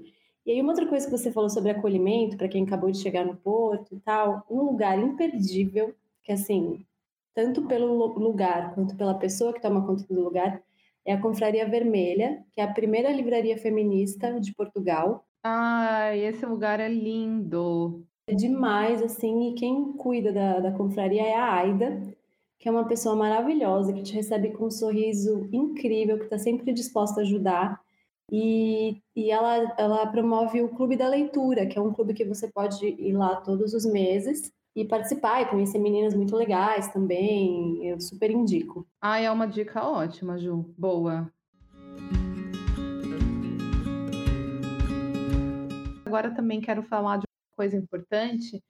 E 0.44 0.52
aí, 0.52 0.60
uma 0.60 0.70
outra 0.70 0.86
coisa 0.86 1.04
que 1.04 1.16
você 1.16 1.32
falou 1.32 1.50
sobre 1.50 1.70
acolhimento, 1.70 2.36
para 2.36 2.48
quem 2.48 2.64
acabou 2.64 2.90
de 2.90 2.98
chegar 2.98 3.24
no 3.24 3.36
Porto 3.36 3.94
e 3.94 4.00
tal, 4.00 4.46
um 4.48 4.62
lugar 4.62 4.96
imperdível, 4.98 5.92
que 6.22 6.32
assim, 6.32 6.86
tanto 7.34 7.66
pelo 7.66 8.06
lugar 8.18 8.72
quanto 8.74 8.96
pela 8.96 9.14
pessoa 9.14 9.52
que 9.52 9.60
toma 9.60 9.84
conta 9.84 10.04
do 10.04 10.22
lugar, 10.22 10.62
é 11.04 11.12
a 11.12 11.20
Confraria 11.20 11.68
Vermelha, 11.68 12.44
que 12.52 12.60
é 12.60 12.64
a 12.64 12.72
primeira 12.72 13.10
livraria 13.10 13.58
feminista 13.58 14.40
de 14.40 14.54
Portugal. 14.54 15.26
Ai, 15.42 16.20
esse 16.20 16.46
lugar 16.46 16.80
é 16.80 16.88
lindo! 16.88 18.04
É 18.28 18.34
demais, 18.34 19.00
assim, 19.02 19.50
e 19.50 19.54
quem 19.54 19.92
cuida 19.92 20.32
da, 20.32 20.58
da 20.58 20.72
confraria 20.72 21.22
é 21.22 21.36
a 21.36 21.54
Aida, 21.54 22.02
que 22.58 22.68
é 22.68 22.72
uma 22.72 22.88
pessoa 22.88 23.14
maravilhosa, 23.14 23.92
que 23.92 24.02
te 24.02 24.12
recebe 24.12 24.50
com 24.50 24.66
um 24.66 24.70
sorriso 24.70 25.48
incrível, 25.52 26.18
que 26.18 26.24
está 26.24 26.36
sempre 26.36 26.72
disposta 26.72 27.20
a 27.20 27.22
ajudar. 27.22 27.80
E, 28.32 29.00
e 29.14 29.30
ela, 29.30 29.72
ela 29.78 30.06
promove 30.08 30.60
o 30.60 30.70
Clube 30.70 30.96
da 30.96 31.08
Leitura, 31.08 31.66
que 31.66 31.78
é 31.78 31.80
um 31.80 31.92
clube 31.92 32.14
que 32.14 32.24
você 32.24 32.48
pode 32.48 32.84
ir 32.84 33.12
lá 33.12 33.36
todos 33.36 33.72
os 33.72 33.86
meses 33.86 34.52
e 34.74 34.84
participar 34.84 35.42
e 35.42 35.46
conhecer 35.46 35.78
meninas 35.78 36.12
muito 36.12 36.34
legais 36.34 36.92
também. 36.92 37.86
Eu 37.86 38.00
super 38.00 38.32
indico. 38.32 38.84
Ah, 39.00 39.20
é 39.20 39.30
uma 39.30 39.46
dica 39.46 39.86
ótima, 39.86 40.36
Ju. 40.36 40.74
Boa. 40.76 41.32
Agora 46.04 46.34
também 46.34 46.60
quero 46.60 46.82
falar 46.82 47.18
de 47.18 47.25
coisa 47.56 47.76
importante, 47.76 48.62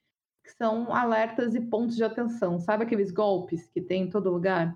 que 0.43 0.53
são 0.53 0.95
alertas 0.95 1.55
e 1.55 1.61
pontos 1.61 1.97
de 1.97 2.05
atenção. 2.05 2.61
Sabe 2.61 2.85
aqueles 2.85 3.11
golpes 3.11 3.69
que 3.69 3.81
tem 3.81 4.05
em 4.05 4.11
todo 4.11 4.31
lugar? 4.31 4.75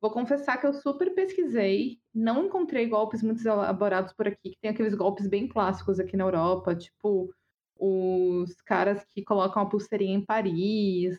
Vou 0.00 0.10
confessar 0.10 0.58
que 0.58 0.66
eu 0.66 0.74
super 0.74 1.14
pesquisei, 1.14 1.98
não 2.12 2.46
encontrei 2.46 2.86
golpes 2.86 3.22
muito 3.22 3.46
elaborados 3.46 4.12
por 4.12 4.26
aqui, 4.26 4.50
que 4.50 4.60
tem 4.60 4.70
aqueles 4.70 4.94
golpes 4.94 5.26
bem 5.26 5.48
clássicos 5.48 6.00
aqui 6.00 6.16
na 6.16 6.24
Europa, 6.24 6.74
tipo 6.74 7.32
os 7.78 8.60
caras 8.62 9.04
que 9.04 9.22
colocam 9.22 9.62
a 9.62 9.66
pulseirinha 9.66 10.16
em 10.16 10.24
Paris, 10.24 11.18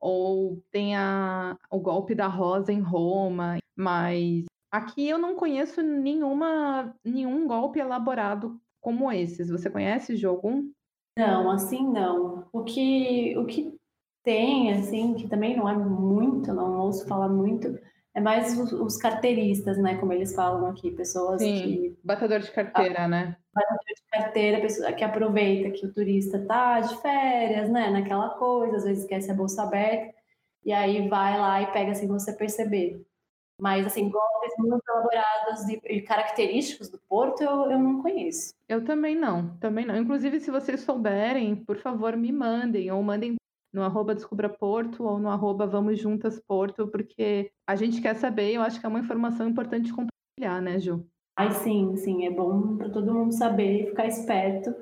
ou 0.00 0.62
tem 0.70 0.96
a, 0.96 1.56
o 1.70 1.78
golpe 1.78 2.14
da 2.14 2.26
rosa 2.26 2.72
em 2.72 2.80
Roma, 2.80 3.58
mas 3.76 4.46
aqui 4.70 5.08
eu 5.08 5.18
não 5.18 5.36
conheço 5.36 5.80
nenhuma, 5.80 6.94
nenhum 7.04 7.46
golpe 7.46 7.78
elaborado 7.78 8.60
como 8.80 9.12
esses. 9.12 9.48
Você 9.48 9.70
conhece 9.70 10.16
de 10.16 10.26
algum? 10.26 10.70
Não, 11.16 11.50
assim 11.50 11.86
não. 11.86 12.46
O 12.52 12.64
que, 12.64 13.36
o 13.36 13.46
que 13.46 13.74
tem, 14.24 14.72
assim, 14.72 15.14
que 15.14 15.28
também 15.28 15.56
não 15.56 15.68
é 15.68 15.74
muito, 15.74 16.52
não 16.52 16.80
ouço 16.80 17.06
falar 17.06 17.28
muito, 17.28 17.78
é 18.14 18.20
mais 18.20 18.58
os, 18.58 18.72
os, 18.72 18.96
carteiristas, 18.96 19.78
né? 19.78 19.96
Como 19.96 20.12
eles 20.12 20.34
falam 20.34 20.66
aqui, 20.66 20.90
pessoas 20.90 21.42
Sim, 21.42 21.62
que. 21.62 21.98
Batedor 22.04 22.40
de 22.40 22.50
carteira, 22.50 23.08
né? 23.08 23.36
Batedor 23.54 23.94
de 23.96 24.02
carteira, 24.10 24.60
pessoa 24.60 24.92
que 24.92 25.04
aproveita 25.04 25.70
que 25.70 25.86
o 25.86 25.92
turista 25.92 26.38
tá 26.46 26.80
de 26.80 27.00
férias, 27.00 27.70
né? 27.70 27.90
Naquela 27.90 28.30
coisa, 28.30 28.76
às 28.76 28.84
vezes 28.84 29.02
esquece 29.02 29.30
a 29.30 29.34
bolsa 29.34 29.62
aberta, 29.62 30.14
e 30.64 30.72
aí 30.72 31.08
vai 31.08 31.38
lá 31.38 31.62
e 31.62 31.72
pega 31.72 31.94
sem 31.94 32.06
você 32.06 32.32
perceber. 32.32 33.02
Mas, 33.60 33.86
assim, 33.86 34.10
golpes 34.10 34.52
muito 34.58 34.82
elaborados 34.88 35.68
e, 35.68 36.00
característicos 36.02 36.88
do 36.88 36.98
Porto, 37.08 37.42
eu, 37.42 37.70
eu 37.70 37.78
não 37.78 38.02
conheço. 38.02 38.54
Eu 38.68 38.84
também 38.84 39.14
não, 39.14 39.56
também 39.58 39.86
não. 39.86 39.96
Inclusive, 39.96 40.40
se 40.40 40.50
vocês 40.50 40.80
souberem, 40.80 41.54
por 41.54 41.76
favor, 41.76 42.16
me 42.16 42.32
mandem, 42.32 42.90
ou 42.90 43.02
mandem 43.02 43.36
no 43.72 43.82
arroba 43.82 44.14
Descubra 44.14 44.48
Porto 44.48 45.04
ou 45.04 45.18
no 45.18 45.30
arroba 45.30 45.66
Vamos 45.66 45.98
Juntas 45.98 46.38
Porto, 46.38 46.86
porque 46.88 47.50
a 47.66 47.74
gente 47.74 48.02
quer 48.02 48.14
saber, 48.14 48.52
eu 48.52 48.62
acho 48.62 48.78
que 48.78 48.86
é 48.86 48.88
uma 48.88 49.00
informação 49.00 49.48
importante 49.48 49.92
compartilhar, 49.92 50.60
né, 50.60 50.78
Ju? 50.78 51.06
Ai, 51.36 51.50
sim, 51.52 51.96
sim, 51.96 52.26
é 52.26 52.30
bom 52.30 52.76
para 52.76 52.90
todo 52.90 53.14
mundo 53.14 53.32
saber 53.32 53.84
e 53.84 53.86
ficar 53.86 54.06
esperto, 54.06 54.74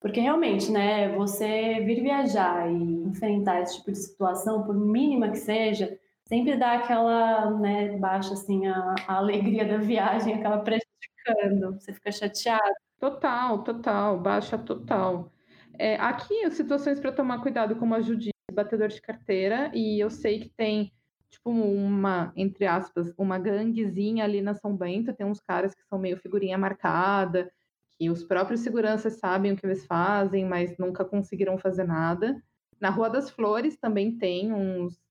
porque 0.00 0.20
realmente, 0.20 0.70
né, 0.70 1.14
você 1.16 1.80
vir 1.80 2.00
viajar 2.00 2.70
e 2.70 3.02
enfrentar 3.02 3.62
esse 3.62 3.78
tipo 3.78 3.90
de 3.90 3.98
situação, 3.98 4.62
por 4.62 4.74
mínima 4.74 5.30
que 5.30 5.38
seja, 5.38 5.98
sempre 6.30 6.56
dá 6.56 6.74
aquela, 6.74 7.50
né, 7.58 7.98
baixa 7.98 8.34
assim 8.34 8.68
a, 8.68 8.94
a 9.08 9.16
alegria 9.16 9.66
da 9.66 9.78
viagem, 9.78 10.34
acaba 10.34 10.62
prejudicando, 10.62 11.72
você 11.72 11.92
fica 11.92 12.12
chateado. 12.12 12.72
Total, 13.00 13.64
total, 13.64 14.20
baixa 14.20 14.56
total. 14.56 15.32
É, 15.76 15.96
aqui, 15.96 16.44
as 16.44 16.54
situações 16.54 17.00
para 17.00 17.10
tomar 17.10 17.42
cuidado, 17.42 17.74
como 17.74 17.96
a 17.96 18.00
Judite, 18.00 18.30
batedor 18.52 18.88
de 18.88 19.02
carteira, 19.02 19.72
e 19.74 19.98
eu 19.98 20.08
sei 20.08 20.38
que 20.38 20.50
tem, 20.50 20.92
tipo, 21.30 21.50
uma, 21.50 22.32
entre 22.36 22.64
aspas, 22.64 23.12
uma 23.18 23.36
ganguezinha 23.36 24.22
ali 24.22 24.40
na 24.40 24.54
São 24.54 24.76
Bento, 24.76 25.12
tem 25.12 25.26
uns 25.26 25.40
caras 25.40 25.74
que 25.74 25.82
são 25.82 25.98
meio 25.98 26.16
figurinha 26.16 26.56
marcada, 26.56 27.50
que 27.98 28.08
os 28.08 28.22
próprios 28.22 28.60
seguranças 28.60 29.18
sabem 29.18 29.52
o 29.52 29.56
que 29.56 29.66
eles 29.66 29.84
fazem, 29.84 30.44
mas 30.44 30.78
nunca 30.78 31.04
conseguiram 31.04 31.58
fazer 31.58 31.84
nada. 31.84 32.40
Na 32.80 32.88
Rua 32.88 33.10
das 33.10 33.30
Flores 33.30 33.76
também 33.76 34.16
tem 34.16 34.52
uns. 34.52 35.09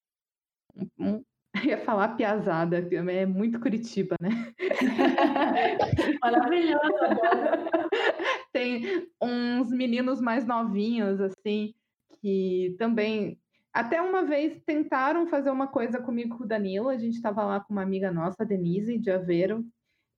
Um, 0.75 0.88
um, 0.99 1.23
ia 1.65 1.77
falar 1.77 2.10
piazada, 2.10 2.77
é 2.77 3.25
muito 3.25 3.60
Curitiba, 3.60 4.15
né? 4.21 4.53
Maravilhoso 6.21 6.79
tem 8.53 9.08
uns 9.21 9.71
meninos 9.71 10.19
mais 10.21 10.45
novinhos, 10.45 11.19
assim, 11.21 11.73
que 12.19 12.75
também. 12.77 13.39
Até 13.71 14.01
uma 14.01 14.23
vez 14.23 14.60
tentaram 14.65 15.27
fazer 15.27 15.51
uma 15.51 15.67
coisa 15.67 16.01
comigo 16.01 16.38
com 16.38 16.43
o 16.43 16.47
Danilo. 16.47 16.89
A 16.89 16.97
gente 16.97 17.15
estava 17.15 17.43
lá 17.43 17.60
com 17.60 17.71
uma 17.71 17.84
amiga 17.84 18.12
nossa, 18.12 18.43
Denise, 18.43 18.97
de 18.97 19.12
Aveiro, 19.12 19.63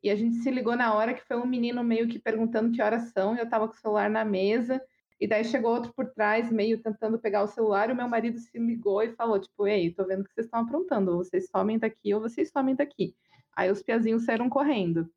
e 0.02 0.10
a 0.10 0.16
gente 0.16 0.38
se 0.38 0.50
ligou 0.50 0.76
na 0.76 0.94
hora 0.94 1.14
que 1.14 1.26
foi 1.28 1.38
um 1.38 1.46
menino 1.46 1.84
meio 1.84 2.08
que 2.08 2.18
perguntando 2.18 2.72
que 2.72 2.82
horas 2.82 3.12
são, 3.12 3.36
e 3.36 3.40
eu 3.40 3.44
estava 3.44 3.68
com 3.68 3.74
o 3.74 3.78
celular 3.78 4.10
na 4.10 4.24
mesa, 4.24 4.82
e 5.22 5.28
daí 5.28 5.44
chegou 5.44 5.72
outro 5.72 5.94
por 5.94 6.10
trás, 6.10 6.52
meio 6.52 6.82
tentando 6.82 7.20
pegar 7.20 7.44
o 7.44 7.48
celular, 7.48 7.90
e 7.90 7.94
o 7.94 7.96
meu 7.96 8.10
marido 8.10 8.40
se 8.40 8.58
ligou 8.58 9.04
e 9.04 9.14
falou, 9.14 9.40
tipo, 9.40 9.68
ei, 9.68 9.94
tô 9.94 10.04
vendo 10.04 10.24
que 10.24 10.34
vocês 10.34 10.48
estão 10.48 10.62
aprontando, 10.62 11.12
ou 11.12 11.24
vocês 11.24 11.48
somem 11.48 11.78
daqui 11.78 12.12
ou 12.12 12.20
vocês 12.20 12.50
somem 12.50 12.76
daqui. 12.76 13.16
Aí 13.56 13.70
os 13.70 13.84
piazinhos 13.84 14.26
saíram 14.26 14.50
correndo. 14.50 15.08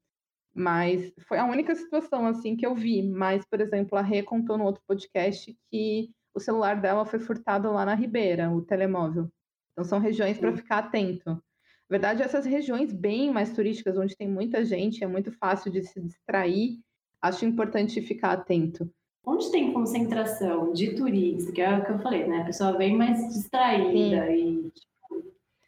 Mas 0.54 1.10
foi 1.26 1.38
a 1.38 1.46
única 1.46 1.74
situação 1.74 2.26
assim 2.26 2.54
que 2.54 2.66
eu 2.66 2.74
vi. 2.74 3.02
Mas, 3.02 3.46
por 3.46 3.62
exemplo, 3.62 3.96
a 3.96 4.02
Rê 4.02 4.22
contou 4.22 4.58
no 4.58 4.64
outro 4.64 4.82
podcast 4.86 5.56
que 5.70 6.10
o 6.34 6.38
celular 6.38 6.80
dela 6.80 7.06
foi 7.06 7.18
furtado 7.18 7.72
lá 7.72 7.86
na 7.86 7.94
Ribeira, 7.94 8.50
o 8.50 8.60
telemóvel. 8.60 9.30
Então 9.72 9.84
são 9.84 9.98
regiões 9.98 10.36
para 10.36 10.54
ficar 10.54 10.78
atento. 10.78 11.30
Na 11.30 11.40
verdade, 11.88 12.22
essas 12.22 12.44
regiões 12.44 12.92
bem 12.92 13.32
mais 13.32 13.54
turísticas, 13.54 13.96
onde 13.96 14.16
tem 14.16 14.28
muita 14.28 14.64
gente, 14.64 15.02
é 15.02 15.06
muito 15.06 15.32
fácil 15.32 15.72
de 15.72 15.82
se 15.82 16.00
distrair, 16.00 16.78
acho 17.22 17.46
importante 17.46 18.02
ficar 18.02 18.32
atento. 18.32 18.90
Onde 19.26 19.50
tem 19.50 19.72
concentração 19.72 20.72
de 20.72 20.94
turistas, 20.94 21.52
que 21.52 21.62
é 21.62 21.78
o 21.78 21.84
que 21.84 21.92
eu 21.92 21.98
falei, 22.00 22.26
né? 22.26 22.42
A 22.42 22.44
pessoa 22.44 22.76
vem 22.76 22.96
mais 22.96 23.18
distraída 23.32 24.26
Sim. 24.26 24.32
e 24.32 24.72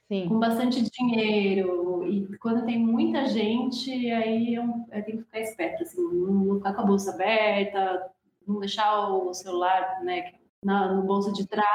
Sim. 0.08 0.28
com 0.28 0.38
bastante 0.38 0.82
dinheiro. 0.90 2.04
E 2.06 2.36
quando 2.38 2.66
tem 2.66 2.78
muita 2.78 3.26
gente, 3.26 3.90
aí 4.12 4.54
eu, 4.54 4.64
eu 4.92 5.04
tenho 5.04 5.18
que 5.18 5.24
ficar 5.24 5.40
esperto, 5.40 5.82
assim, 5.82 6.02
não 6.02 6.56
ficar 6.56 6.74
com 6.74 6.82
a 6.82 6.86
bolsa 6.86 7.12
aberta, 7.12 8.10
não 8.46 8.60
deixar 8.60 9.08
o 9.08 9.32
celular 9.32 10.00
né, 10.04 10.34
na, 10.62 10.92
no 10.92 11.02
bolso 11.02 11.32
de 11.32 11.46
trás. 11.46 11.66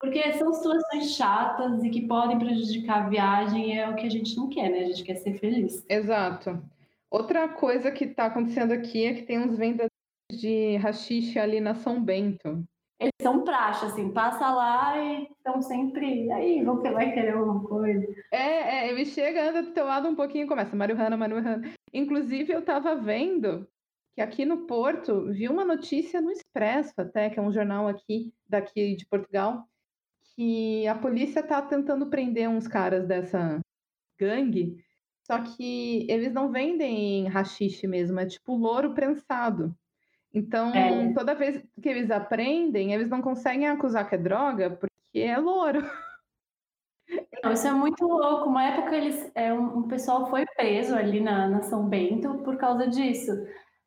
Porque 0.00 0.32
são 0.32 0.52
situações 0.52 1.14
chatas 1.14 1.84
e 1.84 1.90
que 1.90 2.08
podem 2.08 2.36
prejudicar 2.36 3.06
a 3.06 3.08
viagem, 3.08 3.78
é 3.78 3.88
o 3.88 3.94
que 3.94 4.06
a 4.06 4.10
gente 4.10 4.36
não 4.36 4.48
quer, 4.48 4.68
né? 4.68 4.80
A 4.80 4.86
gente 4.86 5.04
quer 5.04 5.14
ser 5.14 5.38
feliz. 5.38 5.84
Exato. 5.88 6.60
Outra 7.08 7.48
coisa 7.48 7.92
que 7.92 8.04
está 8.04 8.26
acontecendo 8.26 8.72
aqui 8.72 9.04
é 9.04 9.14
que 9.14 9.22
tem 9.22 9.38
uns 9.38 9.56
vendedores 9.56 9.91
de 10.40 10.76
rachixe 10.76 11.38
ali 11.38 11.60
na 11.60 11.74
São 11.74 12.02
Bento 12.02 12.64
eles 13.02 13.12
são 13.20 13.42
praxe, 13.42 13.86
assim, 13.86 14.12
passa 14.12 14.48
lá 14.54 14.96
e 14.96 15.24
estão 15.24 15.60
sempre. 15.60 16.30
Aí, 16.30 16.62
vão 16.62 16.80
vai 16.80 17.12
querer 17.12 17.32
alguma 17.32 17.64
coisa. 17.64 18.06
É, 18.30 18.38
é, 18.86 18.90
ele 18.90 19.04
chega, 19.04 19.50
anda 19.50 19.62
do 19.62 19.72
teu 19.72 19.84
lado 19.84 20.08
um 20.08 20.14
pouquinho 20.14 20.44
e 20.44 20.48
começa, 20.48 20.76
Marihuana, 20.76 21.16
Marihuana. 21.16 21.62
Inclusive, 21.92 22.52
eu 22.52 22.62
tava 22.62 22.94
vendo 22.94 23.66
que 24.14 24.20
aqui 24.20 24.44
no 24.44 24.66
Porto, 24.66 25.32
vi 25.32 25.48
uma 25.48 25.64
notícia 25.64 26.20
no 26.20 26.30
Expresso, 26.30 26.92
até, 26.96 27.28
que 27.28 27.40
é 27.40 27.42
um 27.42 27.50
jornal 27.50 27.88
aqui, 27.88 28.32
daqui 28.48 28.94
de 28.94 29.04
Portugal, 29.06 29.66
que 30.36 30.86
a 30.86 30.94
polícia 30.94 31.42
tá 31.42 31.60
tentando 31.60 32.06
prender 32.06 32.48
uns 32.48 32.68
caras 32.68 33.06
dessa 33.06 33.58
gangue, 34.16 34.76
só 35.26 35.42
que 35.42 36.06
eles 36.08 36.32
não 36.32 36.52
vendem 36.52 37.26
rachixe 37.26 37.86
mesmo, 37.88 38.20
é 38.20 38.26
tipo 38.26 38.54
louro 38.54 38.94
prensado. 38.94 39.74
Então, 40.34 40.74
é. 40.74 41.12
toda 41.12 41.34
vez 41.34 41.62
que 41.80 41.88
eles 41.88 42.10
aprendem, 42.10 42.92
eles 42.92 43.08
não 43.08 43.20
conseguem 43.20 43.68
acusar 43.68 44.08
que 44.08 44.14
é 44.14 44.18
droga 44.18 44.70
porque 44.70 45.18
é 45.18 45.36
louro. 45.36 45.82
Não, 47.42 47.52
isso 47.52 47.66
é 47.66 47.72
muito 47.72 48.06
louco. 48.06 48.48
Uma 48.48 48.64
época 48.64 48.96
eles, 48.96 49.30
é, 49.34 49.52
um, 49.52 49.78
um 49.78 49.82
pessoal 49.88 50.30
foi 50.30 50.46
preso 50.56 50.94
ali 50.94 51.20
na, 51.20 51.48
na 51.48 51.62
São 51.62 51.86
Bento 51.86 52.38
por 52.38 52.56
causa 52.56 52.86
disso. 52.86 53.32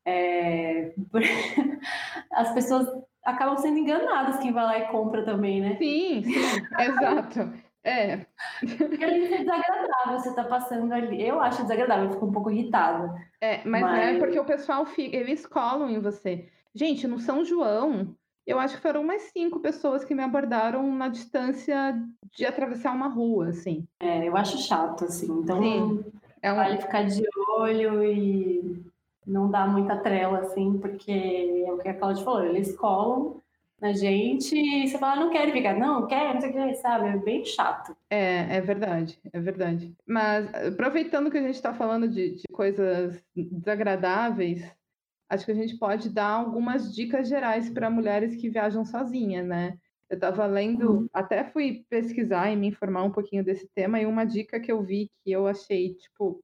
É, 0.06 0.94
por... 1.12 1.22
As 2.32 2.54
pessoas 2.54 2.88
acabam 3.24 3.58
sendo 3.58 3.80
enganadas 3.80 4.40
quem 4.40 4.52
vai 4.52 4.64
lá 4.64 4.80
e 4.80 4.88
compra 4.90 5.24
também, 5.24 5.62
né? 5.62 5.78
Sim, 5.78 6.24
sim 6.24 6.36
exato. 6.80 7.65
É. 7.86 8.26
Porque 8.60 9.04
é 9.06 9.38
desagradável 9.38 10.20
você 10.20 10.34
tá 10.34 10.44
passando 10.44 10.92
ali. 10.92 11.26
Eu 11.26 11.40
acho 11.40 11.62
desagradável, 11.62 12.06
eu 12.06 12.14
fico 12.14 12.26
um 12.26 12.32
pouco 12.32 12.50
irritada. 12.50 13.14
É, 13.40 13.64
mas, 13.64 13.84
é 13.84 13.86
mas... 13.86 14.16
é 14.16 14.20
porque 14.20 14.40
o 14.40 14.46
pessoal 14.46 14.86
fica, 14.86 15.16
eles 15.16 15.46
colam 15.46 15.90
em 15.90 16.00
você. 16.00 16.50
Gente, 16.74 17.08
no 17.08 17.20
São 17.20 17.46
João, 17.46 18.16
eu 18.46 18.60
acho 18.60 18.76
que 18.76 18.82
foram 18.82 19.04
mais 19.04 19.22
cinco 19.32 19.60
pessoas 19.60 20.04
que 20.04 20.16
me 20.16 20.24
abordaram 20.24 20.92
na 20.96 21.08
distância 21.10 21.96
de 22.36 22.44
atravessar 22.46 22.92
uma 22.92 23.08
rua, 23.08 23.50
assim. 23.50 23.88
É, 24.00 24.28
eu 24.28 24.36
acho 24.36 24.58
chato, 24.58 25.06
assim. 25.06 25.32
Então, 25.32 25.62
Sim, 25.62 26.04
é 26.42 26.52
um... 26.52 26.56
vale 26.56 26.82
ficar 26.82 27.04
de 27.04 27.24
olho 27.56 28.04
e 28.04 28.84
não 29.28 29.50
dar 29.50 29.68
muita 29.68 29.96
trela, 29.98 30.40
assim, 30.40 30.78
porque 30.80 31.64
é 31.68 31.72
o 31.72 31.78
que 31.78 31.88
a 31.88 31.94
Cláudia 31.94 32.26
falou, 32.26 32.44
eles 32.44 32.76
colam 32.76 33.42
na 33.80 33.94
gente 33.94 34.56
e 34.56 34.88
você 34.88 34.98
fala, 34.98 35.24
não 35.24 35.32
quero 35.32 35.52
ficar, 35.52 35.78
não, 35.78 36.08
quero, 36.08 36.34
não 36.34 36.42
sei 36.42 36.50
o 36.50 36.54
que, 36.54 36.74
sabe? 36.76 37.10
É 37.10 37.18
bem 37.18 37.46
chato. 37.46 37.96
É, 38.10 38.58
é 38.58 38.62
verdade, 38.62 39.20
é 39.32 39.40
verdade. 39.40 39.94
Mas 40.08 40.54
aproveitando 40.54 41.30
que 41.30 41.38
a 41.38 41.42
gente 41.42 41.56
está 41.56 41.74
falando 41.74 42.08
de, 42.08 42.36
de 42.36 42.44
coisas 42.52 43.22
desagradáveis, 43.36 44.64
acho 45.30 45.46
que 45.46 45.52
a 45.52 45.56
gente 45.56 45.78
pode 45.78 46.10
dar 46.10 46.30
algumas 46.30 46.94
dicas 46.94 47.28
gerais 47.28 47.70
para 47.70 47.90
mulheres 47.90 48.36
que 48.36 48.50
viajam 48.50 48.86
sozinhas, 48.86 49.46
né? 49.46 49.78
Eu 50.10 50.16
estava 50.16 50.46
lendo, 50.46 50.92
uhum. 50.92 51.10
até 51.12 51.44
fui 51.44 51.84
pesquisar 51.90 52.52
e 52.52 52.56
me 52.56 52.68
informar 52.68 53.04
um 53.04 53.12
pouquinho 53.12 53.44
desse 53.44 53.68
tema, 53.74 54.00
e 54.00 54.06
uma 54.06 54.24
dica 54.24 54.60
que 54.60 54.72
eu 54.72 54.82
vi 54.84 55.10
que 55.24 55.32
eu 55.32 55.48
achei, 55.48 55.96
tipo, 55.96 56.44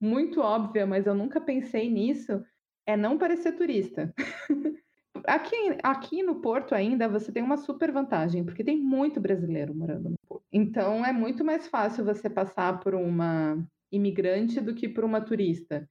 muito 0.00 0.40
óbvia, 0.40 0.84
mas 0.84 1.06
eu 1.06 1.14
nunca 1.14 1.40
pensei 1.40 1.88
nisso, 1.88 2.44
é 2.84 2.96
não 2.96 3.16
parecer 3.16 3.52
turista. 3.52 4.12
aqui, 5.26 5.56
aqui 5.82 6.22
no 6.22 6.36
Porto 6.36 6.74
ainda 6.74 7.08
você 7.08 7.32
tem 7.32 7.42
uma 7.42 7.56
super 7.56 7.92
vantagem, 7.92 8.44
porque 8.44 8.64
tem 8.64 8.76
muito 8.76 9.20
brasileiro 9.20 9.74
morando 9.74 10.10
no 10.10 10.16
Porto. 10.28 10.44
Então 10.52 11.04
é 11.04 11.12
muito 11.12 11.44
mais 11.44 11.66
fácil 11.68 12.04
você 12.04 12.28
passar 12.28 12.80
por 12.80 12.94
uma 12.94 13.58
imigrante 13.90 14.60
do 14.60 14.74
que 14.74 14.88
por 14.88 15.04
uma 15.04 15.20
turista. 15.20 15.88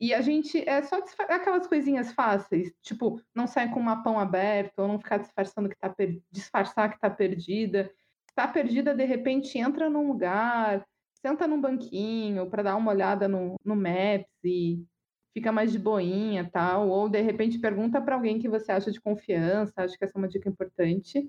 E 0.00 0.14
a 0.14 0.20
gente 0.20 0.66
é 0.68 0.80
só 0.82 1.00
aquelas 1.28 1.66
coisinhas 1.66 2.12
fáceis, 2.12 2.72
tipo, 2.82 3.20
não 3.34 3.46
sair 3.46 3.70
com 3.70 3.80
um 3.80 3.84
mapão 3.84 4.18
aberto, 4.18 4.78
ou 4.78 4.88
não 4.88 4.98
ficar 4.98 5.18
disfarçando 5.18 5.68
que 5.68 5.76
tá 5.76 5.90
per... 5.90 6.20
disfarçar 6.30 6.92
que 6.92 7.00
tá 7.00 7.10
perdida. 7.10 7.90
Se 8.28 8.34
tá 8.34 8.46
perdida, 8.46 8.94
de 8.94 9.04
repente 9.04 9.58
entra 9.58 9.90
num 9.90 10.06
lugar, 10.06 10.86
senta 11.20 11.46
num 11.48 11.60
banquinho 11.60 12.48
para 12.48 12.62
dar 12.62 12.76
uma 12.76 12.92
olhada 12.92 13.26
no, 13.26 13.56
no 13.64 13.74
Maps 13.74 14.28
e 14.44 14.84
fica 15.32 15.50
mais 15.50 15.72
de 15.72 15.78
boinha 15.78 16.48
tal, 16.52 16.88
ou 16.88 17.08
de 17.08 17.20
repente 17.20 17.58
pergunta 17.58 18.00
para 18.00 18.14
alguém 18.14 18.38
que 18.38 18.48
você 18.48 18.72
acha 18.72 18.90
de 18.90 19.00
confiança, 19.00 19.82
acho 19.82 19.96
que 19.96 20.04
essa 20.04 20.16
é 20.16 20.18
uma 20.18 20.28
dica 20.28 20.48
importante. 20.48 21.28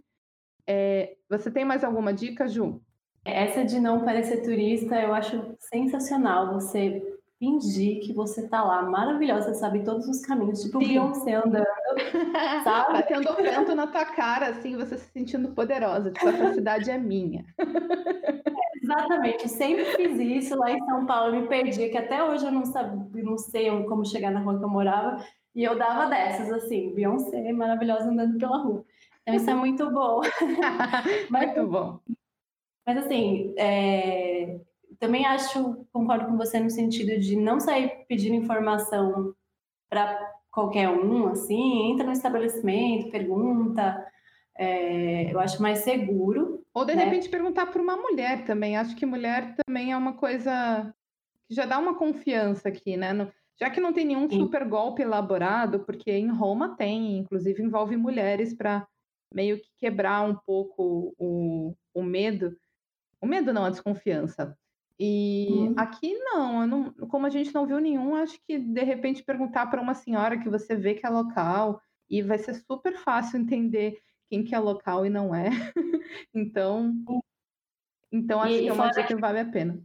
É, 0.68 1.16
você 1.30 1.52
tem 1.52 1.66
mais 1.66 1.84
alguma 1.84 2.14
dica, 2.14 2.48
Ju? 2.48 2.82
Essa 3.26 3.64
de 3.64 3.80
não 3.80 4.04
parecer 4.04 4.44
turista 4.44 5.00
eu 5.00 5.14
acho 5.14 5.56
sensacional. 5.58 6.54
Você 6.54 7.02
fingir 7.44 8.00
que 8.02 8.14
você 8.14 8.48
tá 8.48 8.64
lá, 8.64 8.82
maravilhosa, 8.84 9.54
sabe 9.54 9.84
todos 9.84 10.08
os 10.08 10.22
caminhos, 10.22 10.64
tipo 10.64 10.80
Sim. 10.80 10.88
Beyoncé 10.88 11.34
andando, 11.34 11.66
sabe? 12.64 12.94
Batendo 12.94 13.36
vento 13.36 13.76
na 13.76 13.88
tua 13.88 14.06
cara, 14.06 14.48
assim, 14.48 14.78
você 14.78 14.98
se 14.98 15.12
sentindo 15.12 15.50
poderosa, 15.50 16.10
tipo, 16.12 16.30
essa 16.30 16.54
cidade 16.54 16.90
é 16.90 16.98
minha. 16.98 17.44
Exatamente, 18.84 19.48
sempre 19.48 19.86
fiz 19.86 20.20
isso 20.20 20.58
lá 20.58 20.70
em 20.70 20.86
São 20.86 21.06
Paulo, 21.06 21.40
me 21.40 21.48
perdi, 21.48 21.88
que 21.88 21.98
até 21.98 22.22
hoje 22.22 22.46
eu 22.46 22.52
não 22.52 22.66
sabia, 22.66 23.24
não 23.24 23.38
sei 23.38 23.70
como 23.86 24.06
chegar 24.06 24.30
na 24.30 24.42
rua 24.42 24.60
que 24.60 24.66
eu 24.66 24.70
morava, 24.70 25.24
e 25.56 25.64
eu 25.64 25.78
dava 25.78 26.08
dessas, 26.08 26.52
assim, 26.52 26.94
Beyoncé 26.94 27.54
maravilhosa 27.54 28.10
andando 28.10 28.38
pela 28.38 28.58
rua. 28.58 28.84
Então 29.22 29.36
isso 29.36 29.50
é 29.50 29.56
muito 29.56 29.90
bom. 29.90 30.20
Mas, 31.30 31.46
muito 31.46 31.68
bom. 31.68 32.00
Mas 32.86 32.98
assim, 32.98 33.54
é, 33.58 34.60
também 35.00 35.26
acho, 35.26 35.86
concordo 35.94 36.26
com 36.26 36.38
você 36.38 36.60
no 36.60 36.70
sentido 36.70 37.18
de 37.20 37.38
não 37.38 37.60
sair 37.60 38.06
pedindo 38.08 38.36
informação 38.36 39.34
para 39.90 40.20
qualquer 40.52 40.90
um, 40.90 41.28
assim, 41.28 41.92
entra 41.92 42.06
no 42.06 42.12
estabelecimento, 42.12 43.10
pergunta, 43.10 44.06
é, 44.58 45.34
eu 45.34 45.40
acho 45.40 45.62
mais 45.62 45.80
seguro. 45.80 46.63
Ou 46.74 46.86
de 46.86 46.96
né? 46.96 47.04
repente 47.04 47.30
perguntar 47.30 47.68
para 47.68 47.82
uma 47.82 47.96
mulher 47.96 48.46
também. 48.46 48.78
Acho 48.78 48.96
que 48.96 49.06
mulher 49.06 49.56
também 49.56 49.92
é 49.92 49.98
uma 49.98 50.14
coisa 50.14 50.94
que 51.48 51.54
já 51.54 51.66
dá 51.66 51.78
uma 51.78 51.96
confiança 51.96 52.70
aqui, 52.70 52.98
né? 52.98 53.14
No, 53.14 53.32
já 53.60 53.70
que 53.70 53.80
não 53.80 53.94
tem 53.94 54.06
nenhum 54.06 54.30
Sim. 54.30 54.40
super 54.40 54.68
golpe 54.68 55.02
elaborado, 55.02 55.82
porque 55.82 56.12
em 56.12 56.30
Roma 56.30 56.76
tem, 56.76 57.18
inclusive 57.18 57.62
envolve 57.62 57.96
mulheres 57.96 58.54
para 58.54 58.88
meio 59.34 59.60
que 59.60 59.70
quebrar 59.78 60.22
um 60.22 60.36
pouco 60.36 61.14
o, 61.18 61.76
o 61.94 62.04
medo. 62.04 62.56
O 63.22 63.28
medo 63.28 63.54
não, 63.54 63.66
a 63.66 63.70
desconfiança. 63.70 64.58
E 65.00 65.48
hum. 65.70 65.74
aqui 65.78 66.18
não, 66.20 66.68
não, 66.68 66.94
como 67.08 67.26
a 67.26 67.30
gente 67.30 67.54
não 67.54 67.66
viu 67.66 67.80
nenhum, 67.80 68.16
acho 68.16 68.40
que 68.48 68.60
de 68.60 68.84
repente 68.84 69.24
perguntar 69.24 69.68
para 69.68 69.82
uma 69.82 69.94
senhora 69.94 70.38
que 70.38 70.50
você 70.50 70.76
vê 70.76 70.94
que 70.94 71.06
é 71.06 71.10
local 71.10 71.82
e 72.10 72.22
vai 72.22 72.38
ser 72.38 72.54
super 72.54 72.96
fácil 72.96 73.40
entender 73.40 74.00
quem 74.34 74.44
que 74.44 74.56
é 74.56 74.60
local 74.60 75.06
e 75.06 75.12
não 75.12 75.36
é. 75.36 75.50
então, 76.34 76.92
então 78.12 78.42
acho 78.42 78.56
e, 78.56 78.62
que 78.62 78.68
é 78.68 78.74
uma 78.74 78.90
dica 78.90 79.04
que 79.04 79.16
vale 79.16 79.40
a 79.40 79.46
pena. 79.46 79.80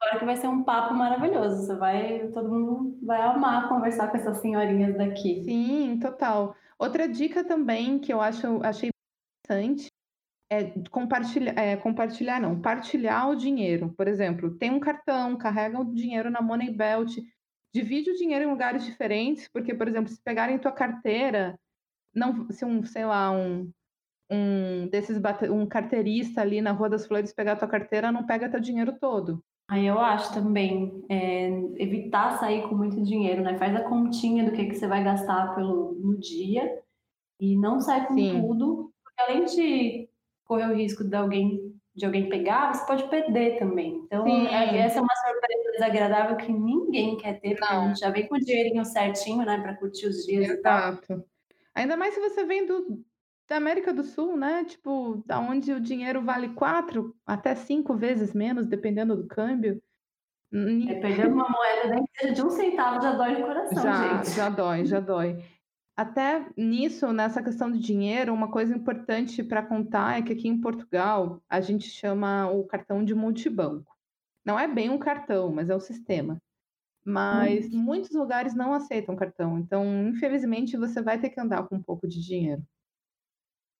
Agora 0.00 0.18
que 0.20 0.24
vai 0.24 0.36
ser 0.36 0.46
um 0.46 0.62
papo 0.62 0.94
maravilhoso. 0.94 1.66
Você 1.66 1.74
vai, 1.74 2.28
todo 2.28 2.48
mundo 2.48 2.98
vai 3.02 3.20
amar 3.20 3.68
conversar 3.68 4.12
com 4.12 4.16
essas 4.16 4.38
senhorinhas 4.38 4.96
daqui. 4.96 5.42
Sim, 5.42 5.98
total. 6.00 6.54
Outra 6.78 7.08
dica 7.08 7.42
também 7.42 7.98
que 7.98 8.12
eu 8.12 8.20
acho 8.20 8.62
achei 8.62 8.90
interessante 9.44 9.88
é 10.48 10.70
compartilhar, 10.88 11.58
é, 11.58 11.76
compartilhar 11.76 12.40
não, 12.40 12.60
partilhar 12.60 13.28
o 13.28 13.34
dinheiro. 13.34 13.92
Por 13.96 14.06
exemplo, 14.06 14.56
tem 14.56 14.70
um 14.70 14.78
cartão, 14.78 15.36
carrega 15.36 15.80
o 15.80 15.94
dinheiro 15.94 16.30
na 16.30 16.40
Money 16.40 16.70
Belt, 16.70 17.16
divide 17.72 18.10
o 18.10 18.16
dinheiro 18.16 18.44
em 18.44 18.50
lugares 18.50 18.84
diferentes, 18.84 19.48
porque, 19.48 19.74
por 19.74 19.88
exemplo, 19.88 20.10
se 20.10 20.22
pegarem 20.22 20.58
tua 20.58 20.70
carteira, 20.70 21.58
não, 22.14 22.50
se 22.50 22.64
um, 22.64 22.84
sei 22.84 23.04
lá, 23.04 23.30
um, 23.30 23.70
um 24.30 24.88
desses 24.88 25.20
um 25.50 25.66
carteirista 25.66 26.40
ali 26.40 26.60
na 26.60 26.72
Rua 26.72 26.88
das 26.88 27.06
Flores 27.06 27.32
pegar 27.32 27.56
tua 27.56 27.68
carteira, 27.68 28.12
não 28.12 28.26
pega 28.26 28.48
teu 28.48 28.60
dinheiro 28.60 28.96
todo. 28.98 29.42
Aí 29.68 29.86
eu 29.86 29.98
acho 29.98 30.34
também 30.34 31.04
é, 31.08 31.48
evitar 31.78 32.38
sair 32.38 32.68
com 32.68 32.74
muito 32.74 33.02
dinheiro, 33.02 33.42
né? 33.42 33.56
Faz 33.56 33.74
a 33.74 33.82
continha 33.82 34.44
do 34.44 34.52
que, 34.52 34.66
que 34.66 34.74
você 34.74 34.86
vai 34.86 35.02
gastar 35.02 35.54
pelo, 35.54 35.94
no 35.94 36.18
dia 36.18 36.80
e 37.40 37.56
não 37.56 37.80
sai 37.80 38.06
com 38.06 38.14
Sim. 38.14 38.42
tudo, 38.42 38.92
porque 39.02 39.22
além 39.22 39.44
de 39.46 40.08
correr 40.44 40.70
o 40.70 40.76
risco 40.76 41.02
de 41.02 41.16
alguém 41.16 41.74
de 41.94 42.04
alguém 42.04 42.28
pegar, 42.28 42.74
você 42.74 42.84
pode 42.86 43.08
perder 43.08 43.56
também. 43.56 44.02
Então, 44.04 44.26
é, 44.26 44.78
essa 44.78 44.98
é 44.98 45.00
uma 45.00 45.14
surpresa 45.14 45.72
desagradável 45.74 46.36
que 46.36 46.52
ninguém 46.52 47.16
quer 47.16 47.38
ter, 47.38 47.54
porque 47.54 47.72
não. 47.72 47.84
a 47.84 47.88
gente 47.88 48.00
já 48.00 48.10
vem 48.10 48.26
com 48.26 48.34
o 48.34 48.40
dinheirinho 48.40 48.84
certinho, 48.84 49.44
né, 49.44 49.60
para 49.60 49.76
curtir 49.76 50.06
os 50.06 50.26
dias 50.26 50.50
Exato. 50.50 51.04
e 51.04 51.06
tal. 51.06 51.24
Ainda 51.74 51.96
mais 51.96 52.14
se 52.14 52.20
você 52.20 52.44
vem 52.44 52.66
do, 52.66 53.04
da 53.48 53.56
América 53.56 53.92
do 53.92 54.04
Sul, 54.04 54.36
né? 54.36 54.64
Tipo, 54.64 55.22
da 55.26 55.40
onde 55.40 55.72
o 55.72 55.80
dinheiro 55.80 56.22
vale 56.22 56.50
quatro 56.50 57.14
até 57.26 57.54
cinco 57.54 57.94
vezes 57.94 58.32
menos, 58.32 58.66
dependendo 58.66 59.16
do 59.16 59.26
câmbio. 59.26 59.82
É, 60.52 61.00
perder 61.00 61.26
uma 61.26 61.48
moeda 61.48 61.94
nem 61.94 62.06
que 62.06 62.20
seja 62.20 62.34
de 62.34 62.42
um 62.42 62.50
centavo 62.50 63.02
já 63.02 63.12
dói 63.12 63.38
no 63.38 63.46
coração, 63.46 63.82
já, 63.82 64.16
gente. 64.16 64.30
Já 64.36 64.48
dói, 64.48 64.84
já 64.86 65.00
dói. 65.00 65.44
Até 65.96 66.46
nisso, 66.56 67.12
nessa 67.12 67.42
questão 67.42 67.70
de 67.70 67.78
dinheiro, 67.80 68.32
uma 68.32 68.50
coisa 68.50 68.74
importante 68.74 69.42
para 69.42 69.62
contar 69.62 70.18
é 70.18 70.22
que 70.22 70.32
aqui 70.32 70.48
em 70.48 70.60
Portugal 70.60 71.42
a 71.48 71.60
gente 71.60 71.88
chama 71.88 72.48
o 72.50 72.64
cartão 72.64 73.04
de 73.04 73.14
multibanco. 73.14 73.92
Não 74.44 74.58
é 74.58 74.68
bem 74.68 74.90
um 74.90 74.98
cartão, 74.98 75.52
mas 75.52 75.70
é 75.70 75.74
o 75.74 75.80
sistema 75.80 76.40
mas 77.04 77.66
hum. 77.66 77.78
muitos 77.78 78.10
lugares 78.12 78.54
não 78.54 78.72
aceitam 78.72 79.14
cartão. 79.14 79.58
Então, 79.58 79.84
infelizmente, 80.08 80.76
você 80.76 81.02
vai 81.02 81.20
ter 81.20 81.30
que 81.30 81.40
andar 81.40 81.68
com 81.68 81.76
um 81.76 81.82
pouco 81.82 82.08
de 82.08 82.24
dinheiro. 82.24 82.62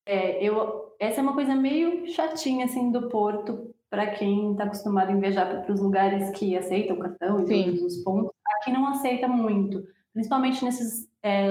É, 0.07 0.45
eu, 0.45 0.95
essa 0.99 1.21
é 1.21 1.23
uma 1.23 1.33
coisa 1.33 1.55
meio 1.55 2.07
chatinha 2.09 2.67
assim 2.67 2.93
do 2.93 3.09
Porto 3.09 3.75
para 3.89 4.11
quem 4.11 4.53
está 4.53 4.65
acostumado 4.65 5.11
a 5.11 5.17
viajar 5.17 5.63
para 5.63 5.73
os 5.73 5.81
lugares 5.81 6.31
que 6.31 6.57
aceitam 6.57 6.99
cartão 6.99 7.43
e 7.43 7.47
Sim. 7.47 7.65
todos 7.65 7.83
os 7.83 8.03
pontos. 8.03 8.33
Aqui 8.61 8.71
não 8.71 8.87
aceita 8.89 9.27
muito, 9.27 9.87
principalmente 10.13 10.65
nesses 10.65 11.09
é, 11.23 11.49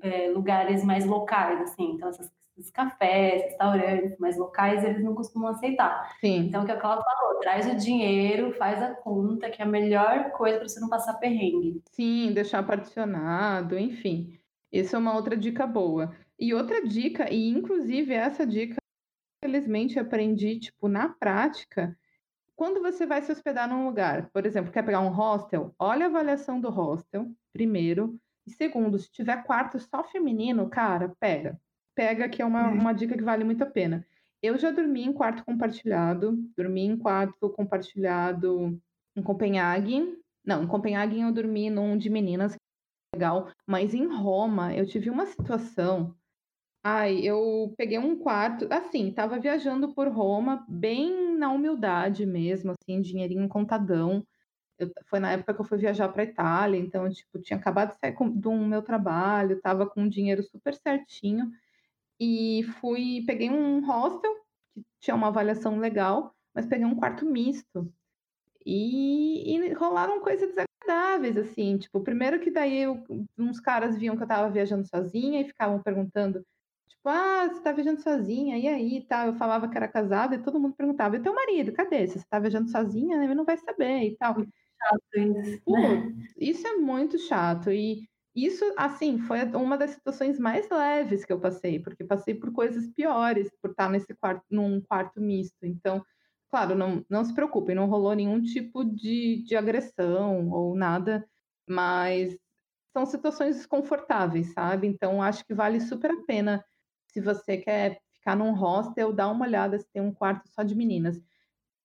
é, 0.00 0.30
lugares 0.30 0.82
mais 0.82 1.04
locais, 1.06 1.60
assim. 1.60 1.92
Então, 1.92 2.08
essas 2.08 2.30
os 2.56 2.70
cafés, 2.70 3.42
restaurantes 3.42 4.18
mais 4.18 4.36
locais, 4.36 4.84
eles 4.84 5.02
não 5.02 5.14
costumam 5.14 5.48
aceitar. 5.50 6.16
Sim. 6.20 6.46
Então, 6.46 6.62
o 6.62 6.66
que 6.66 6.72
a 6.72 6.80
Cláudia 6.80 7.04
falou, 7.04 7.40
traz 7.40 7.66
o 7.66 7.76
dinheiro, 7.76 8.52
faz 8.54 8.82
a 8.82 8.94
conta, 8.94 9.50
que 9.50 9.62
é 9.62 9.64
a 9.64 9.68
melhor 9.68 10.30
coisa 10.32 10.58
para 10.58 10.68
você 10.68 10.80
não 10.80 10.88
passar 10.88 11.14
perrengue. 11.14 11.82
Sim, 11.90 12.32
deixar 12.32 12.62
particionado, 12.62 13.78
enfim. 13.78 14.38
Isso 14.70 14.96
é 14.96 14.98
uma 14.98 15.14
outra 15.14 15.36
dica 15.36 15.66
boa. 15.66 16.14
E 16.38 16.54
outra 16.54 16.82
dica, 16.86 17.32
e 17.32 17.48
inclusive 17.48 18.14
essa 18.14 18.46
dica, 18.46 18.76
infelizmente, 19.42 19.98
aprendi, 19.98 20.58
tipo, 20.58 20.88
na 20.88 21.08
prática, 21.08 21.96
quando 22.54 22.80
você 22.80 23.06
vai 23.06 23.22
se 23.22 23.32
hospedar 23.32 23.68
num 23.68 23.86
lugar, 23.86 24.30
por 24.30 24.46
exemplo, 24.46 24.72
quer 24.72 24.82
pegar 24.82 25.00
um 25.00 25.08
hostel, 25.08 25.74
olha 25.78 26.06
a 26.06 26.08
avaliação 26.08 26.60
do 26.60 26.70
hostel, 26.70 27.30
primeiro. 27.52 28.18
E 28.46 28.50
segundo, 28.50 28.98
se 28.98 29.10
tiver 29.10 29.42
quarto 29.44 29.78
só 29.78 30.04
feminino, 30.04 30.68
cara, 30.68 31.12
pega. 31.18 31.60
Pega, 31.94 32.28
que 32.28 32.40
é 32.40 32.44
uma, 32.44 32.68
uhum. 32.68 32.78
uma 32.78 32.92
dica 32.92 33.16
que 33.16 33.24
vale 33.24 33.44
muito 33.44 33.62
a 33.62 33.66
pena. 33.66 34.06
Eu 34.42 34.58
já 34.58 34.70
dormi 34.70 35.04
em 35.04 35.12
quarto 35.12 35.44
compartilhado, 35.44 36.36
dormi 36.56 36.82
em 36.82 36.96
quarto 36.96 37.50
compartilhado 37.50 38.80
em 39.14 39.22
Copenhague. 39.22 40.18
Não, 40.44 40.64
em 40.64 40.66
Copenhague 40.66 41.20
eu 41.20 41.32
dormi 41.32 41.70
num 41.70 41.96
de 41.96 42.10
meninas, 42.10 42.56
legal. 43.14 43.50
Mas 43.66 43.94
em 43.94 44.06
Roma, 44.06 44.74
eu 44.74 44.86
tive 44.86 45.10
uma 45.10 45.26
situação. 45.26 46.16
Ai, 46.84 47.20
eu 47.20 47.72
peguei 47.76 47.98
um 47.98 48.18
quarto, 48.18 48.66
assim, 48.68 49.12
tava 49.12 49.38
viajando 49.38 49.94
por 49.94 50.08
Roma, 50.08 50.66
bem 50.68 51.36
na 51.36 51.52
humildade 51.52 52.26
mesmo, 52.26 52.72
assim, 52.72 53.00
dinheirinho 53.00 53.48
contadão. 53.48 54.26
Eu, 54.76 54.90
foi 55.06 55.20
na 55.20 55.30
época 55.30 55.54
que 55.54 55.60
eu 55.60 55.64
fui 55.64 55.78
viajar 55.78 56.08
para 56.08 56.24
Itália, 56.24 56.78
então, 56.80 57.08
tipo, 57.08 57.38
tinha 57.40 57.56
acabado 57.56 57.90
de 57.90 57.98
sair 58.00 58.12
com, 58.14 58.28
do 58.28 58.52
meu 58.52 58.82
trabalho, 58.82 59.60
tava 59.60 59.86
com 59.86 60.02
o 60.02 60.10
dinheiro 60.10 60.42
super 60.42 60.74
certinho. 60.74 61.52
E 62.24 62.62
fui, 62.80 63.24
peguei 63.26 63.50
um 63.50 63.84
hostel, 63.84 64.32
que 64.72 64.84
tinha 65.00 65.16
uma 65.16 65.26
avaliação 65.26 65.80
legal, 65.80 66.32
mas 66.54 66.64
peguei 66.64 66.86
um 66.86 66.94
quarto 66.94 67.26
misto. 67.26 67.92
E, 68.64 69.56
e 69.56 69.72
rolaram 69.72 70.20
coisas 70.20 70.48
desagradáveis, 70.54 71.36
assim, 71.36 71.78
tipo, 71.78 72.00
primeiro 72.00 72.38
que 72.38 72.48
daí 72.48 72.78
eu, 72.78 73.02
uns 73.36 73.58
caras 73.58 73.98
viam 73.98 74.16
que 74.16 74.22
eu 74.22 74.28
tava 74.28 74.48
viajando 74.52 74.86
sozinha 74.86 75.40
e 75.40 75.48
ficavam 75.48 75.82
perguntando, 75.82 76.46
tipo, 76.88 77.08
ah, 77.08 77.48
você 77.48 77.60
tá 77.60 77.72
viajando 77.72 78.00
sozinha, 78.00 78.56
e 78.56 78.68
aí, 78.68 79.04
tal, 79.08 79.26
eu 79.26 79.34
falava 79.34 79.68
que 79.68 79.76
era 79.76 79.88
casada 79.88 80.36
e 80.36 80.42
todo 80.44 80.60
mundo 80.60 80.76
perguntava, 80.76 81.16
e 81.16 81.20
teu 81.20 81.34
marido, 81.34 81.72
cadê? 81.72 82.06
Se 82.06 82.20
você 82.20 82.26
tá 82.30 82.38
viajando 82.38 82.70
sozinha, 82.70 83.16
ele 83.24 83.34
não 83.34 83.44
vai 83.44 83.56
saber 83.58 84.04
e 84.04 84.16
tal. 84.16 84.36
Chato 84.36 85.02
isso. 85.16 85.60
Pô, 85.64 85.74
isso 86.38 86.68
é 86.68 86.76
muito 86.76 87.18
chato, 87.18 87.72
e 87.72 88.08
isso, 88.34 88.64
assim, 88.76 89.18
foi 89.18 89.44
uma 89.54 89.76
das 89.76 89.90
situações 89.90 90.38
mais 90.38 90.68
leves 90.70 91.24
que 91.24 91.32
eu 91.32 91.40
passei, 91.40 91.78
porque 91.78 92.04
passei 92.04 92.34
por 92.34 92.52
coisas 92.52 92.88
piores, 92.88 93.50
por 93.60 93.70
estar 93.70 93.90
nesse 93.90 94.14
quarto, 94.14 94.44
num 94.50 94.80
quarto 94.80 95.20
misto. 95.20 95.64
Então, 95.66 96.02
claro, 96.50 96.74
não, 96.74 97.04
não 97.10 97.24
se 97.24 97.34
preocupem, 97.34 97.74
não 97.74 97.86
rolou 97.86 98.14
nenhum 98.14 98.40
tipo 98.42 98.84
de, 98.84 99.42
de 99.44 99.56
agressão 99.56 100.48
ou 100.50 100.74
nada, 100.74 101.28
mas 101.68 102.36
são 102.92 103.06
situações 103.06 103.56
desconfortáveis, 103.56 104.52
sabe? 104.52 104.86
Então, 104.86 105.22
acho 105.22 105.44
que 105.44 105.54
vale 105.54 105.80
super 105.80 106.10
a 106.12 106.22
pena, 106.24 106.64
se 107.12 107.20
você 107.20 107.56
quer 107.58 108.00
ficar 108.12 108.36
num 108.36 108.52
hostel, 108.54 109.12
dar 109.12 109.28
uma 109.30 109.46
olhada 109.46 109.78
se 109.78 109.90
tem 109.92 110.02
um 110.02 110.12
quarto 110.14 110.48
só 110.48 110.62
de 110.62 110.74
meninas. 110.74 111.20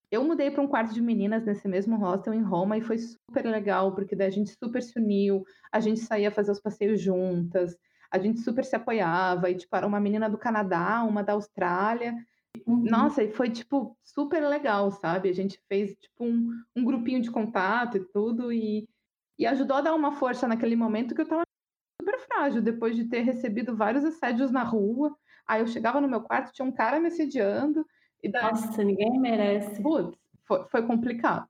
Eu 0.10 0.24
mudei 0.24 0.50
para 0.50 0.62
um 0.62 0.67
quarto 0.67 0.93
de 0.93 1.02
meninas 1.02 1.46
nesse 1.46 1.67
mesmo 1.67 1.98
hostel 1.98 2.34
em 2.34 2.41
Roma 2.41 2.78
e 2.78 2.82
foi 2.82 2.98
super 2.98 3.46
legal, 3.46 3.93
porque 3.93 4.15
daí 4.15 4.28
a 4.28 4.32
gente 4.32 4.56
super 4.58 4.82
se 4.82 4.98
uniu, 4.98 5.43
a 5.72 5.80
gente 5.82 6.00
saía 6.00 6.32
fazer 6.32 6.52
os 6.52 6.62
passeios 6.62 7.02
juntas, 7.02 7.78
a 8.10 8.17
gente 8.17 8.39
super 8.39 8.63
se 8.63 8.76
apoiava, 8.76 9.50
e 9.50 9.56
tipo, 9.56 9.76
era 9.76 9.86
uma 9.86 10.00
menina 10.00 10.30
do 10.30 10.38
Canadá, 10.38 11.04
uma 11.04 11.24
da 11.24 11.34
Austrália. 11.34 12.15
Uhum. 12.65 12.86
Nossa, 12.86 13.22
e 13.22 13.32
foi 13.32 13.50
tipo 13.50 13.98
super 14.02 14.41
legal, 14.48 14.91
sabe? 14.91 15.30
A 15.30 15.34
gente 15.34 15.60
fez 15.67 15.93
tipo 15.96 16.24
um, 16.24 16.52
um 16.76 16.86
grupinho 16.86 17.22
de 17.22 17.30
contato 17.30 17.98
e 17.98 18.06
tudo, 18.06 18.52
e, 18.52 18.88
e 19.38 19.46
ajudou 19.46 19.78
a 19.78 19.82
dar 19.82 19.93
uma 19.93 20.13
força 20.13 20.48
naquele 20.48 20.76
momento 20.78 21.13
que 21.13 21.22
eu 21.22 21.28
tava 21.28 21.43
super 22.02 22.20
frágil, 22.20 22.62
depois 22.62 22.96
de 22.96 23.06
ter 23.06 23.22
recebido 23.22 23.76
vários 23.76 24.06
assédios 24.06 24.52
na 24.52 24.63
rua. 24.63 25.13
Aí 25.46 25.62
eu 25.62 25.67
chegava 25.67 26.00
no 26.00 26.08
meu 26.08 26.22
quarto, 26.22 26.54
tinha 26.54 26.67
um 26.67 26.72
cara 26.72 27.00
me 27.00 27.08
assediando, 27.08 27.86
e 28.21 28.30
daí, 28.30 28.43
Nossa, 28.43 28.84
ninguém 28.84 29.19
merece. 29.19 29.82
Putz, 29.82 30.17
foi, 30.45 30.63
foi 30.65 30.82
complicado. 30.84 31.47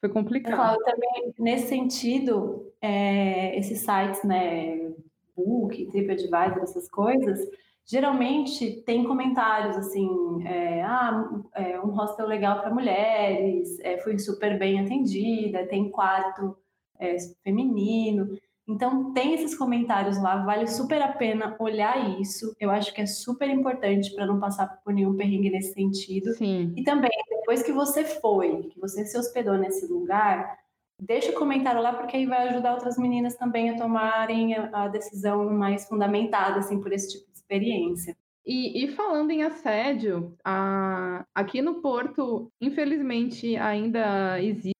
Foi 0.00 0.08
complicado. 0.10 0.78
Eu 0.78 0.84
também, 0.84 1.34
nesse 1.38 1.68
sentido, 1.68 2.72
é, 2.80 3.58
esses 3.58 3.80
sites, 3.80 4.22
né, 4.22 4.92
Book, 5.36 5.86
TripAdvisor, 5.86 6.62
essas 6.62 6.88
coisas, 6.88 7.40
geralmente 7.86 8.82
tem 8.82 9.04
comentários 9.04 9.76
assim, 9.76 10.46
é, 10.46 10.82
ah, 10.82 11.28
é, 11.54 11.80
um 11.80 11.90
hostel 11.90 12.26
legal 12.26 12.60
para 12.60 12.72
mulheres, 12.72 13.78
é, 13.80 13.98
fui 13.98 14.18
super 14.18 14.58
bem 14.58 14.80
atendida, 14.80 15.66
tem 15.66 15.90
quarto 15.90 16.56
é, 16.98 17.16
feminino. 17.42 18.38
Então, 18.66 19.12
tem 19.12 19.34
esses 19.34 19.56
comentários 19.56 20.20
lá, 20.20 20.42
vale 20.42 20.66
super 20.66 21.00
a 21.02 21.12
pena 21.12 21.54
olhar 21.58 22.18
isso. 22.18 22.54
Eu 22.58 22.70
acho 22.70 22.94
que 22.94 23.00
é 23.00 23.06
super 23.06 23.48
importante 23.50 24.14
para 24.14 24.26
não 24.26 24.40
passar 24.40 24.66
por 24.82 24.92
nenhum 24.92 25.14
perrengue 25.16 25.50
nesse 25.50 25.74
sentido. 25.74 26.32
Sim. 26.32 26.72
E 26.74 26.82
também, 26.82 27.10
depois 27.28 27.62
que 27.62 27.72
você 27.72 28.04
foi, 28.04 28.62
que 28.64 28.80
você 28.80 29.04
se 29.04 29.18
hospedou 29.18 29.58
nesse 29.58 29.86
lugar, 29.86 30.58
deixa 30.98 31.30
o 31.30 31.34
comentário 31.34 31.82
lá, 31.82 31.92
porque 31.92 32.16
aí 32.16 32.24
vai 32.24 32.48
ajudar 32.48 32.72
outras 32.72 32.96
meninas 32.96 33.36
também 33.36 33.68
a 33.70 33.76
tomarem 33.76 34.54
a 34.54 34.88
decisão 34.88 35.50
mais 35.50 35.86
fundamentada, 35.86 36.60
assim, 36.60 36.80
por 36.80 36.92
esse 36.92 37.18
tipo 37.18 37.30
de 37.30 37.38
experiência. 37.38 38.16
E, 38.46 38.84
e, 38.84 38.88
falando 38.88 39.30
em 39.30 39.42
assédio, 39.42 40.36
a, 40.44 41.24
aqui 41.34 41.62
no 41.62 41.80
Porto, 41.80 42.50
infelizmente, 42.60 43.56
ainda 43.56 44.40
existe 44.42 44.73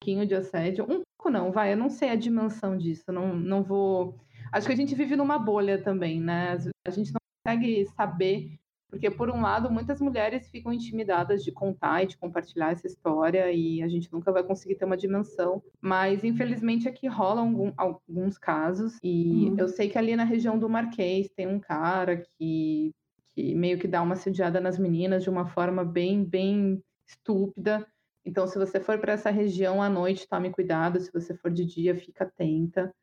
pouquinho 0.00 0.26
de 0.26 0.34
assédio, 0.34 0.84
um 0.84 1.02
pouco 1.16 1.30
não, 1.30 1.52
vai, 1.52 1.74
eu 1.74 1.76
não 1.76 1.90
sei 1.90 2.08
a 2.08 2.16
dimensão 2.16 2.76
disso, 2.76 3.12
não, 3.12 3.36
não 3.36 3.62
vou. 3.62 4.16
Acho 4.50 4.66
que 4.66 4.72
a 4.72 4.76
gente 4.76 4.94
vive 4.94 5.14
numa 5.14 5.38
bolha 5.38 5.80
também, 5.80 6.18
né? 6.18 6.58
A 6.86 6.90
gente 6.90 7.12
não 7.12 7.20
consegue 7.44 7.86
saber, 7.94 8.58
porque 8.88 9.10
por 9.10 9.30
um 9.30 9.42
lado, 9.42 9.70
muitas 9.70 10.00
mulheres 10.00 10.48
ficam 10.48 10.72
intimidadas 10.72 11.44
de 11.44 11.52
contar 11.52 12.02
e 12.02 12.06
de 12.06 12.16
compartilhar 12.16 12.72
essa 12.72 12.86
história 12.86 13.52
e 13.52 13.82
a 13.82 13.88
gente 13.88 14.10
nunca 14.10 14.32
vai 14.32 14.42
conseguir 14.42 14.74
ter 14.76 14.86
uma 14.86 14.96
dimensão. 14.96 15.62
Mas 15.80 16.24
infelizmente 16.24 16.88
aqui 16.88 17.06
rolam 17.06 17.48
algum, 17.48 17.72
alguns 17.76 18.38
casos 18.38 18.96
e 19.02 19.50
uhum. 19.50 19.56
eu 19.58 19.68
sei 19.68 19.88
que 19.88 19.98
ali 19.98 20.16
na 20.16 20.24
região 20.24 20.58
do 20.58 20.68
Marquês 20.68 21.28
tem 21.28 21.46
um 21.46 21.60
cara 21.60 22.16
que, 22.16 22.92
que 23.34 23.54
meio 23.54 23.78
que 23.78 23.86
dá 23.86 24.02
uma 24.02 24.16
sediada 24.16 24.60
nas 24.60 24.78
meninas 24.78 25.22
de 25.22 25.30
uma 25.30 25.46
forma 25.46 25.84
bem, 25.84 26.24
bem 26.24 26.82
estúpida. 27.06 27.86
Então, 28.30 28.46
se 28.46 28.56
você 28.56 28.78
for 28.78 28.96
para 29.00 29.14
essa 29.14 29.28
região 29.28 29.82
à 29.82 29.90
noite, 29.90 30.28
tome 30.28 30.52
cuidado. 30.52 31.00
Se 31.00 31.12
você 31.12 31.34
for 31.34 31.50
de 31.50 31.64
dia, 31.64 31.96
fica 31.96 32.22
atenta. 32.22 32.94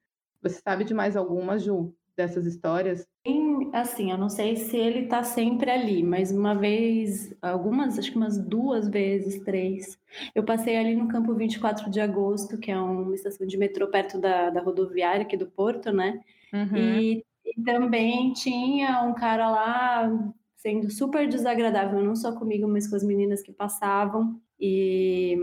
Você 0.41 0.61
sabe 0.61 0.85
de 0.85 0.93
mais 0.93 1.17
alguma, 1.17 1.59
Ju, 1.59 1.93
dessas 2.15 2.45
histórias? 2.45 3.05
Sim, 3.27 3.69
assim, 3.73 4.09
eu 4.09 4.17
não 4.17 4.29
sei 4.29 4.55
se 4.55 4.77
ele 4.77 4.99
está 4.99 5.23
sempre 5.23 5.69
ali, 5.69 6.01
mas 6.01 6.31
uma 6.31 6.55
vez, 6.55 7.35
algumas, 7.41 7.99
acho 7.99 8.09
que 8.09 8.17
umas 8.17 8.37
duas 8.37 8.87
vezes, 8.87 9.43
três, 9.43 9.99
eu 10.33 10.45
passei 10.45 10.77
ali 10.77 10.95
no 10.95 11.09
campo 11.09 11.35
24 11.35 11.89
de 11.89 11.99
agosto, 11.99 12.57
que 12.57 12.71
é 12.71 12.79
uma 12.79 13.13
estação 13.13 13.45
de 13.45 13.57
metrô 13.57 13.89
perto 13.89 14.17
da, 14.21 14.49
da 14.49 14.61
rodoviária 14.61 15.23
aqui 15.23 15.35
do 15.35 15.47
Porto, 15.47 15.91
né? 15.91 16.21
Uhum. 16.53 16.77
E, 16.77 17.25
e 17.45 17.63
também 17.65 18.31
tinha 18.31 19.01
um 19.01 19.13
cara 19.13 19.51
lá 19.51 20.33
sendo 20.55 20.89
super 20.89 21.27
desagradável, 21.27 22.01
não 22.01 22.15
só 22.15 22.33
comigo, 22.33 22.65
mas 22.65 22.87
com 22.87 22.95
as 22.95 23.03
meninas 23.03 23.41
que 23.41 23.51
passavam. 23.51 24.41
E, 24.59 25.37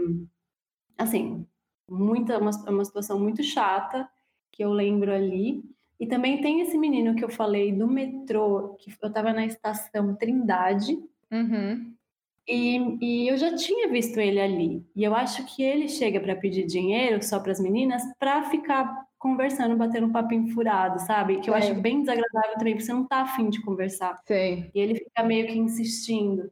assim, 0.98 1.46
muita, 1.88 2.38
uma, 2.38 2.50
uma 2.50 2.85
situação 2.85 3.18
muito 3.18 3.42
chata 3.42 4.09
que 4.50 4.64
eu 4.64 4.72
lembro 4.72 5.12
ali. 5.12 5.62
E 5.98 6.07
também 6.07 6.40
tem 6.40 6.61
esse 6.61 6.77
menino 6.77 7.14
que 7.14 7.24
eu 7.24 7.29
falei 7.29 7.72
do 7.72 7.87
metrô, 7.87 8.74
que 8.79 8.92
eu 9.00 9.09
estava 9.09 9.33
na 9.33 9.46
estação 9.46 10.14
Trindade. 10.16 10.98
Uhum. 11.31 11.94
E, 12.46 12.98
e, 13.00 13.29
eu 13.29 13.37
já 13.38 13.55
tinha 13.55 13.88
visto 13.88 14.18
ele 14.18 14.40
ali. 14.40 14.87
E 14.94 15.03
eu 15.03 15.14
acho 15.14 15.44
que 15.46 15.62
ele 15.62 15.88
chega 15.88 16.20
para 16.20 16.37
pedir 16.37 16.66
dinheiro 16.66 17.22
só 17.22 17.40
para 17.40 17.53
as 17.53 17.61
meninas 17.61 18.03
para 18.18 18.42
ficar 18.50 19.07
conversando, 19.18 19.77
batendo 19.77 20.07
um 20.07 20.12
papinho 20.12 20.53
furado, 20.53 21.00
sabe? 21.00 21.40
Que 21.40 21.48
eu 21.48 21.55
acho 21.55 21.74
bem 21.77 22.00
desagradável 22.00 22.59
também, 22.59 22.74
porque 22.74 22.85
você 22.85 22.92
não 22.92 23.07
tá 23.07 23.22
afim 23.22 23.48
de 23.48 23.62
conversar. 23.62 24.20
Sim. 24.27 24.70
E 24.74 24.79
ele 24.79 24.96
fica 24.96 25.22
meio 25.22 25.46
que 25.46 25.57
insistindo. 25.59 26.50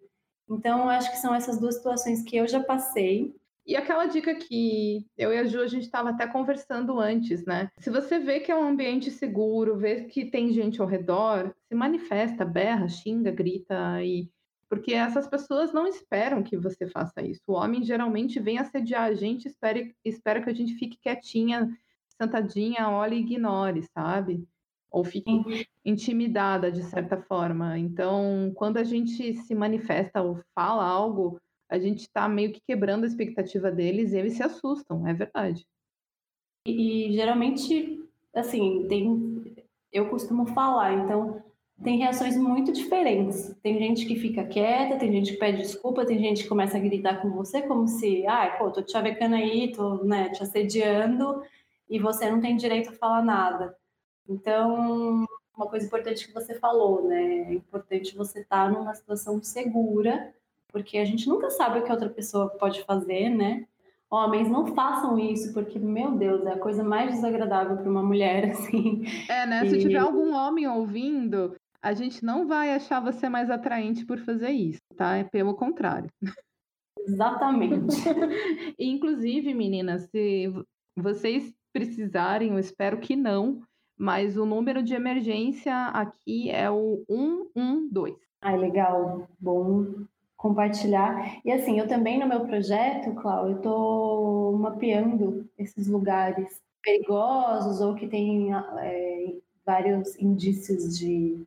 Então, 0.52 0.88
acho 0.88 1.10
que 1.10 1.18
são 1.18 1.34
essas 1.34 1.58
duas 1.58 1.76
situações 1.76 2.22
que 2.22 2.36
eu 2.36 2.46
já 2.46 2.62
passei. 2.62 3.34
E 3.64 3.76
aquela 3.76 4.06
dica 4.06 4.34
que 4.34 5.06
eu 5.16 5.32
e 5.32 5.38
a 5.38 5.44
Ju, 5.44 5.60
a 5.60 5.68
gente 5.68 5.84
estava 5.84 6.10
até 6.10 6.26
conversando 6.26 6.98
antes, 6.98 7.44
né? 7.44 7.70
Se 7.78 7.90
você 7.90 8.18
vê 8.18 8.40
que 8.40 8.50
é 8.50 8.56
um 8.56 8.66
ambiente 8.66 9.10
seguro, 9.10 9.76
vê 9.76 10.04
que 10.04 10.24
tem 10.24 10.52
gente 10.52 10.80
ao 10.80 10.86
redor, 10.86 11.54
se 11.68 11.74
manifesta, 11.74 12.44
berra, 12.44 12.88
xinga, 12.88 13.30
grita 13.30 14.02
e 14.02 14.28
porque 14.68 14.94
essas 14.94 15.28
pessoas 15.28 15.70
não 15.70 15.86
esperam 15.86 16.42
que 16.42 16.56
você 16.56 16.88
faça 16.88 17.20
isso. 17.20 17.42
O 17.46 17.52
homem 17.52 17.84
geralmente 17.84 18.40
vem 18.40 18.58
assediar 18.58 19.02
a 19.02 19.14
gente, 19.14 19.46
espera, 19.46 19.86
espera 20.02 20.42
que 20.42 20.48
a 20.48 20.54
gente 20.54 20.74
fique 20.76 20.96
quietinha, 20.96 21.68
sentadinha, 22.08 22.88
olhe 22.88 23.16
e 23.16 23.20
ignore, 23.20 23.82
sabe? 23.94 24.48
Ou 24.92 25.04
fique 25.04 25.66
intimidada 25.84 26.70
de 26.70 26.82
certa 26.82 27.16
forma. 27.16 27.78
Então, 27.78 28.52
quando 28.54 28.76
a 28.76 28.84
gente 28.84 29.34
se 29.34 29.54
manifesta 29.54 30.20
ou 30.20 30.38
fala 30.54 30.84
algo, 30.84 31.40
a 31.70 31.78
gente 31.78 32.00
está 32.00 32.28
meio 32.28 32.52
que 32.52 32.60
quebrando 32.60 33.04
a 33.04 33.06
expectativa 33.06 33.72
deles 33.72 34.12
e 34.12 34.18
eles 34.18 34.34
se 34.34 34.42
assustam, 34.42 35.06
é 35.08 35.14
verdade. 35.14 35.66
E, 36.66 37.08
e 37.08 37.12
geralmente, 37.14 37.98
assim, 38.34 38.86
tem 38.86 39.54
eu 39.92 40.08
costumo 40.08 40.46
falar. 40.46 40.94
Então, 40.94 41.42
tem 41.82 41.98
reações 41.98 42.36
muito 42.36 42.72
diferentes. 42.72 43.54
Tem 43.62 43.78
gente 43.78 44.06
que 44.06 44.16
fica 44.16 44.44
quieta, 44.44 44.98
tem 44.98 45.12
gente 45.12 45.32
que 45.32 45.38
pede 45.38 45.58
desculpa, 45.58 46.06
tem 46.06 46.18
gente 46.18 46.44
que 46.44 46.48
começa 46.48 46.76
a 46.76 46.80
gritar 46.80 47.20
com 47.20 47.30
você 47.30 47.62
como 47.62 47.86
se, 47.86 48.26
ah, 48.26 48.56
pô, 48.58 48.70
tô 48.70 48.82
te 48.82 48.92
chavecando 48.92 49.34
aí, 49.34 49.72
tô 49.72 50.04
né, 50.04 50.30
te 50.30 50.42
assediando 50.42 51.42
e 51.90 51.98
você 51.98 52.30
não 52.30 52.40
tem 52.40 52.56
direito 52.56 52.90
a 52.90 52.94
falar 52.94 53.22
nada. 53.22 53.76
Então, 54.28 55.26
uma 55.56 55.66
coisa 55.66 55.86
importante 55.86 56.26
que 56.26 56.32
você 56.32 56.54
falou, 56.58 57.06
né? 57.06 57.50
É 57.50 57.54
importante 57.54 58.16
você 58.16 58.40
estar 58.40 58.66
tá 58.66 58.70
numa 58.70 58.94
situação 58.94 59.42
segura, 59.42 60.32
porque 60.68 60.98
a 60.98 61.04
gente 61.04 61.28
nunca 61.28 61.50
sabe 61.50 61.78
o 61.78 61.84
que 61.84 61.92
outra 61.92 62.08
pessoa 62.08 62.48
pode 62.48 62.82
fazer, 62.84 63.28
né? 63.28 63.66
Homens, 64.10 64.48
não 64.48 64.66
façam 64.74 65.18
isso, 65.18 65.54
porque, 65.54 65.78
meu 65.78 66.12
Deus, 66.12 66.44
é 66.44 66.52
a 66.52 66.58
coisa 66.58 66.84
mais 66.84 67.14
desagradável 67.14 67.76
para 67.76 67.90
uma 67.90 68.02
mulher, 68.02 68.50
assim. 68.52 69.04
É, 69.28 69.46
né? 69.46 69.66
Se 69.66 69.78
tiver 69.78 69.98
algum 69.98 70.34
homem 70.34 70.66
ouvindo, 70.66 71.54
a 71.82 71.94
gente 71.94 72.24
não 72.24 72.46
vai 72.46 72.74
achar 72.74 73.00
você 73.00 73.28
mais 73.28 73.50
atraente 73.50 74.04
por 74.04 74.18
fazer 74.18 74.50
isso, 74.50 74.80
tá? 74.96 75.16
É 75.16 75.24
pelo 75.24 75.54
contrário. 75.54 76.10
Exatamente. 76.98 77.96
Inclusive, 78.78 79.52
meninas, 79.54 80.08
se 80.10 80.52
vocês 80.96 81.52
precisarem, 81.72 82.50
eu 82.50 82.58
espero 82.58 83.00
que 83.00 83.16
não, 83.16 83.62
mas 84.02 84.36
o 84.36 84.44
número 84.44 84.82
de 84.82 84.92
emergência 84.94 85.72
aqui 85.90 86.50
é 86.50 86.68
o 86.68 87.04
112. 87.08 88.16
Ah, 88.40 88.56
legal. 88.56 89.28
Bom 89.38 89.86
compartilhar. 90.36 91.38
E 91.44 91.52
assim, 91.52 91.78
eu 91.78 91.86
também 91.86 92.18
no 92.18 92.26
meu 92.26 92.40
projeto, 92.40 93.14
Cláudio, 93.14 93.52
eu 93.52 93.58
estou 93.58 94.58
mapeando 94.58 95.48
esses 95.56 95.86
lugares 95.86 96.60
perigosos 96.82 97.80
ou 97.80 97.94
que 97.94 98.08
têm 98.08 98.52
é, 98.52 99.36
vários 99.64 100.18
indícios 100.18 100.98
de, 100.98 101.40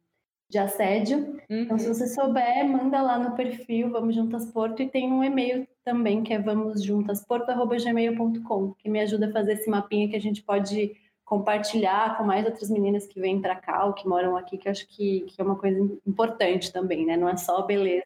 de 0.49 0.57
assédio. 0.57 1.37
Uhum. 1.49 1.63
Então, 1.63 1.77
se 1.77 1.87
uhum. 1.87 1.93
você 1.93 2.07
souber, 2.07 2.65
manda 2.65 3.01
lá 3.01 3.19
no 3.19 3.35
perfil 3.35 3.91
Vamos 3.91 4.15
Juntas 4.15 4.49
Porto 4.49 4.81
e 4.81 4.87
tem 4.87 5.11
um 5.11 5.21
e-mail 5.21 5.67
também 5.83 6.23
que 6.23 6.33
é 6.33 6.39
vamosjuntasporto@gmail.com, 6.39 8.75
que 8.79 8.87
me 8.87 9.01
ajuda 9.01 9.27
a 9.27 9.33
fazer 9.33 9.55
esse 9.55 9.69
mapinha 9.69 10.07
que 10.07 10.15
a 10.15 10.21
gente 10.21 10.41
pode 10.41 11.03
compartilhar 11.25 12.17
com 12.17 12.23
mais 12.23 12.45
outras 12.45 12.69
meninas 12.69 13.07
que 13.07 13.19
vêm 13.19 13.41
para 13.41 13.55
cá 13.55 13.85
ou 13.85 13.93
que 13.93 14.07
moram 14.07 14.37
aqui, 14.37 14.57
que 14.57 14.69
acho 14.69 14.87
que, 14.87 15.21
que 15.21 15.41
é 15.41 15.43
uma 15.43 15.57
coisa 15.57 15.79
importante 16.05 16.71
também, 16.71 17.05
né? 17.05 17.17
Não 17.17 17.27
é 17.27 17.35
só 17.35 17.63
beleza. 17.63 18.05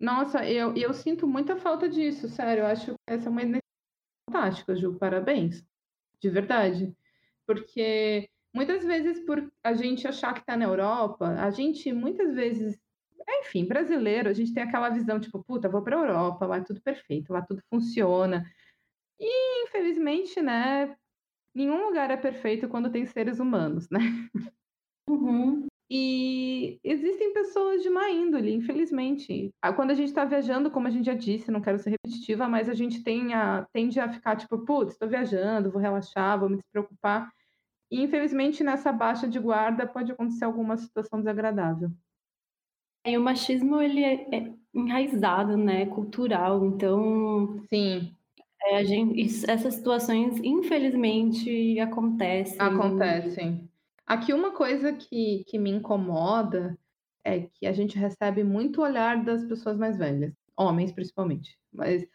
Nossa, 0.00 0.44
eu, 0.44 0.74
eu 0.74 0.92
sinto 0.94 1.26
muita 1.26 1.56
falta 1.56 1.88
disso, 1.88 2.28
sério. 2.28 2.62
Eu 2.62 2.66
acho 2.66 2.92
que 2.92 2.98
essa 3.06 3.28
é 3.28 3.30
uma 3.30 3.42
fantástica, 4.28 4.74
Ju. 4.74 4.94
Parabéns. 4.98 5.62
De 6.18 6.30
verdade. 6.30 6.96
Porque 7.46 8.28
muitas 8.54 8.82
vezes, 8.84 9.20
por 9.20 9.50
a 9.62 9.74
gente 9.74 10.08
achar 10.08 10.32
que 10.32 10.40
está 10.40 10.56
na 10.56 10.64
Europa, 10.64 11.26
a 11.26 11.50
gente 11.50 11.92
muitas 11.92 12.34
vezes, 12.34 12.78
enfim, 13.40 13.66
brasileiro, 13.66 14.30
a 14.30 14.32
gente 14.32 14.54
tem 14.54 14.62
aquela 14.62 14.88
visão 14.88 15.20
tipo, 15.20 15.44
puta, 15.44 15.68
vou 15.68 15.82
para 15.82 15.96
a 15.96 16.00
Europa, 16.00 16.46
lá 16.46 16.56
é 16.56 16.62
tudo 16.62 16.80
perfeito, 16.80 17.32
lá 17.32 17.42
tudo 17.42 17.62
funciona. 17.70 18.44
E 19.20 19.64
infelizmente, 19.64 20.40
né, 20.40 20.96
nenhum 21.56 21.86
lugar 21.86 22.10
é 22.10 22.16
perfeito 22.16 22.68
quando 22.68 22.90
tem 22.90 23.06
seres 23.06 23.40
humanos, 23.40 23.88
né? 23.90 24.00
Uhum. 25.08 25.66
E 25.88 26.80
existem 26.82 27.32
pessoas 27.32 27.80
de 27.82 27.88
má 27.88 28.10
índole, 28.10 28.52
infelizmente. 28.52 29.54
Ah, 29.62 29.72
quando 29.72 29.92
a 29.92 29.94
gente 29.94 30.08
está 30.08 30.24
viajando, 30.24 30.70
como 30.70 30.88
a 30.88 30.90
gente 30.90 31.06
já 31.06 31.14
disse, 31.14 31.50
não 31.50 31.60
quero 31.60 31.78
ser 31.78 31.90
repetitiva, 31.90 32.48
mas 32.48 32.68
a 32.68 32.74
gente 32.74 33.04
tem 33.04 33.32
a, 33.34 33.64
tende 33.72 34.00
a 34.00 34.12
ficar 34.12 34.36
tipo, 34.36 34.58
putz, 34.64 34.92
estou 34.92 35.08
viajando, 35.08 35.70
vou 35.70 35.80
relaxar, 35.80 36.40
vou 36.40 36.48
me 36.48 36.56
despreocupar. 36.56 37.30
E 37.88 38.02
infelizmente 38.02 38.64
nessa 38.64 38.92
baixa 38.92 39.28
de 39.28 39.38
guarda 39.38 39.86
pode 39.86 40.10
acontecer 40.10 40.44
alguma 40.44 40.76
situação 40.76 41.20
desagradável. 41.20 41.90
E 43.06 43.16
o 43.16 43.22
machismo 43.22 43.80
ele 43.80 44.02
é, 44.02 44.36
é 44.36 44.52
enraizado, 44.74 45.56
né, 45.56 45.86
cultural, 45.86 46.66
então 46.66 47.60
sim, 47.68 48.15
é, 48.70 48.84
gente, 48.84 49.48
essas 49.50 49.74
situações, 49.74 50.38
infelizmente, 50.42 51.78
acontecem. 51.80 52.60
Acontecem. 52.60 53.68
Aqui 54.06 54.32
uma 54.32 54.52
coisa 54.52 54.92
que, 54.92 55.44
que 55.46 55.58
me 55.58 55.70
incomoda 55.70 56.78
é 57.24 57.40
que 57.40 57.66
a 57.66 57.72
gente 57.72 57.98
recebe 57.98 58.44
muito 58.44 58.82
olhar 58.82 59.24
das 59.24 59.44
pessoas 59.44 59.76
mais 59.76 59.98
velhas, 59.98 60.32
homens 60.56 60.92
principalmente. 60.92 61.58
Mas 61.72 62.06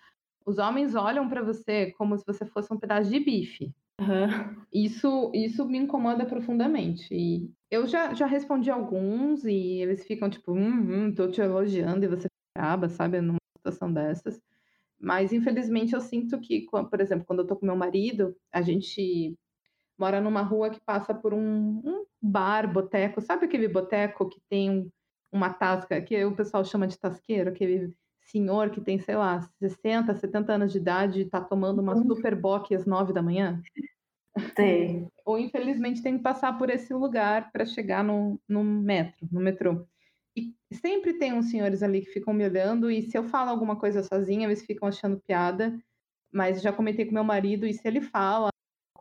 os 0.45 0.57
homens 0.57 0.95
olham 0.95 1.27
para 1.27 1.43
você 1.43 1.91
como 1.97 2.17
se 2.17 2.25
você 2.25 2.45
fosse 2.45 2.73
um 2.73 2.79
pedaço 2.79 3.09
de 3.09 3.19
bife. 3.19 3.73
Uhum. 3.99 4.63
Isso, 4.73 5.31
isso 5.33 5.65
me 5.65 5.77
incomoda 5.77 6.25
profundamente. 6.25 7.13
E 7.13 7.51
eu 7.69 7.85
já, 7.87 8.13
já 8.13 8.25
respondi 8.25 8.71
alguns 8.71 9.45
e 9.45 9.81
eles 9.81 10.05
ficam 10.05 10.29
tipo, 10.29 10.53
hum, 10.53 11.07
hum, 11.07 11.13
tô 11.13 11.27
te 11.27 11.39
elogiando 11.39 12.03
e 12.03 12.07
você 12.07 12.27
acaba, 12.57 12.89
sabe, 12.89 13.21
numa 13.21 13.37
situação 13.57 13.91
dessas. 13.93 14.41
Mas, 15.01 15.33
infelizmente, 15.33 15.93
eu 15.93 16.01
sinto 16.01 16.39
que, 16.39 16.65
por 16.69 17.01
exemplo, 17.01 17.25
quando 17.25 17.39
eu 17.39 17.47
tô 17.47 17.55
com 17.55 17.65
meu 17.65 17.75
marido, 17.75 18.35
a 18.51 18.61
gente 18.61 19.35
mora 19.97 20.21
numa 20.21 20.41
rua 20.41 20.69
que 20.69 20.79
passa 20.79 21.13
por 21.13 21.33
um, 21.33 21.81
um 21.83 22.05
bar, 22.21 22.71
boteco. 22.71 23.19
Sabe 23.21 23.45
aquele 23.45 23.67
boteco 23.67 24.29
que 24.29 24.39
tem 24.49 24.91
uma 25.31 25.51
tasca, 25.51 26.01
que 26.01 26.23
o 26.23 26.35
pessoal 26.35 26.63
chama 26.63 26.87
de 26.87 26.99
tasqueiro? 26.99 27.49
Aquele 27.49 27.93
senhor 28.21 28.69
que 28.69 28.79
tem, 28.79 28.99
sei 28.99 29.15
lá, 29.15 29.41
60, 29.59 30.15
70 30.15 30.53
anos 30.53 30.71
de 30.71 30.77
idade 30.77 31.21
e 31.21 31.29
tá 31.29 31.41
tomando 31.41 31.79
uma 31.79 31.95
uhum. 31.95 32.07
super 32.07 32.35
bock 32.35 32.73
às 32.75 32.85
9 32.85 33.11
da 33.11 33.21
manhã? 33.21 33.61
Tem. 34.55 35.07
Ou, 35.25 35.37
infelizmente, 35.39 36.01
tem 36.01 36.17
que 36.17 36.23
passar 36.23 36.57
por 36.57 36.69
esse 36.69 36.93
lugar 36.93 37.51
para 37.51 37.65
chegar 37.65 38.03
no, 38.03 38.39
no 38.47 38.63
metro, 38.63 39.27
no 39.31 39.41
metrô. 39.41 39.85
E 40.35 40.53
sempre 40.73 41.13
tem 41.13 41.33
uns 41.33 41.49
senhores 41.49 41.83
ali 41.83 42.01
que 42.01 42.11
ficam 42.11 42.33
me 42.33 42.45
olhando, 42.45 42.89
e 42.89 43.01
se 43.01 43.17
eu 43.17 43.23
falo 43.23 43.49
alguma 43.49 43.75
coisa 43.75 44.03
sozinha, 44.03 44.47
eles 44.47 44.65
ficam 44.65 44.87
achando 44.87 45.21
piada. 45.21 45.77
Mas 46.31 46.61
já 46.61 46.71
comentei 46.71 47.05
com 47.05 47.13
meu 47.13 47.23
marido, 47.23 47.65
e 47.65 47.73
se 47.73 47.85
ele 47.85 48.01
fala 48.01 48.49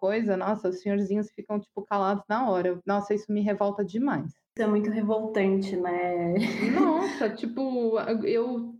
coisa, 0.01 0.37
nossa, 0.37 0.70
os 0.70 0.81
senhorzinhos 0.81 1.31
ficam, 1.31 1.61
tipo, 1.61 1.83
calados 1.83 2.24
na 2.28 2.49
hora. 2.49 2.81
Nossa, 2.87 3.14
isso 3.14 3.31
me 3.31 3.43
revolta 3.43 3.85
demais. 3.85 4.31
Isso 4.57 4.62
é 4.62 4.66
muito 4.66 4.91
revoltante, 4.91 5.76
né? 5.76 6.35
Nossa, 6.74 7.28
tipo, 7.37 7.99
eu 8.24 8.74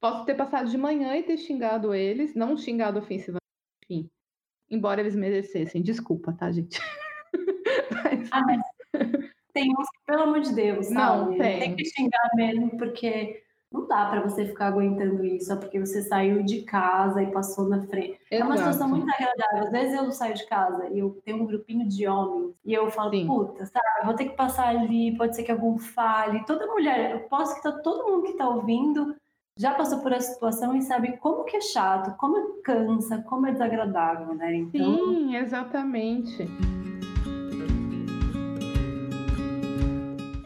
posso 0.00 0.24
ter 0.24 0.34
passado 0.34 0.70
de 0.70 0.78
manhã 0.78 1.16
e 1.16 1.24
ter 1.24 1.36
xingado 1.36 1.92
eles, 1.92 2.34
não 2.34 2.56
xingado 2.56 3.00
ofensivamente, 3.00 3.40
enfim. 3.84 4.08
Embora 4.70 5.00
eles 5.00 5.16
merecessem. 5.16 5.82
Desculpa, 5.82 6.32
tá, 6.32 6.50
gente? 6.52 6.80
mas... 7.92 8.28
Ah, 8.32 8.42
mas 8.46 9.30
tem 9.52 9.72
uns 9.72 9.88
que, 9.90 9.98
pelo 10.06 10.22
amor 10.22 10.40
de 10.40 10.54
Deus, 10.54 10.86
sabe? 10.86 11.30
Não, 11.30 11.38
tem. 11.38 11.58
tem 11.60 11.76
que 11.76 11.84
xingar 11.84 12.30
mesmo, 12.34 12.76
porque 12.78 13.42
não 13.72 13.86
dá 13.86 14.06
para 14.06 14.20
você 14.20 14.46
ficar 14.46 14.66
aguentando 14.66 15.24
isso 15.24 15.46
só 15.46 15.56
porque 15.56 15.78
você 15.78 16.02
saiu 16.02 16.42
de 16.42 16.62
casa 16.62 17.22
e 17.22 17.30
passou 17.30 17.68
na 17.68 17.80
frente. 17.82 18.18
Exato. 18.30 18.42
É 18.42 18.44
uma 18.44 18.56
situação 18.56 18.88
muito 18.88 19.08
agradável. 19.08 19.64
Às 19.64 19.70
vezes 19.70 19.94
eu 19.94 20.10
saio 20.10 20.34
de 20.34 20.46
casa 20.46 20.88
e 20.90 20.98
eu 20.98 21.20
tenho 21.24 21.42
um 21.42 21.46
grupinho 21.46 21.88
de 21.88 22.06
homens 22.08 22.52
e 22.64 22.74
eu 22.74 22.90
falo, 22.90 23.10
Sim. 23.10 23.26
puta, 23.26 23.64
sabe, 23.66 24.04
vou 24.04 24.14
ter 24.14 24.24
que 24.24 24.36
passar 24.36 24.68
ali, 24.68 25.16
pode 25.16 25.36
ser 25.36 25.44
que 25.44 25.52
algum 25.52 25.78
fale. 25.78 26.44
Toda 26.46 26.66
mulher, 26.66 27.12
eu 27.12 27.20
posso 27.28 27.54
que 27.54 27.62
tá, 27.62 27.70
todo 27.70 28.10
mundo 28.10 28.24
que 28.24 28.36
tá 28.36 28.48
ouvindo 28.48 29.14
já 29.56 29.74
passou 29.74 29.98
por 30.00 30.12
essa 30.12 30.32
situação 30.32 30.74
e 30.74 30.82
sabe 30.82 31.16
como 31.18 31.44
que 31.44 31.56
é 31.56 31.60
chato, 31.60 32.16
como 32.16 32.62
cansa, 32.62 33.18
como 33.28 33.46
é 33.46 33.52
desagradável, 33.52 34.34
né? 34.34 34.54
Então... 34.54 34.96
Sim, 34.96 35.36
exatamente. 35.36 36.48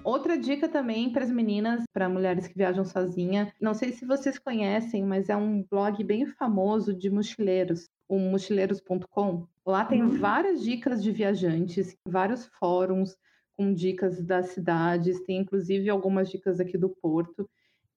Outra 0.05 0.37
dica 0.37 0.69
também 0.69 1.11
para 1.11 1.25
as 1.25 1.31
meninas, 1.31 1.83
para 1.91 2.11
mulheres 2.11 2.47
que 2.47 2.59
viajam 2.59 2.85
sozinha. 2.85 3.51
Não 3.59 3.73
sei 3.73 3.91
se 3.91 4.05
vocês 4.05 4.39
conhecem, 4.39 5.03
mas 5.03 5.31
é 5.31 5.37
um 5.37 5.63
blog 5.63 6.05
bem 6.05 6.27
famoso 6.27 6.93
de 6.93 7.09
mochileiros, 7.09 7.89
o 8.07 8.19
mochileiros.com. 8.19 9.47
Lá 9.65 9.83
tem 9.87 10.03
uhum. 10.03 10.11
várias 10.11 10.63
dicas 10.63 11.03
de 11.03 11.11
viajantes, 11.11 11.97
vários 12.07 12.45
fóruns 12.59 13.17
com 13.57 13.73
dicas 13.73 14.23
das 14.23 14.51
cidades, 14.51 15.23
tem 15.23 15.39
inclusive 15.39 15.89
algumas 15.89 16.31
dicas 16.31 16.61
aqui 16.61 16.77
do 16.77 16.91
Porto. 16.91 17.49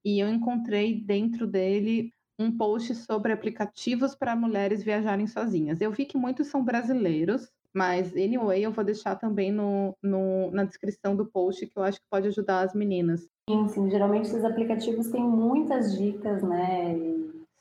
E 0.02 0.18
eu 0.18 0.30
encontrei 0.30 0.98
dentro 0.98 1.46
dele 1.46 2.10
um 2.38 2.56
post 2.56 2.94
sobre 2.94 3.32
aplicativos 3.32 4.14
para 4.14 4.34
mulheres 4.34 4.82
viajarem 4.82 5.26
sozinhas. 5.26 5.80
Eu 5.80 5.90
vi 5.90 6.06
que 6.06 6.16
muitos 6.16 6.46
são 6.46 6.64
brasileiros, 6.64 7.50
mas, 7.74 8.12
anyway, 8.12 8.64
eu 8.64 8.72
vou 8.72 8.84
deixar 8.84 9.16
também 9.16 9.52
no, 9.52 9.96
no, 10.02 10.50
na 10.50 10.64
descrição 10.64 11.14
do 11.14 11.26
post 11.26 11.66
que 11.66 11.78
eu 11.78 11.82
acho 11.82 12.00
que 12.00 12.06
pode 12.10 12.28
ajudar 12.28 12.62
as 12.62 12.74
meninas. 12.74 13.28
Sim, 13.48 13.68
sim. 13.68 13.90
Geralmente 13.90 14.26
esses 14.26 14.44
aplicativos 14.44 15.08
têm 15.08 15.22
muitas 15.22 15.96
dicas, 15.96 16.42
né? 16.42 16.96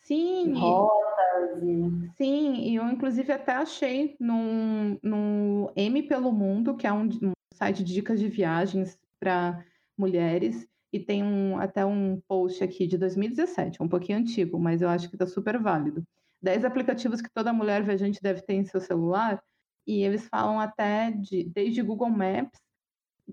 Sim. 0.02 0.52
E 0.52 0.60
rotas. 0.60 1.64
E... 1.64 2.12
Sim, 2.18 2.54
e 2.56 2.76
eu 2.76 2.86
inclusive 2.90 3.32
até 3.32 3.54
achei 3.54 4.16
no, 4.20 4.98
no 5.04 5.72
M 5.76 6.04
pelo 6.04 6.32
Mundo, 6.32 6.76
que 6.76 6.88
é 6.88 6.94
um, 6.94 7.10
um 7.22 7.32
site 7.54 7.84
de 7.84 7.94
dicas 7.94 8.20
de 8.20 8.28
viagens 8.28 8.98
para 9.20 9.64
mulheres. 9.98 10.68
E 10.92 11.00
tem 11.00 11.22
um, 11.22 11.60
até 11.60 11.86
um 11.86 12.20
post 12.28 12.64
aqui 12.64 12.88
de 12.88 12.98
2017, 12.98 13.84
um 13.84 13.90
pouquinho 13.90 14.20
antigo, 14.20 14.58
mas 14.58 14.82
eu 14.82 14.88
acho 14.88 15.10
que 15.10 15.16
está 15.16 15.28
super 15.28 15.60
válido. 15.60 16.02
10 16.42 16.64
aplicativos 16.64 17.22
que 17.22 17.30
toda 17.34 17.52
mulher 17.52 17.84
viajante 17.84 18.22
deve 18.22 18.42
ter 18.42 18.54
em 18.54 18.64
seu 18.64 18.80
celular 18.80 19.42
e 19.88 20.04
eles 20.04 20.28
falam 20.28 20.60
até 20.60 21.10
de 21.12 21.46
desde 21.46 21.82
Google 21.82 22.10
Maps 22.10 22.60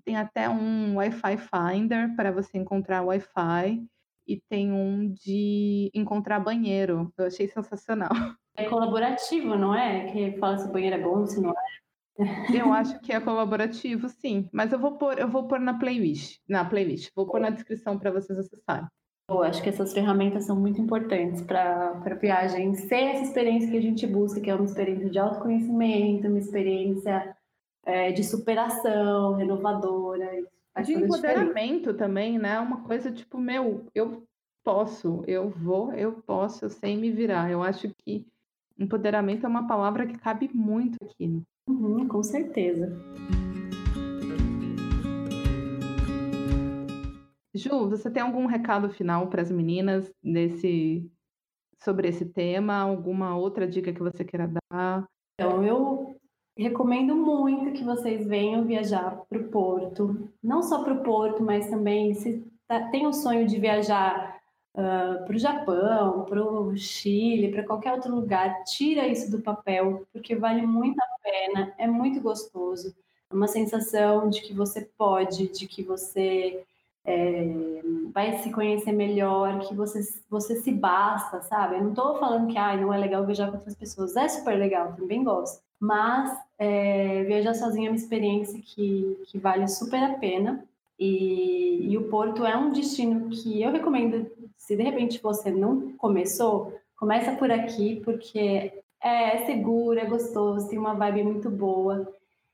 tem 0.04 0.16
até 0.16 0.48
um 0.48 0.96
Wi-Fi 0.96 1.36
Finder 1.36 2.14
para 2.16 2.32
você 2.32 2.58
encontrar 2.58 3.02
Wi-Fi 3.02 3.84
e 4.26 4.40
tem 4.48 4.72
um 4.72 5.12
de 5.12 5.90
encontrar 5.94 6.40
banheiro. 6.40 7.12
Eu 7.16 7.26
achei 7.26 7.46
sensacional. 7.46 8.10
É 8.56 8.68
colaborativo, 8.68 9.56
não 9.56 9.74
é? 9.74 10.06
Que 10.12 10.38
fala 10.38 10.56
se 10.58 10.68
o 10.68 10.72
banheiro 10.72 10.96
é 10.96 11.02
bom, 11.02 11.26
se 11.26 11.40
não 11.40 11.50
é. 11.50 12.56
Eu 12.56 12.72
acho 12.72 13.00
que 13.00 13.12
é 13.12 13.20
colaborativo, 13.20 14.08
sim. 14.08 14.48
Mas 14.52 14.72
eu 14.72 14.78
vou 14.78 14.96
pôr, 14.96 15.18
eu 15.18 15.28
vou 15.28 15.48
pôr 15.48 15.58
na 15.58 15.78
playlist, 15.78 16.38
na 16.48 16.64
playlist. 16.64 17.10
Vou 17.14 17.26
pôr 17.26 17.40
na 17.40 17.50
descrição 17.50 17.98
para 17.98 18.12
vocês 18.12 18.38
acessarem. 18.38 18.86
Eu 19.28 19.42
acho 19.42 19.62
que 19.62 19.70
essas 19.70 19.92
ferramentas 19.92 20.44
são 20.44 20.54
muito 20.54 20.80
importantes 20.80 21.40
para 21.40 21.90
a 21.90 22.14
viagem 22.14 22.74
ser 22.74 23.04
essa 23.04 23.22
experiência 23.22 23.70
que 23.70 23.76
a 23.78 23.82
gente 23.82 24.06
busca, 24.06 24.40
que 24.40 24.50
é 24.50 24.54
uma 24.54 24.66
experiência 24.66 25.08
de 25.08 25.18
autoconhecimento, 25.18 26.28
uma 26.28 26.38
experiência 26.38 27.34
é, 27.86 28.12
de 28.12 28.22
superação, 28.22 29.34
renovadora. 29.34 30.44
De 30.84 30.92
empoderamento 30.92 31.94
também, 31.94 32.38
né? 32.38 32.58
Uma 32.60 32.82
coisa 32.82 33.10
tipo, 33.10 33.38
meu, 33.38 33.86
eu 33.94 34.22
posso, 34.62 35.22
eu 35.26 35.48
vou, 35.48 35.92
eu 35.94 36.12
posso, 36.12 36.64
eu 36.64 36.70
sei 36.70 36.96
me 36.96 37.10
virar. 37.10 37.50
Eu 37.50 37.62
acho 37.62 37.88
que 37.98 38.26
empoderamento 38.78 39.46
é 39.46 39.48
uma 39.48 39.66
palavra 39.66 40.06
que 40.06 40.18
cabe 40.18 40.50
muito 40.52 40.98
aqui. 41.02 41.42
Uhum, 41.66 42.06
com 42.08 42.22
certeza. 42.22 42.92
Ju, 47.54 47.88
você 47.88 48.10
tem 48.10 48.20
algum 48.20 48.46
recado 48.46 48.90
final 48.90 49.28
para 49.28 49.40
as 49.40 49.50
meninas 49.50 50.12
nesse 50.20 51.08
sobre 51.82 52.08
esse 52.08 52.24
tema? 52.24 52.74
Alguma 52.78 53.36
outra 53.36 53.66
dica 53.66 53.92
que 53.92 54.02
você 54.02 54.24
queira 54.24 54.50
dar? 54.72 55.06
Então, 55.38 55.64
eu 55.64 56.16
recomendo 56.56 57.14
muito 57.14 57.72
que 57.72 57.84
vocês 57.84 58.26
venham 58.26 58.64
viajar 58.64 59.22
para 59.28 59.38
o 59.38 59.48
Porto, 59.48 60.28
não 60.42 60.62
só 60.62 60.82
para 60.82 60.94
o 60.94 61.02
Porto, 61.02 61.42
mas 61.44 61.70
também 61.70 62.14
se 62.14 62.44
tá, 62.66 62.88
tem 62.88 63.06
o 63.06 63.12
sonho 63.12 63.46
de 63.46 63.60
viajar 63.60 64.40
uh, 64.74 65.24
para 65.24 65.34
o 65.34 65.38
Japão, 65.38 66.24
para 66.24 66.42
o 66.42 66.76
Chile, 66.76 67.52
para 67.52 67.64
qualquer 67.64 67.92
outro 67.92 68.12
lugar, 68.14 68.64
tira 68.64 69.06
isso 69.06 69.30
do 69.30 69.42
papel, 69.42 70.06
porque 70.12 70.34
vale 70.34 70.66
muito 70.66 70.98
a 71.00 71.22
pena, 71.22 71.74
é 71.78 71.86
muito 71.86 72.20
gostoso, 72.20 72.94
é 73.30 73.34
uma 73.34 73.48
sensação 73.48 74.28
de 74.28 74.42
que 74.42 74.52
você 74.52 74.88
pode, 74.96 75.48
de 75.48 75.66
que 75.66 75.82
você 75.82 76.64
é, 77.04 77.82
vai 78.12 78.38
se 78.38 78.50
conhecer 78.50 78.92
melhor, 78.92 79.60
que 79.60 79.74
você, 79.74 80.00
você 80.30 80.56
se 80.56 80.72
basta, 80.72 81.42
sabe? 81.42 81.76
Eu 81.76 81.82
não 81.82 81.90
estou 81.90 82.18
falando 82.18 82.50
que 82.50 82.56
ah, 82.56 82.76
não 82.76 82.92
é 82.92 82.98
legal 82.98 83.24
viajar 83.26 83.48
com 83.48 83.56
outras 83.56 83.74
pessoas, 83.74 84.16
é 84.16 84.28
super 84.28 84.56
legal, 84.56 84.94
também 84.94 85.22
gosto. 85.22 85.62
Mas 85.78 86.36
é, 86.58 87.24
viajar 87.24 87.54
sozinha 87.54 87.88
é 87.88 87.90
uma 87.90 87.96
experiência 87.96 88.60
que, 88.62 89.18
que 89.26 89.38
vale 89.38 89.68
super 89.68 90.02
a 90.02 90.14
pena. 90.14 90.64
E, 90.98 91.88
e 91.90 91.98
o 91.98 92.08
Porto 92.08 92.46
é 92.46 92.56
um 92.56 92.72
destino 92.72 93.28
que 93.28 93.60
eu 93.60 93.72
recomendo, 93.72 94.30
se 94.56 94.76
de 94.76 94.82
repente 94.82 95.20
você 95.20 95.50
não 95.50 95.92
começou, 95.98 96.72
começa 96.96 97.32
por 97.32 97.50
aqui, 97.50 98.00
porque 98.04 98.72
é 99.02 99.44
seguro, 99.44 99.98
é 99.98 100.06
gostoso, 100.06 100.68
tem 100.68 100.78
uma 100.78 100.94
vibe 100.94 101.24
muito 101.24 101.50
boa. 101.50 102.10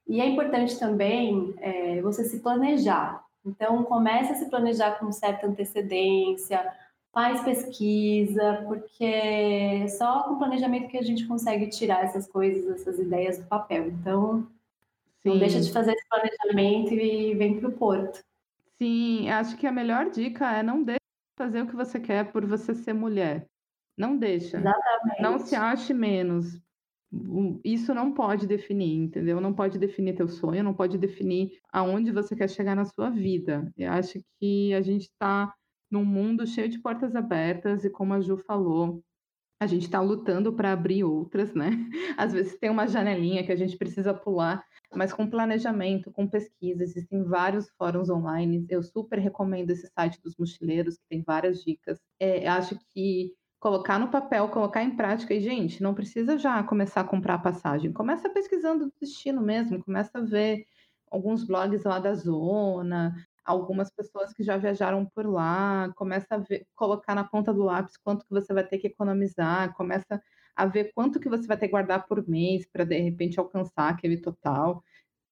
E 0.08 0.20
é 0.20 0.26
importante 0.26 0.76
também 0.78 1.54
é, 1.60 2.00
você 2.00 2.24
se 2.24 2.40
planejar. 2.40 3.22
Então, 3.44 3.84
comece 3.84 4.32
a 4.32 4.34
se 4.34 4.50
planejar 4.50 4.98
com 4.98 5.10
certa 5.10 5.46
antecedência, 5.46 6.72
faz 7.12 7.42
pesquisa, 7.42 8.64
porque 8.66 9.04
é 9.04 9.88
só 9.88 10.24
com 10.24 10.38
planejamento 10.38 10.88
que 10.88 10.98
a 10.98 11.02
gente 11.02 11.26
consegue 11.26 11.68
tirar 11.68 12.04
essas 12.04 12.26
coisas, 12.26 12.80
essas 12.80 12.98
ideias 12.98 13.38
do 13.38 13.46
papel. 13.46 13.88
Então, 13.88 14.46
Sim. 15.22 15.30
não 15.30 15.38
deixa 15.38 15.60
de 15.60 15.72
fazer 15.72 15.92
esse 15.92 16.08
planejamento 16.08 16.94
e 16.94 17.34
vem 17.34 17.58
para 17.58 17.68
o 17.68 17.72
porto. 17.72 18.22
Sim, 18.78 19.28
acho 19.28 19.56
que 19.56 19.66
a 19.66 19.72
melhor 19.72 20.10
dica 20.10 20.50
é 20.52 20.62
não 20.62 20.82
deixe 20.82 21.00
de 21.00 21.44
fazer 21.44 21.62
o 21.62 21.66
que 21.66 21.76
você 21.76 21.98
quer 21.98 22.30
por 22.32 22.46
você 22.46 22.74
ser 22.74 22.92
mulher. 22.92 23.46
Não 23.96 24.16
deixa. 24.16 24.58
Exatamente. 24.58 25.22
Não 25.22 25.38
se 25.38 25.54
ache 25.54 25.92
menos 25.92 26.58
isso 27.64 27.92
não 27.92 28.12
pode 28.12 28.46
definir, 28.46 28.94
entendeu? 28.96 29.40
Não 29.40 29.52
pode 29.52 29.78
definir 29.78 30.14
teu 30.14 30.28
sonho, 30.28 30.62
não 30.62 30.74
pode 30.74 30.96
definir 30.96 31.58
aonde 31.72 32.12
você 32.12 32.36
quer 32.36 32.48
chegar 32.48 32.76
na 32.76 32.84
sua 32.84 33.10
vida. 33.10 33.72
Eu 33.76 33.92
acho 33.92 34.20
que 34.38 34.72
a 34.74 34.80
gente 34.80 35.02
está 35.02 35.52
num 35.90 36.04
mundo 36.04 36.46
cheio 36.46 36.68
de 36.68 36.78
portas 36.78 37.16
abertas 37.16 37.84
e 37.84 37.90
como 37.90 38.14
a 38.14 38.20
Ju 38.20 38.36
falou, 38.36 39.02
a 39.60 39.66
gente 39.66 39.82
está 39.82 40.00
lutando 40.00 40.52
para 40.54 40.72
abrir 40.72 41.04
outras, 41.04 41.52
né? 41.52 41.70
Às 42.16 42.32
vezes 42.32 42.58
tem 42.58 42.70
uma 42.70 42.86
janelinha 42.86 43.44
que 43.44 43.52
a 43.52 43.56
gente 43.56 43.76
precisa 43.76 44.14
pular, 44.14 44.64
mas 44.94 45.12
com 45.12 45.28
planejamento, 45.28 46.10
com 46.12 46.26
pesquisa, 46.26 46.82
existem 46.82 47.24
vários 47.24 47.68
fóruns 47.76 48.08
online. 48.08 48.64
Eu 48.70 48.82
super 48.82 49.18
recomendo 49.18 49.70
esse 49.70 49.86
site 49.88 50.20
dos 50.22 50.36
mochileiros, 50.38 50.96
que 50.96 51.04
tem 51.10 51.22
várias 51.22 51.62
dicas. 51.62 52.00
É, 52.18 52.48
acho 52.48 52.78
que 52.94 53.34
colocar 53.60 53.98
no 53.98 54.10
papel, 54.10 54.48
colocar 54.48 54.82
em 54.82 54.96
prática. 54.96 55.34
E, 55.34 55.40
gente, 55.40 55.82
não 55.82 55.94
precisa 55.94 56.38
já 56.38 56.62
começar 56.64 57.02
a 57.02 57.04
comprar 57.04 57.34
a 57.34 57.38
passagem. 57.38 57.92
Começa 57.92 58.30
pesquisando 58.30 58.86
o 58.86 58.92
destino 59.00 59.42
mesmo, 59.42 59.84
começa 59.84 60.18
a 60.18 60.22
ver 60.22 60.64
alguns 61.10 61.44
blogs 61.44 61.84
lá 61.84 61.98
da 61.98 62.14
zona, 62.14 63.14
algumas 63.44 63.90
pessoas 63.90 64.32
que 64.32 64.42
já 64.42 64.56
viajaram 64.56 65.04
por 65.06 65.26
lá, 65.26 65.92
começa 65.96 66.26
a 66.30 66.38
ver, 66.38 66.66
colocar 66.74 67.14
na 67.14 67.24
ponta 67.24 67.52
do 67.52 67.62
lápis 67.64 67.96
quanto 67.98 68.24
que 68.24 68.30
você 68.30 68.54
vai 68.54 68.66
ter 68.66 68.78
que 68.78 68.86
economizar, 68.86 69.74
começa 69.74 70.22
a 70.56 70.66
ver 70.66 70.92
quanto 70.94 71.20
que 71.20 71.28
você 71.28 71.46
vai 71.46 71.56
ter 71.56 71.66
que 71.66 71.72
guardar 71.72 72.06
por 72.06 72.26
mês 72.28 72.66
para 72.72 72.84
de 72.84 72.98
repente 72.98 73.38
alcançar 73.38 73.90
aquele 73.90 74.18
total. 74.18 74.82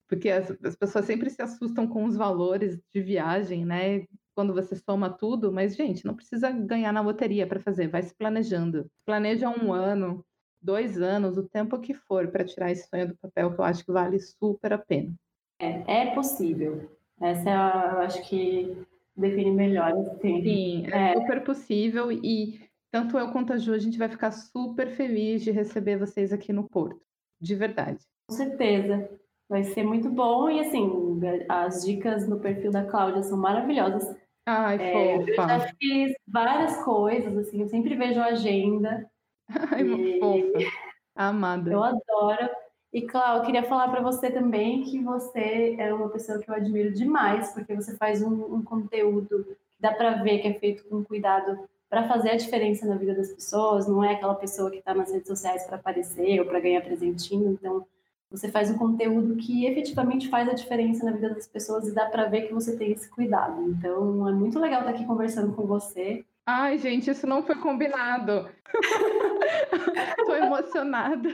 Porque 0.09 0.31
as, 0.31 0.51
as 0.65 0.77
pessoas 0.77 1.05
sempre 1.05 1.31
se 1.31 1.43
assustam 1.43 1.87
com 1.87 2.05
os 2.05 2.17
valores 2.17 2.81
de 2.93 3.01
viagem, 3.01 3.65
né? 3.65 4.07
Quando 4.39 4.55
você 4.55 4.77
soma 4.77 5.11
tudo, 5.11 5.51
mas, 5.51 5.75
gente, 5.75 6.07
não 6.07 6.15
precisa 6.15 6.49
ganhar 6.53 6.93
na 6.93 7.01
loteria 7.01 7.45
para 7.45 7.59
fazer, 7.59 7.89
vai 7.89 8.03
se 8.03 8.15
planejando. 8.15 8.89
Planeja 9.05 9.51
um 9.51 9.73
ano, 9.73 10.25
dois 10.63 11.03
anos, 11.03 11.37
o 11.37 11.43
tempo 11.43 11.81
que 11.81 11.93
for 11.93 12.29
para 12.29 12.45
tirar 12.45 12.71
esse 12.71 12.89
sonho 12.89 13.09
do 13.09 13.17
papel, 13.17 13.53
que 13.53 13.61
eu 13.61 13.65
acho 13.65 13.85
que 13.85 13.91
vale 13.91 14.21
super 14.21 14.73
a 14.73 14.79
pena. 14.79 15.13
É, 15.59 16.03
é 16.03 16.15
possível. 16.15 16.89
Essa 17.21 17.51
eu 17.51 17.99
acho 17.99 18.29
que 18.29 18.77
define 19.17 19.51
melhor. 19.51 19.91
Assim. 19.91 20.41
Sim, 20.41 20.87
é, 20.87 21.15
é 21.15 21.15
super 21.15 21.43
possível 21.43 22.13
e 22.13 22.61
tanto 22.93 23.19
eu 23.19 23.33
quanto 23.33 23.53
a 23.53 23.59
Ju, 23.59 23.73
a 23.73 23.79
gente 23.79 23.99
vai 23.99 24.09
ficar 24.09 24.31
super 24.31 24.89
feliz 24.93 25.43
de 25.43 25.51
receber 25.51 25.99
vocês 25.99 26.33
aqui 26.33 26.53
no 26.53 26.63
Porto. 26.63 27.01
De 27.41 27.57
verdade. 27.57 27.99
Com 28.29 28.37
certeza. 28.37 29.11
Vai 29.49 29.65
ser 29.65 29.83
muito 29.83 30.09
bom 30.09 30.49
e 30.49 30.61
assim, 30.61 31.19
as 31.49 31.85
dicas 31.85 32.29
no 32.29 32.39
perfil 32.39 32.71
da 32.71 32.85
Cláudia 32.85 33.25
são 33.25 33.37
maravilhosas. 33.37 34.17
Ai, 34.51 34.79
é, 34.81 34.93
fofa. 34.93 35.31
Eu 35.31 35.35
já 35.35 35.61
fiz 35.79 36.15
várias 36.27 36.83
coisas, 36.83 37.37
assim, 37.37 37.61
eu 37.61 37.69
sempre 37.69 37.95
vejo 37.95 38.19
a 38.19 38.27
agenda. 38.29 39.07
Ai, 39.71 39.83
e... 39.83 40.19
fofa. 40.19 40.73
Amada. 41.15 41.71
Eu 41.71 41.83
adoro. 41.83 42.49
E, 42.91 43.03
Cláudia, 43.03 43.41
eu 43.41 43.45
queria 43.45 43.63
falar 43.65 43.89
para 43.89 44.01
você 44.01 44.31
também 44.31 44.85
que 44.85 45.03
você 45.03 45.77
é 45.79 45.93
uma 45.93 46.09
pessoa 46.09 46.39
que 46.39 46.51
eu 46.51 46.55
admiro 46.55 46.95
demais, 46.95 47.53
porque 47.53 47.75
você 47.75 47.95
faz 47.99 48.23
um, 48.23 48.55
um 48.55 48.63
conteúdo 48.63 49.45
que 49.45 49.57
dá 49.79 49.93
para 49.93 50.23
ver 50.23 50.39
que 50.39 50.49
é 50.49 50.55
feito 50.55 50.89
com 50.89 51.05
cuidado 51.05 51.69
para 51.91 52.09
fazer 52.09 52.31
a 52.31 52.37
diferença 52.37 52.87
na 52.87 52.97
vida 52.97 53.15
das 53.15 53.31
pessoas, 53.31 53.87
não 53.87 54.03
é 54.03 54.15
aquela 54.15 54.35
pessoa 54.35 54.71
que 54.71 54.79
está 54.79 54.95
nas 54.95 55.13
redes 55.13 55.29
sociais 55.29 55.67
para 55.67 55.77
aparecer 55.77 56.41
ou 56.41 56.47
para 56.47 56.61
ganhar 56.61 56.81
presentinho. 56.81 57.51
Então, 57.53 57.87
você 58.31 58.51
faz 58.51 58.71
um 58.71 58.77
conteúdo 58.77 59.37
que 59.37 59.67
efetivamente 59.67 60.29
faz 60.29 60.49
a 60.49 60.55
diferença 60.55 61.05
na 61.05 61.13
vida 61.13 61.31
das 61.31 61.47
pessoas 61.47 61.89
e 61.89 61.95
dá 61.95 62.07
para 62.07 62.27
ver 62.27 62.43
que 62.43 62.55
você 62.55 62.77
tem 62.77 62.93
esse 62.93 63.09
cuidado. 63.09 63.63
Então, 63.71 64.29
é 64.29 64.33
muito 64.33 64.59
legal 64.59 64.81
estar 64.81 64.93
aqui 64.93 65.07
conversando 65.07 65.55
com 65.55 65.67
você. 65.67 66.25
Ai, 66.47 66.79
gente, 66.79 67.11
isso 67.11 67.27
não 67.27 67.43
foi 67.43 67.57
combinado. 67.57 68.49
Estou 70.19 70.37
emocionada. 70.37 71.29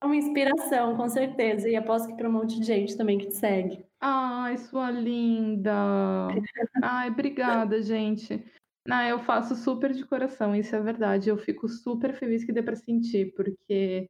É 0.00 0.04
uma 0.06 0.16
inspiração, 0.16 0.96
com 0.96 1.08
certeza. 1.08 1.68
E 1.68 1.76
aposto 1.76 2.08
que 2.08 2.14
para 2.14 2.28
um 2.28 2.32
monte 2.32 2.58
de 2.58 2.66
gente 2.66 2.96
também 2.96 3.18
que 3.18 3.26
te 3.26 3.34
segue. 3.34 3.84
Ai, 4.00 4.56
sua 4.58 4.90
linda. 4.90 6.28
Ai, 6.82 7.08
obrigada, 7.08 7.80
gente. 7.82 8.44
Não, 8.86 9.00
eu 9.02 9.20
faço 9.20 9.54
super 9.54 9.92
de 9.92 10.04
coração, 10.04 10.56
isso 10.56 10.74
é 10.74 10.80
verdade. 10.80 11.28
Eu 11.28 11.38
fico 11.38 11.68
super 11.68 12.12
feliz 12.14 12.44
que 12.44 12.52
dê 12.52 12.62
para 12.62 12.74
sentir, 12.74 13.32
porque 13.34 14.08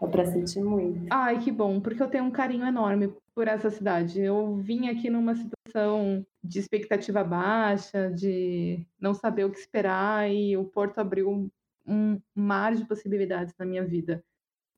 é 0.00 0.06
para 0.06 0.26
sentir 0.26 0.62
muito. 0.62 1.06
Ai, 1.10 1.38
que 1.38 1.50
bom, 1.50 1.80
porque 1.80 2.02
eu 2.02 2.08
tenho 2.08 2.24
um 2.24 2.30
carinho 2.30 2.66
enorme 2.66 3.14
por 3.34 3.48
essa 3.48 3.70
cidade. 3.70 4.20
Eu 4.20 4.56
vim 4.56 4.88
aqui 4.88 5.08
numa 5.08 5.34
situação 5.34 6.24
de 6.42 6.58
expectativa 6.58 7.22
baixa, 7.24 8.10
de 8.10 8.84
não 9.00 9.14
saber 9.14 9.44
o 9.44 9.50
que 9.50 9.58
esperar, 9.58 10.30
e 10.30 10.56
o 10.56 10.64
Porto 10.64 10.98
abriu 10.98 11.50
um 11.86 12.20
mar 12.34 12.74
de 12.74 12.84
possibilidades 12.84 13.54
na 13.58 13.64
minha 13.64 13.84
vida. 13.84 14.22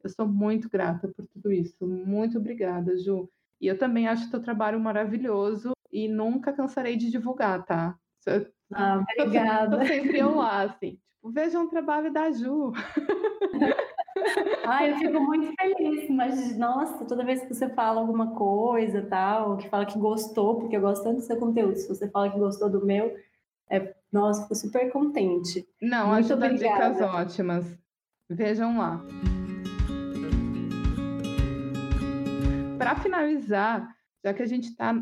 Eu 0.02 0.10
sou 0.10 0.28
muito 0.28 0.68
grata 0.68 1.08
por 1.08 1.26
tudo 1.26 1.50
isso. 1.50 1.86
Muito 1.86 2.38
obrigada, 2.38 2.96
Ju. 2.98 3.30
E 3.60 3.66
eu 3.66 3.78
também 3.78 4.06
acho 4.06 4.28
o 4.28 4.30
teu 4.30 4.40
trabalho 4.40 4.78
maravilhoso 4.78 5.72
e 5.90 6.08
nunca 6.08 6.52
cansarei 6.52 6.96
de 6.96 7.10
divulgar, 7.10 7.64
tá? 7.64 7.96
Ah, 8.72 9.02
obrigada. 9.18 9.78
Tô 9.78 9.86
sempre 9.86 10.18
eu 10.18 10.34
lá, 10.34 10.62
assim. 10.62 10.98
Tipo, 11.24 11.30
vejam 11.30 11.64
o 11.64 11.68
trabalho 11.68 12.12
da 12.12 12.30
Ju. 12.30 12.72
Ai, 14.64 14.92
eu 14.92 14.96
fico 14.96 15.20
muito 15.20 15.52
feliz, 15.58 16.08
mas 16.08 16.56
nossa, 16.56 17.04
toda 17.04 17.24
vez 17.24 17.42
que 17.42 17.52
você 17.52 17.68
fala 17.70 18.00
alguma 18.00 18.34
coisa 18.34 19.02
tal, 19.02 19.56
que 19.56 19.68
fala 19.68 19.86
que 19.86 19.98
gostou, 19.98 20.60
porque 20.60 20.76
eu 20.76 20.80
gosto 20.80 21.04
tanto 21.04 21.16
do 21.16 21.22
seu 21.22 21.36
conteúdo, 21.36 21.76
se 21.76 21.88
você 21.88 22.08
fala 22.08 22.30
que 22.30 22.38
gostou 22.38 22.70
do 22.70 22.84
meu, 22.84 23.14
é, 23.68 23.94
nossa, 24.12 24.42
fico 24.42 24.54
super 24.54 24.92
contente. 24.92 25.66
Não, 25.80 26.08
muito 26.08 26.32
ajuda 26.32 26.46
obrigada. 26.46 26.92
dicas 26.92 27.14
ótimas. 27.14 27.78
Vejam 28.30 28.78
lá. 28.78 29.04
Para 32.78 32.96
finalizar, 32.96 33.88
já 34.24 34.32
que 34.32 34.42
a 34.42 34.46
gente 34.46 34.68
está 34.68 34.94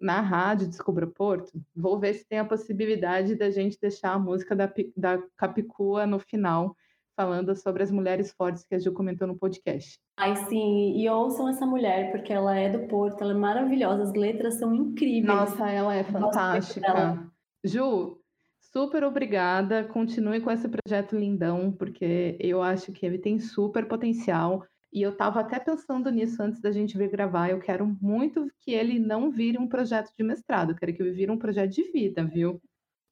na 0.00 0.20
rádio 0.20 0.68
Descubra 0.68 1.06
Porto, 1.06 1.52
vou 1.74 1.98
ver 1.98 2.14
se 2.14 2.24
tem 2.24 2.38
a 2.38 2.44
possibilidade 2.44 3.34
da 3.34 3.50
gente 3.50 3.78
deixar 3.80 4.12
a 4.12 4.18
música 4.18 4.54
da, 4.54 4.72
da 4.96 5.18
Capicua 5.36 6.06
no 6.06 6.18
final, 6.18 6.76
falando 7.16 7.56
sobre 7.56 7.82
as 7.82 7.90
mulheres 7.90 8.30
fortes 8.32 8.64
que 8.64 8.74
a 8.74 8.78
Ju 8.78 8.92
comentou 8.92 9.26
no 9.26 9.38
podcast. 9.38 9.98
Ai, 10.18 10.36
sim, 10.48 10.92
e 10.96 11.08
ouçam 11.08 11.48
essa 11.48 11.66
mulher, 11.66 12.12
porque 12.12 12.32
ela 12.32 12.56
é 12.56 12.70
do 12.70 12.86
Porto, 12.86 13.22
ela 13.22 13.32
é 13.32 13.36
maravilhosa, 13.36 14.02
as 14.02 14.12
letras 14.12 14.58
são 14.58 14.74
incríveis. 14.74 15.24
Nossa, 15.24 15.68
ela 15.68 15.94
é 15.94 16.04
fantástica. 16.04 17.30
Ju, 17.64 18.20
super 18.60 19.02
obrigada, 19.02 19.84
continue 19.84 20.40
com 20.40 20.50
esse 20.50 20.68
projeto 20.68 21.16
lindão, 21.16 21.72
porque 21.72 22.36
eu 22.38 22.62
acho 22.62 22.92
que 22.92 23.06
ele 23.06 23.18
tem 23.18 23.40
super 23.40 23.88
potencial. 23.88 24.64
E 24.92 25.02
eu 25.02 25.10
estava 25.10 25.40
até 25.40 25.58
pensando 25.58 26.10
nisso 26.10 26.42
antes 26.42 26.60
da 26.60 26.70
gente 26.70 26.96
vir 26.96 27.10
gravar. 27.10 27.50
Eu 27.50 27.58
quero 27.58 27.86
muito 28.00 28.50
que 28.60 28.72
ele 28.72 28.98
não 28.98 29.30
vire 29.30 29.58
um 29.58 29.68
projeto 29.68 30.10
de 30.16 30.22
mestrado, 30.22 30.70
eu 30.70 30.76
quero 30.76 30.94
que 30.94 31.02
ele 31.02 31.12
vire 31.12 31.30
um 31.30 31.38
projeto 31.38 31.72
de 31.72 31.90
vida, 31.90 32.24
viu? 32.24 32.60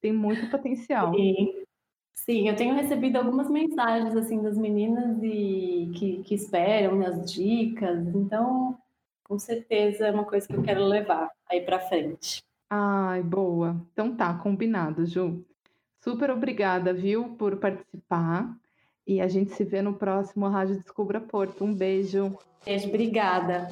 Tem 0.01 0.13
muito 0.13 0.49
potencial. 0.51 1.13
Sim. 1.15 1.64
Sim, 2.15 2.49
eu 2.49 2.57
tenho 2.57 2.75
recebido 2.75 3.17
algumas 3.17 3.51
mensagens 3.51 4.17
assim 4.17 4.41
das 4.43 4.57
meninas 4.57 5.19
e 5.23 5.91
que, 5.95 6.23
que 6.23 6.35
esperam 6.35 7.05
as 7.05 7.31
dicas, 7.31 8.07
então 8.15 8.79
com 9.25 9.39
certeza 9.39 10.07
é 10.07 10.11
uma 10.11 10.25
coisa 10.25 10.47
que 10.47 10.55
eu 10.55 10.63
quero 10.63 10.85
levar 10.85 11.29
aí 11.51 11.61
para 11.61 11.81
frente. 11.81 12.43
Ai, 12.71 13.23
boa. 13.23 13.77
Então 13.93 14.17
tá, 14.17 14.35
combinado, 14.35 15.05
Ju. 15.05 15.45
Super 16.03 16.31
obrigada, 16.31 16.93
viu, 16.93 17.31
por 17.37 17.57
participar. 17.57 18.55
E 19.07 19.21
a 19.21 19.29
gente 19.29 19.53
se 19.53 19.65
vê 19.65 19.83
no 19.83 19.95
próximo 19.95 20.49
Rádio 20.49 20.77
Descubra 20.77 21.21
Porto. 21.21 21.65
Um 21.65 21.75
beijo. 21.75 22.39
Beijo, 22.65 22.89
obrigada. 22.89 23.71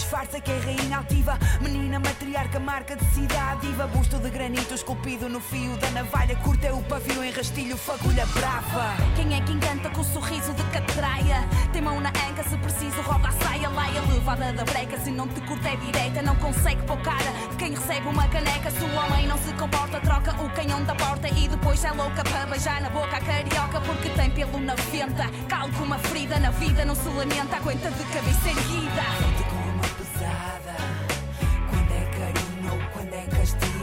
Disfarça 0.00 0.40
que 0.40 0.50
é 0.50 0.58
rainha 0.58 0.96
altiva. 0.96 1.38
Menina 1.60 1.98
matriarca, 1.98 2.58
marca 2.58 2.96
de 2.96 3.04
cidade 3.14 3.60
Diva, 3.60 3.86
busto 3.88 4.18
de 4.18 4.30
granito 4.30 4.74
esculpido 4.74 5.28
no 5.28 5.40
fio 5.40 5.76
da 5.76 5.90
navalha. 5.90 6.34
Curta 6.36 6.68
é 6.68 6.72
o 6.72 6.82
pavio 6.84 7.22
em 7.22 7.30
rastilho, 7.30 7.76
fagulha 7.76 8.24
brava. 8.26 8.94
Quem 9.14 9.34
é 9.36 9.40
que 9.42 9.52
encanta 9.52 9.90
com 9.90 10.00
o 10.00 10.04
sorriso 10.04 10.52
de 10.54 10.62
catraia? 10.64 11.46
Tem 11.72 11.82
mão 11.82 12.00
na 12.00 12.08
anca, 12.08 12.42
se 12.48 12.56
preciso 12.56 13.00
roda 13.02 13.28
a 13.28 13.32
saia 13.32 13.68
Laia, 13.68 14.00
levada 14.12 14.52
da 14.52 14.64
breca, 14.64 14.98
se 14.98 15.10
não 15.10 15.28
te 15.28 15.40
curta 15.42 15.68
é 15.68 15.76
direita 15.76 16.22
Não 16.22 16.34
consegue 16.36 16.82
pôr 16.82 16.98
cara. 17.02 17.30
De 17.50 17.56
quem 17.56 17.74
recebe 17.74 18.08
uma 18.08 18.26
caneca 18.28 18.70
Se 18.70 18.82
o 18.82 18.94
homem 18.94 19.29
não 19.30 19.38
se 19.38 19.52
comporta, 19.52 20.00
troca 20.00 20.32
o 20.42 20.50
canhão 20.50 20.82
da 20.82 20.92
porta 20.96 21.28
E 21.28 21.46
depois 21.46 21.84
é 21.84 21.92
louca 21.92 22.24
para 22.24 22.46
beijar 22.46 22.80
na 22.82 22.90
boca 22.90 23.16
a 23.16 23.20
carioca 23.20 23.80
Porque 23.80 24.10
tem 24.10 24.28
pelo 24.30 24.58
na 24.58 24.74
venta. 24.74 25.30
Calco 25.48 25.84
uma 25.84 25.98
ferida 25.98 26.40
na 26.40 26.50
vida, 26.50 26.84
não 26.84 26.96
se 26.96 27.08
lamenta 27.08 27.56
Aguenta 27.56 27.90
de 27.92 28.04
cabeça 28.04 28.48
erguida. 28.48 29.02
Quando 31.70 31.92
é 31.92 32.04
carinho 32.18 32.72
ou 32.72 32.90
quando 32.92 33.14
é 33.14 33.24
castigo, 33.26 33.79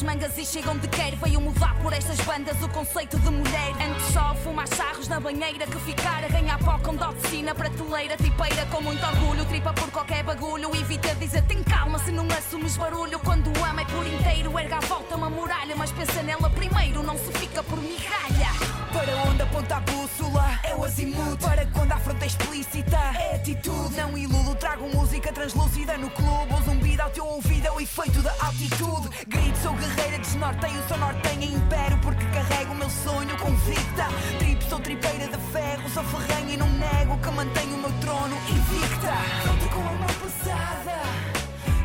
essas 0.00 0.02
mangas 0.02 0.38
e 0.38 0.44
chegam 0.44 0.76
de 0.78 0.88
querer. 0.88 1.16
Veio 1.16 1.40
mudar 1.40 1.74
por 1.82 1.92
estas 1.92 2.18
bandas 2.20 2.60
o 2.62 2.68
conceito 2.68 3.18
de 3.18 3.30
mulher. 3.30 3.72
Antes 3.80 4.12
só 4.12 4.34
fumar 4.36 4.66
charros 4.68 5.08
na 5.08 5.20
banheira 5.20 5.66
que 5.66 5.78
ficar 5.80 6.24
a 6.24 6.28
ganhar 6.28 6.58
pó 6.58 6.78
com 6.78 6.94
docina, 6.94 7.54
prateleira, 7.54 8.16
tipeira 8.16 8.66
com 8.66 8.80
muito 8.80 9.04
orgulho. 9.04 9.44
Tripa 9.46 9.72
por 9.72 9.90
qualquer 9.90 10.22
bagulho. 10.24 10.74
Evita 10.74 11.14
dizer 11.16 11.42
tem 11.42 11.62
calma 11.62 11.98
se 11.98 12.10
não 12.12 12.26
assumes 12.26 12.76
barulho. 12.76 13.18
Quando 13.20 13.50
ama 13.62 13.82
é 13.82 13.84
por 13.84 14.06
inteiro, 14.06 14.58
erga 14.58 14.76
a 14.76 14.80
volta 14.80 15.16
uma 15.16 15.30
muralha. 15.30 15.76
Mas 15.76 15.92
pensa 15.92 16.22
nela 16.22 16.50
primeiro, 16.50 17.02
não 17.02 17.16
se 17.18 17.32
fica 17.32 17.62
por 17.62 17.78
migalha. 17.78 18.79
Para 19.00 19.16
onde 19.22 19.40
aponta 19.40 19.76
a 19.76 19.80
bússola? 19.80 20.60
É 20.62 20.74
o 20.74 20.84
azimuth. 20.84 21.40
Para 21.40 21.64
quando 21.72 21.90
a 21.92 21.96
fronte 21.96 22.26
explícita? 22.26 22.98
É 23.18 23.36
atitude. 23.36 23.96
Não 23.96 24.18
iludo, 24.18 24.54
trago 24.56 24.94
música 24.94 25.32
translúcida 25.32 25.96
no 25.96 26.10
clube. 26.10 26.52
O 26.52 26.62
zumbido 26.62 27.00
ao 27.00 27.08
teu 27.08 27.24
ouvido 27.24 27.66
é 27.66 27.70
o 27.70 27.80
efeito 27.80 28.20
da 28.20 28.30
altitude. 28.44 29.08
Grito, 29.26 29.58
sou 29.62 29.72
guerreira, 29.72 30.18
desnorteio, 30.18 30.82
sou 30.86 30.98
nortenha 30.98 31.46
império 31.46 31.98
porque 32.02 32.26
carrego 32.26 32.72
o 32.72 32.76
meu 32.76 32.90
sonho 32.90 33.34
convicta. 33.38 34.04
Trip, 34.38 34.62
sou 34.64 34.78
tripeira 34.78 35.28
de 35.28 35.38
ferro, 35.50 35.88
sou 35.88 36.04
ferranha 36.04 36.52
e 36.52 36.56
não 36.58 36.68
nego 36.68 37.16
que 37.16 37.30
mantenho 37.30 37.76
o 37.76 37.80
meu 37.80 37.92
trono 38.02 38.36
invicta. 38.50 39.14
Volto 39.46 39.68
com 39.70 39.80
a 39.80 39.92
mão 39.92 40.08
pesada, 40.20 41.00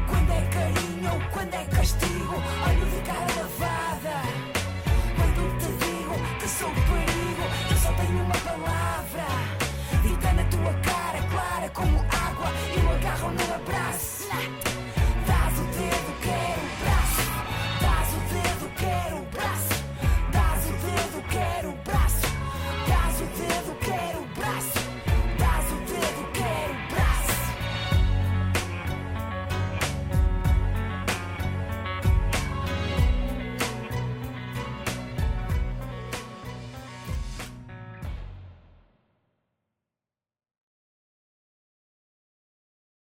quando 0.09 0.31
é 0.31 0.41
carinho 0.49 1.13
ou 1.13 1.31
quando 1.31 1.53
é 1.53 1.63
castigo. 1.63 2.15